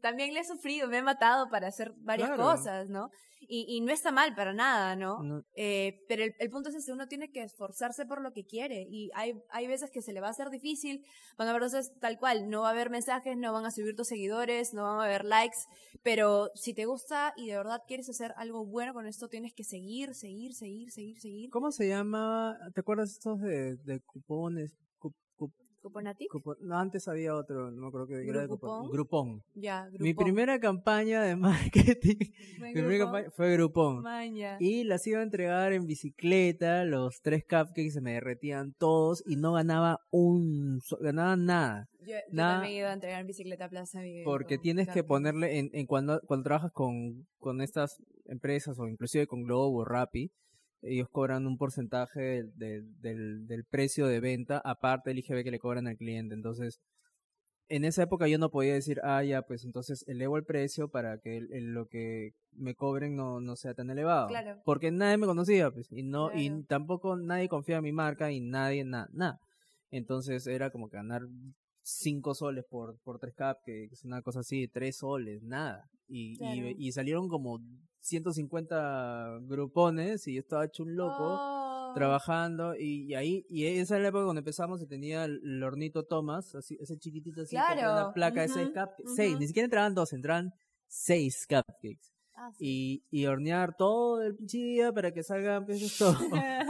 [0.01, 3.10] también le he sufrido, me he matado para hacer varias cosas, ¿no?
[3.48, 5.44] Y, y, no está mal para nada, ¿no?
[5.55, 8.86] Eh, pero el, el, punto es que uno tiene que esforzarse por lo que quiere
[8.90, 11.05] y hay, hay veces que se le va a hacer difícil,
[11.36, 13.94] van a haber veces tal cual, no va a haber mensajes, no van a subir
[13.94, 15.59] tus seguidores, no van a haber likes,
[16.02, 19.64] pero si te gusta y de verdad quieres hacer algo bueno con esto, tienes que
[19.64, 21.51] seguir, seguir, seguir, seguir, seguir.
[21.51, 22.59] ¿Cómo se llama?
[22.74, 24.74] ¿Te acuerdas estos de, de cupones?
[26.60, 29.42] No, antes había otro, no creo que era de Groupon.
[29.54, 31.36] Ya, Mi primera campaña de
[31.74, 32.16] marketing
[33.34, 34.04] fue Groupon.
[34.60, 39.36] Y las iba a entregar en bicicleta, los tres cupcakes se me derretían todos y
[39.36, 41.88] no ganaba un, ganaba nada.
[42.00, 45.86] Yo, nada, también iba a entregar en bicicleta Plaza Porque tienes que ponerle, en, en
[45.86, 50.30] cuando, cuando trabajas con, con estas empresas o inclusive con Globo o Rappi,
[50.82, 55.58] ellos cobran un porcentaje del, del, del, precio de venta, aparte del IGB que le
[55.58, 56.34] cobran al cliente.
[56.34, 56.80] Entonces,
[57.68, 61.18] en esa época yo no podía decir, ah, ya, pues entonces elevo el precio para
[61.18, 64.28] que lo que me cobren no, no sea tan elevado.
[64.28, 64.60] Claro.
[64.64, 68.40] Porque nadie me conocía, pues, y no, y tampoco nadie confía en mi marca y
[68.40, 69.40] nadie, nada, nada.
[69.90, 71.22] Entonces era como que ganar
[71.86, 75.88] cinco soles por, por tres cap, que es una cosa así, tres soles, nada.
[76.08, 77.60] Y, y, y, salieron como
[78.00, 81.92] 150 grupones y yo estaba hecho un loco oh.
[81.94, 86.54] trabajando y, ahí y esa es la época cuando empezamos y tenía el, hornito Thomas
[86.54, 90.12] así ese chiquitito así con una placa de seis cupcakes seis ni siquiera entraban dos
[90.12, 90.52] entraban
[90.86, 96.16] seis cupcakes ah, y, y hornear todo el día para que salgan pues esto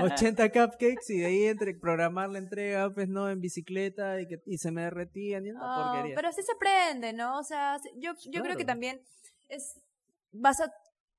[0.00, 4.42] 80 cupcakes y de ahí entre programar la entrega pues no en bicicleta y que
[4.46, 6.14] y se me derretían y una oh, porquería.
[6.14, 9.00] pero así se aprende no o sea yo yo creo que también
[9.48, 9.80] es
[10.32, 10.70] vas a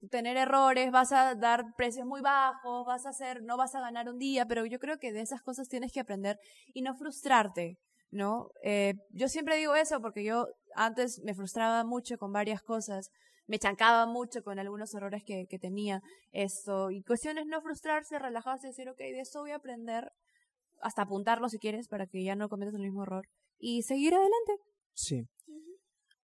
[0.10, 4.10] tener errores, vas a dar precios muy bajos, vas a hacer, no vas a ganar
[4.10, 6.40] un día, pero yo creo que de esas cosas tienes que aprender
[6.74, 7.78] y no frustrarte,
[8.12, 8.52] ¿no?
[8.64, 13.10] Eh, yo siempre digo eso porque yo antes me frustraba mucho con varias cosas,
[13.48, 16.02] me chancaba mucho con algunos errores que, que tenía,
[16.32, 20.12] esto, y cuestiones no frustrarse, relajarse, decir, ok, de esto voy a aprender,
[20.82, 23.26] hasta apuntarlo si quieres para que ya no cometas el mismo error
[23.60, 24.54] y seguir adelante.
[24.94, 25.24] Sí.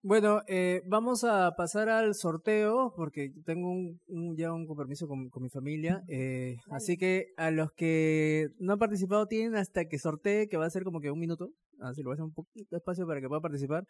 [0.06, 5.50] Bueno, eh, vamos a pasar al sorteo porque tengo un, ya un compromiso con, mi
[5.50, 6.02] familia.
[6.10, 10.66] Eh, así que a los que no han participado tienen hasta que sortee, que va
[10.66, 11.48] a ser como que un minuto.
[11.80, 13.86] Así lo voy a hacer un poquito de espacio para que puedan participar.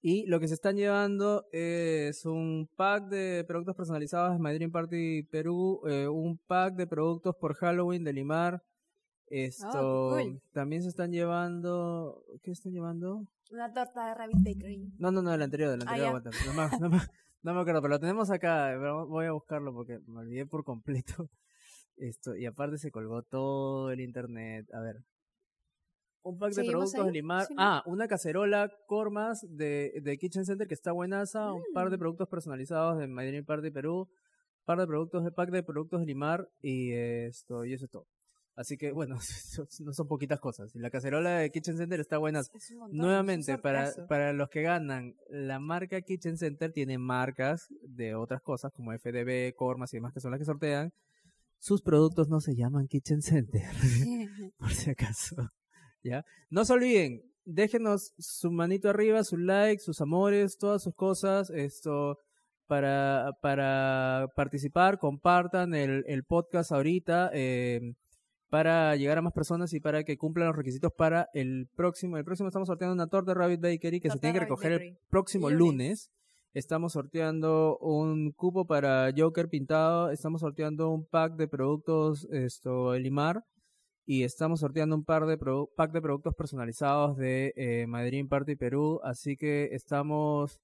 [0.00, 5.22] Y lo que se están llevando es un pack de productos personalizados de Madrid Party
[5.24, 8.62] Perú, eh, un pack de productos por Halloween de Limar.
[9.28, 10.16] Esto
[10.52, 12.24] también se están llevando.
[12.42, 13.26] ¿Qué están llevando?
[13.50, 14.92] Una torta de Rabbit Bakery.
[14.98, 16.22] No, no, no, el anterior, el ah, anterior.
[17.42, 18.76] No me acuerdo, pero lo tenemos acá.
[18.76, 21.30] Voy a buscarlo porque me olvidé por completo.
[21.96, 24.66] Esto, y aparte se colgó todo el internet.
[24.74, 25.04] A ver.
[26.26, 27.46] Un pack de productos de Limar.
[27.56, 31.52] Ah, una cacerola Cormas de, de Kitchen Center que está buenaza.
[31.52, 32.00] Un par de mm.
[32.00, 34.00] productos personalizados de Madrid Party Perú.
[34.00, 36.48] Un par de productos de pack de productos de Limar.
[36.60, 38.06] Y esto, y eso es todo.
[38.56, 39.16] Así que bueno,
[39.80, 40.74] no son poquitas cosas.
[40.74, 42.40] La cacerola de Kitchen Center está buena.
[42.90, 48.72] Nuevamente, para, para los que ganan, la marca Kitchen Center tiene marcas de otras cosas
[48.72, 50.92] como FDB, Cormas y demás que son las que sortean.
[51.58, 53.62] Sus productos no se llaman Kitchen Center,
[54.58, 55.36] por si acaso.
[56.06, 56.24] ¿Ya?
[56.50, 61.50] No se olviden, déjenos su manito arriba, su like, sus amores, todas sus cosas.
[61.50, 62.18] Esto
[62.66, 67.30] para, para participar, compartan el, el podcast ahorita.
[67.32, 67.94] Eh,
[68.48, 72.16] para llegar a más personas y para que cumplan los requisitos para el próximo.
[72.16, 74.98] El próximo estamos sorteando una torta de Rabbit Bakery que se tiene que recoger el
[75.10, 76.10] próximo lunes.
[76.54, 80.10] Estamos sorteando un cupo para Joker pintado.
[80.10, 83.44] Estamos sorteando un pack de productos esto Elimar.
[84.08, 89.00] Y estamos sorteando un par de pack de productos personalizados de eh, Madrid Party Perú.
[89.02, 90.60] Así que estamos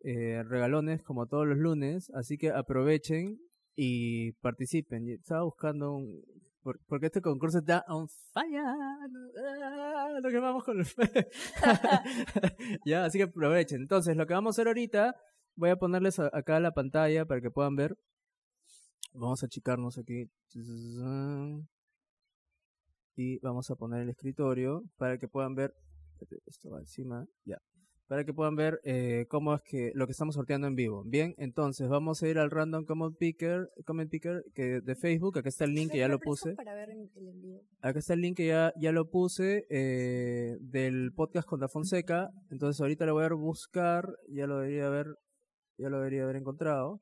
[0.00, 2.10] eh, regalones como todos los lunes.
[2.14, 3.38] Así que aprovechen
[3.76, 5.08] y participen.
[5.08, 6.20] Estaba buscando un,
[6.88, 8.60] porque este concurso está on fire.
[8.60, 10.86] Ah, lo que vamos con el
[12.84, 13.82] ya, así que aprovechen.
[13.82, 15.14] Entonces, lo que vamos a hacer ahorita,
[15.54, 17.96] voy a ponerles acá la pantalla para que puedan ver.
[19.12, 20.28] Vamos a achicarnos aquí.
[23.20, 25.74] Y vamos a poner el escritorio para que puedan ver.
[26.46, 27.26] Esto va encima.
[27.44, 27.58] Ya
[28.10, 31.04] para que puedan ver eh, cómo es que lo que estamos sorteando en vivo.
[31.06, 35.38] Bien, entonces vamos a ir al random comment picker, comment picker que de Facebook.
[35.38, 36.56] Acá está el link que ya lo puse.
[37.80, 42.30] Acá está el link que ya, ya lo puse eh, del podcast con Da Fonseca.
[42.50, 44.08] Entonces ahorita lo voy a buscar.
[44.28, 45.06] Ya lo debería haber,
[45.78, 47.00] ya lo debería haber encontrado.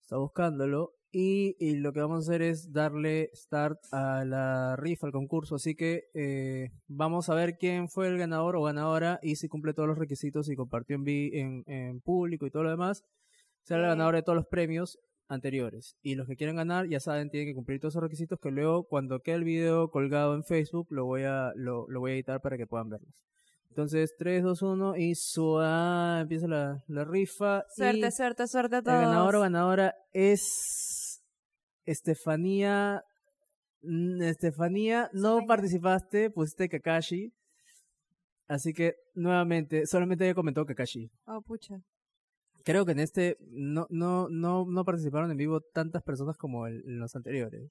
[0.00, 0.94] Está buscándolo.
[1.14, 5.56] Y, lo que vamos a hacer es darle start a la rifa, al concurso.
[5.56, 9.74] Así que eh, vamos a ver quién fue el ganador o ganadora y si cumple
[9.74, 13.04] todos los requisitos y compartió en, en, público y todo lo demás.
[13.62, 14.98] Será el ganador de todos los premios
[15.28, 15.96] anteriores.
[16.02, 18.84] Y los que quieran ganar, ya saben, tienen que cumplir todos esos requisitos que luego
[18.84, 22.40] cuando quede el video colgado en Facebook lo voy a, lo, lo voy a editar
[22.40, 23.12] para que puedan verlos.
[23.68, 27.64] Entonces, 3, 2, 1 y suá, empieza la, la rifa.
[27.74, 28.98] Suerte, suerte, suerte a todos.
[28.98, 31.01] El ganador o ganadora es
[31.84, 33.04] Estefanía,
[33.82, 37.32] mm, Estefanía, no participaste, pusiste Kakashi.
[38.48, 41.10] Así que, nuevamente, solamente había comentado Kakashi.
[41.26, 41.80] Oh, pucha.
[42.64, 46.98] Creo que en este no, no, no, no participaron en vivo tantas personas como en
[46.98, 47.70] los anteriores.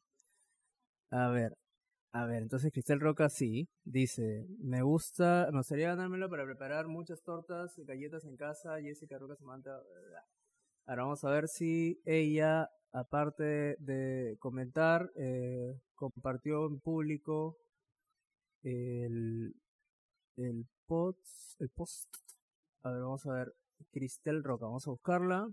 [1.11, 1.55] A ver,
[2.13, 7.21] a ver, entonces Cristel Roca sí, dice, me gusta, me gustaría ganármelo para preparar muchas
[7.21, 9.79] tortas, galletas en casa, Jessica Roca Samantha.
[10.85, 17.57] Ahora vamos a ver si ella aparte de comentar, eh, compartió en público
[18.63, 19.55] el,
[20.37, 22.09] el, post, el post.
[22.83, 23.55] A ver, vamos a ver.
[23.91, 25.49] Cristel Roca, vamos a buscarla.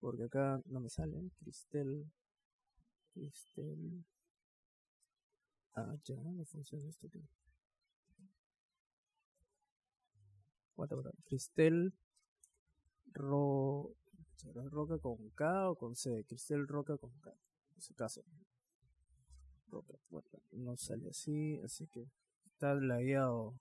[0.00, 1.30] Porque acá no me sale.
[1.40, 2.10] Cristel.
[3.14, 4.04] Cristel.
[5.74, 7.22] Ah, ya, no funciona esto aquí.
[11.26, 11.92] Cristel
[13.12, 13.94] Ro
[14.40, 16.24] ¿Será Roca con K o con C?
[16.24, 17.30] Cristel Roca con K.
[17.30, 18.24] En ese caso.
[19.68, 22.08] Roca, bueno, no sale así, así que
[22.46, 23.60] está lagueado.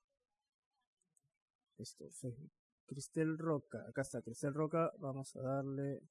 [1.77, 2.51] Esto, Facebook.
[2.85, 6.01] Cristel Roca, acá está Cristel Roca, vamos a darle.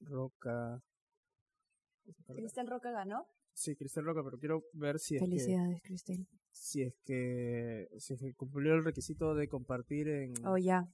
[0.00, 0.82] Roca.
[2.28, 3.28] Cristel Roca ganó.
[3.52, 6.26] Sí, Cristel Roca, pero quiero ver si es Felicidades, Cristel.
[6.50, 10.88] Si es que si es que cumplió el requisito de compartir en Oh, ya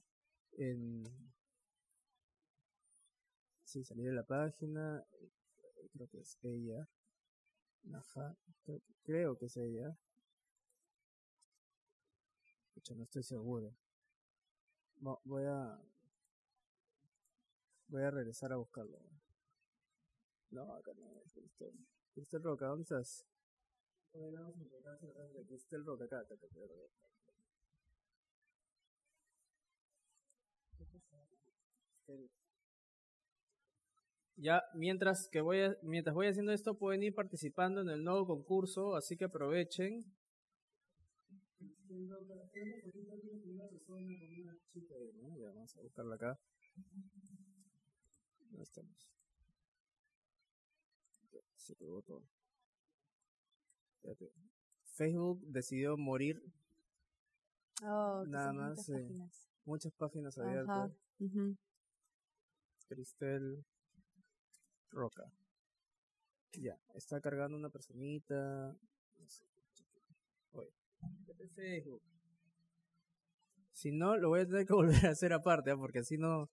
[0.57, 1.03] en
[3.63, 5.05] sí, salir de la página
[5.93, 6.87] creo que es ella
[7.93, 8.37] Ajá,
[9.03, 9.97] creo, que es ella
[12.67, 13.75] Escucha, no estoy seguro
[15.25, 15.79] voy a
[17.87, 18.99] voy a regresar a buscarlo
[20.51, 21.73] no, acá no es Cristel
[22.13, 23.25] Cristel Roca, ¿dónde estás?
[25.47, 27.22] Cristel Roca, acá, acá, acá, acá.
[34.35, 38.95] Ya, mientras que voy mientras voy haciendo esto, pueden ir participando en el nuevo concurso,
[38.95, 40.03] así que aprovechen.
[45.53, 46.39] vamos a buscarla acá.
[48.61, 49.09] estamos?
[51.55, 52.23] Se pegó todo.
[54.83, 56.43] Facebook decidió morir.
[57.83, 58.89] Oh, Nada más.
[59.65, 60.91] Muchas páginas abiertas.
[62.87, 63.65] Cristel
[64.91, 65.31] Roca.
[66.53, 68.75] Ya, está cargando una personita.
[69.19, 69.45] No sé.
[71.55, 72.01] Facebook.
[73.73, 75.77] Si no, lo voy a tener que volver a hacer aparte, ¿ah?
[75.77, 76.49] porque así no,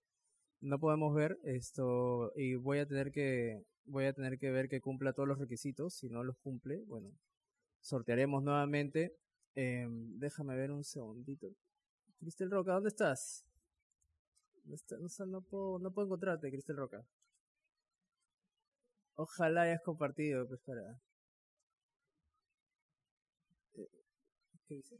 [0.59, 4.81] no podemos ver esto y voy a tener que voy a tener que ver que
[4.81, 5.93] cumpla todos los requisitos.
[5.95, 7.11] Si no los cumple, bueno,
[7.81, 9.15] sortearemos nuevamente.
[9.55, 11.55] Em, déjame ver un segundito.
[12.19, 13.45] Cristel Roca, ¿dónde estás?
[14.63, 17.03] No, no, puedo, no puedo encontrarte, Cristel Roca.
[19.15, 20.81] Ojalá hayas compartido, pues para.
[23.75, 23.87] Eh,
[24.67, 24.97] ¿Qué dice?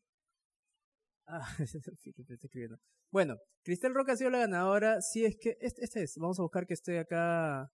[1.28, 1.42] Ah,
[2.04, 2.78] Felipe está escribiendo.
[3.12, 5.02] Bueno, Cristel Roca ha sido la ganadora.
[5.02, 5.58] Si es que.
[5.62, 6.18] Este, este es.
[6.18, 7.72] Vamos a buscar que esté acá.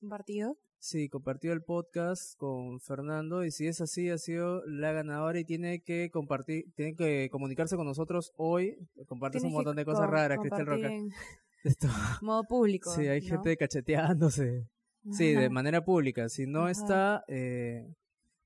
[0.00, 0.56] ¿Compartido?
[0.82, 3.44] Sí, compartió el podcast con Fernando.
[3.44, 6.72] Y si es así, ha sido la ganadora y tiene que compartir.
[6.74, 8.78] Tiene que comunicarse con nosotros hoy.
[9.06, 10.88] Compartes un montón de cosas raras, Cristel Roca.
[11.64, 11.86] Esto.
[12.22, 12.90] Modo público.
[12.92, 14.70] Sí, hay gente cacheteándose.
[15.12, 16.30] Sí, de manera pública.
[16.30, 17.86] Si no está, eh,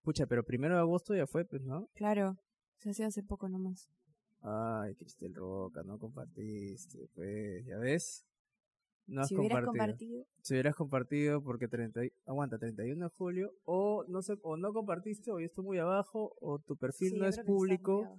[0.02, 1.88] pucha, pero primero de agosto ya fue, pues, ¿no?
[1.94, 2.36] Claro,
[2.78, 3.88] se hacía hace poco nomás.
[4.40, 8.26] Ay, Cristel Roca, no compartiste, pues, ¿ya ves?
[9.06, 9.66] No has si compartido.
[9.66, 10.26] compartido.
[10.40, 15.30] Si hubieras compartido porque 30, aguanta, 31 de julio, o no sé, o no compartiste,
[15.30, 18.18] o estoy muy abajo, o tu perfil no es público.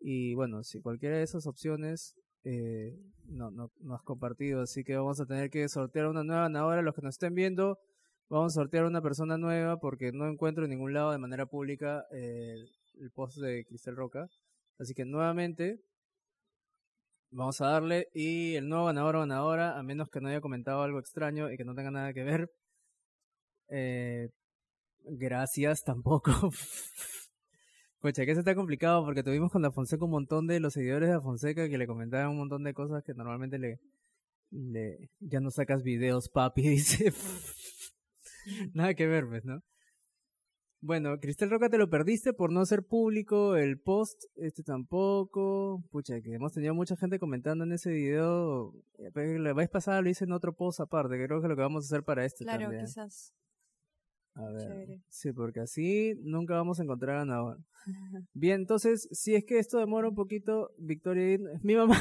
[0.00, 2.14] Y bueno, si cualquiera de esas opciones
[2.48, 6.42] eh, no, no, no has compartido, así que vamos a tener que sortear una nueva
[6.42, 6.80] ganadora.
[6.80, 7.78] Los que nos estén viendo,
[8.28, 12.04] vamos a sortear una persona nueva porque no encuentro en ningún lado de manera pública
[12.12, 12.70] el,
[13.14, 14.28] post de Cristel Roca.
[14.78, 15.80] Así que nuevamente
[17.30, 20.82] vamos a darle y el nuevo ganador o ganadora, a menos que no haya comentado
[20.82, 22.50] algo extraño y que no tenga nada que ver.
[23.68, 24.30] Eh,
[25.04, 26.32] gracias tampoco.
[28.00, 31.10] Pucha, que eso está complicado porque tuvimos con Da Fonseca un montón de los seguidores
[31.10, 33.80] de Fonseca que le comentaban un montón de cosas que normalmente le,
[34.50, 37.12] le ya no sacas videos, papi, dice.
[38.74, 39.62] Nada que ver, pues, ¿no?
[40.80, 45.82] Bueno, Cristel Roca te lo perdiste por no ser público, el post, este tampoco.
[45.90, 48.74] Pucha, que hemos tenido mucha gente comentando en ese video.
[48.98, 51.62] Eh, la vez pasada lo hice en otro post aparte, creo que es lo que
[51.62, 53.32] vamos a hacer para este claro, quizás.
[54.34, 55.00] A ver.
[55.08, 57.58] Sí, porque así nunca vamos a encontrar a ganador.
[58.34, 61.96] Bien, entonces, si es que esto demora un poquito, Victoria, mi mamá.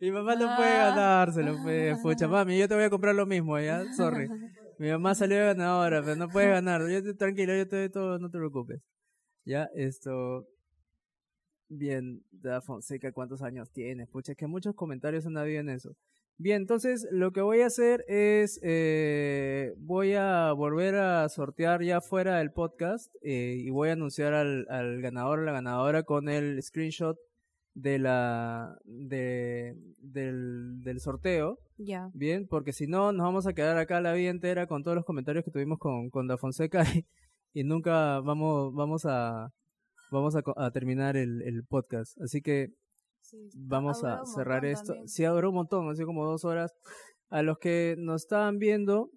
[0.00, 0.88] mi mamá no puede ah.
[0.88, 1.94] ganar, se lo puede.
[1.96, 3.84] Pucha, mami, yo te voy a comprar lo mismo, ¿ya?
[3.92, 4.28] Sorry.
[4.78, 6.80] Mi mamá salió ganadora, pero no puedes ganar.
[6.82, 8.80] Yo estoy tranquilo, yo te doy todo, no te preocupes.
[9.44, 10.46] Ya, esto.
[11.68, 14.08] Bien, Da Fonseca, ¿cuántos años tienes?
[14.08, 15.96] Pucha, es que muchos comentarios han habido en eso.
[16.38, 22.00] Bien, entonces lo que voy a hacer es, eh, voy a volver a sortear ya
[22.00, 26.28] fuera del podcast eh, y voy a anunciar al, al ganador o la ganadora con
[26.28, 27.18] el screenshot
[27.74, 31.58] de la de, del, del sorteo.
[31.78, 32.10] Ya.
[32.12, 35.04] Bien, porque si no nos vamos a quedar acá la vida entera con todos los
[35.04, 36.84] comentarios que tuvimos con, con Da Fonseca
[37.54, 39.50] y, nunca vamos vamos a
[40.10, 42.20] vamos a, a terminar el, el podcast.
[42.20, 42.72] Así que
[43.54, 44.94] Vamos a cerrar esto.
[45.06, 46.72] Sí, duró un montón, así como dos horas.
[47.28, 49.10] A los que nos estaban viendo,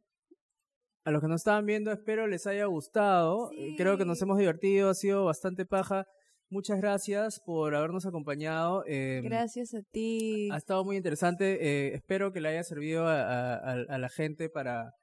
[1.06, 3.52] a los que nos estaban viendo, espero les haya gustado.
[3.54, 6.06] Eh, creo que nos hemos divertido, ha sido bastante paja.
[6.52, 8.84] Muchas gracias por habernos acompañado.
[8.86, 10.50] Em, gracias a ti.
[10.52, 11.58] Ha estado muy interesante.
[11.62, 14.94] Eh, espero que le haya servido a, la gente para,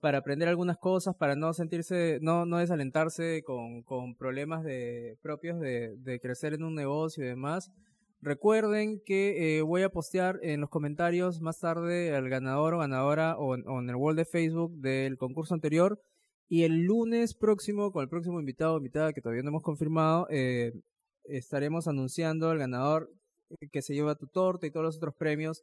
[0.00, 5.58] para aprender algunas cosas, para no sentirse, no, no desalentarse con, con problemas de, propios
[5.60, 7.72] de, de crecer en un negocio y demás.
[8.22, 13.36] Recuerden que eh, voy a postear en los comentarios más tarde al ganador o ganadora
[13.36, 16.00] o, en el wall de Facebook del concurso anterior.
[16.52, 20.26] Y el lunes próximo, con el próximo invitado o invitada que todavía no hemos confirmado,
[20.28, 20.74] eh,
[21.24, 23.10] estaremos anunciando al ganador
[23.70, 25.62] que se lleva tu torta y todos los otros premios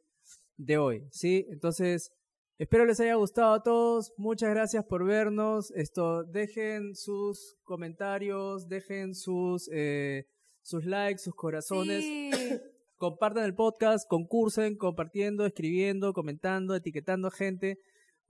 [0.56, 1.06] de hoy.
[1.12, 1.46] ¿sí?
[1.48, 2.10] Entonces,
[2.58, 4.12] espero les haya gustado a todos.
[4.16, 5.70] Muchas gracias por vernos.
[5.76, 9.70] Esto, dejen sus comentarios, dejen sus...
[9.72, 10.26] Eh,
[10.62, 12.04] sus likes, sus corazones.
[12.96, 17.78] Compartan el podcast, concursen, compartiendo, escribiendo, comentando, etiquetando a gente.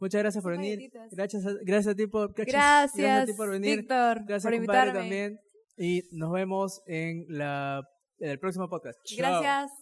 [0.01, 0.91] Muchas gracias por venir.
[1.11, 3.81] Gracias a, gracias a ti por gracias, por venir.
[3.81, 4.93] Víctor, gracias por invitarme.
[4.99, 5.41] también.
[5.77, 7.83] Y nos vemos en la
[8.19, 8.99] en el próximo podcast.
[9.17, 9.80] Gracias.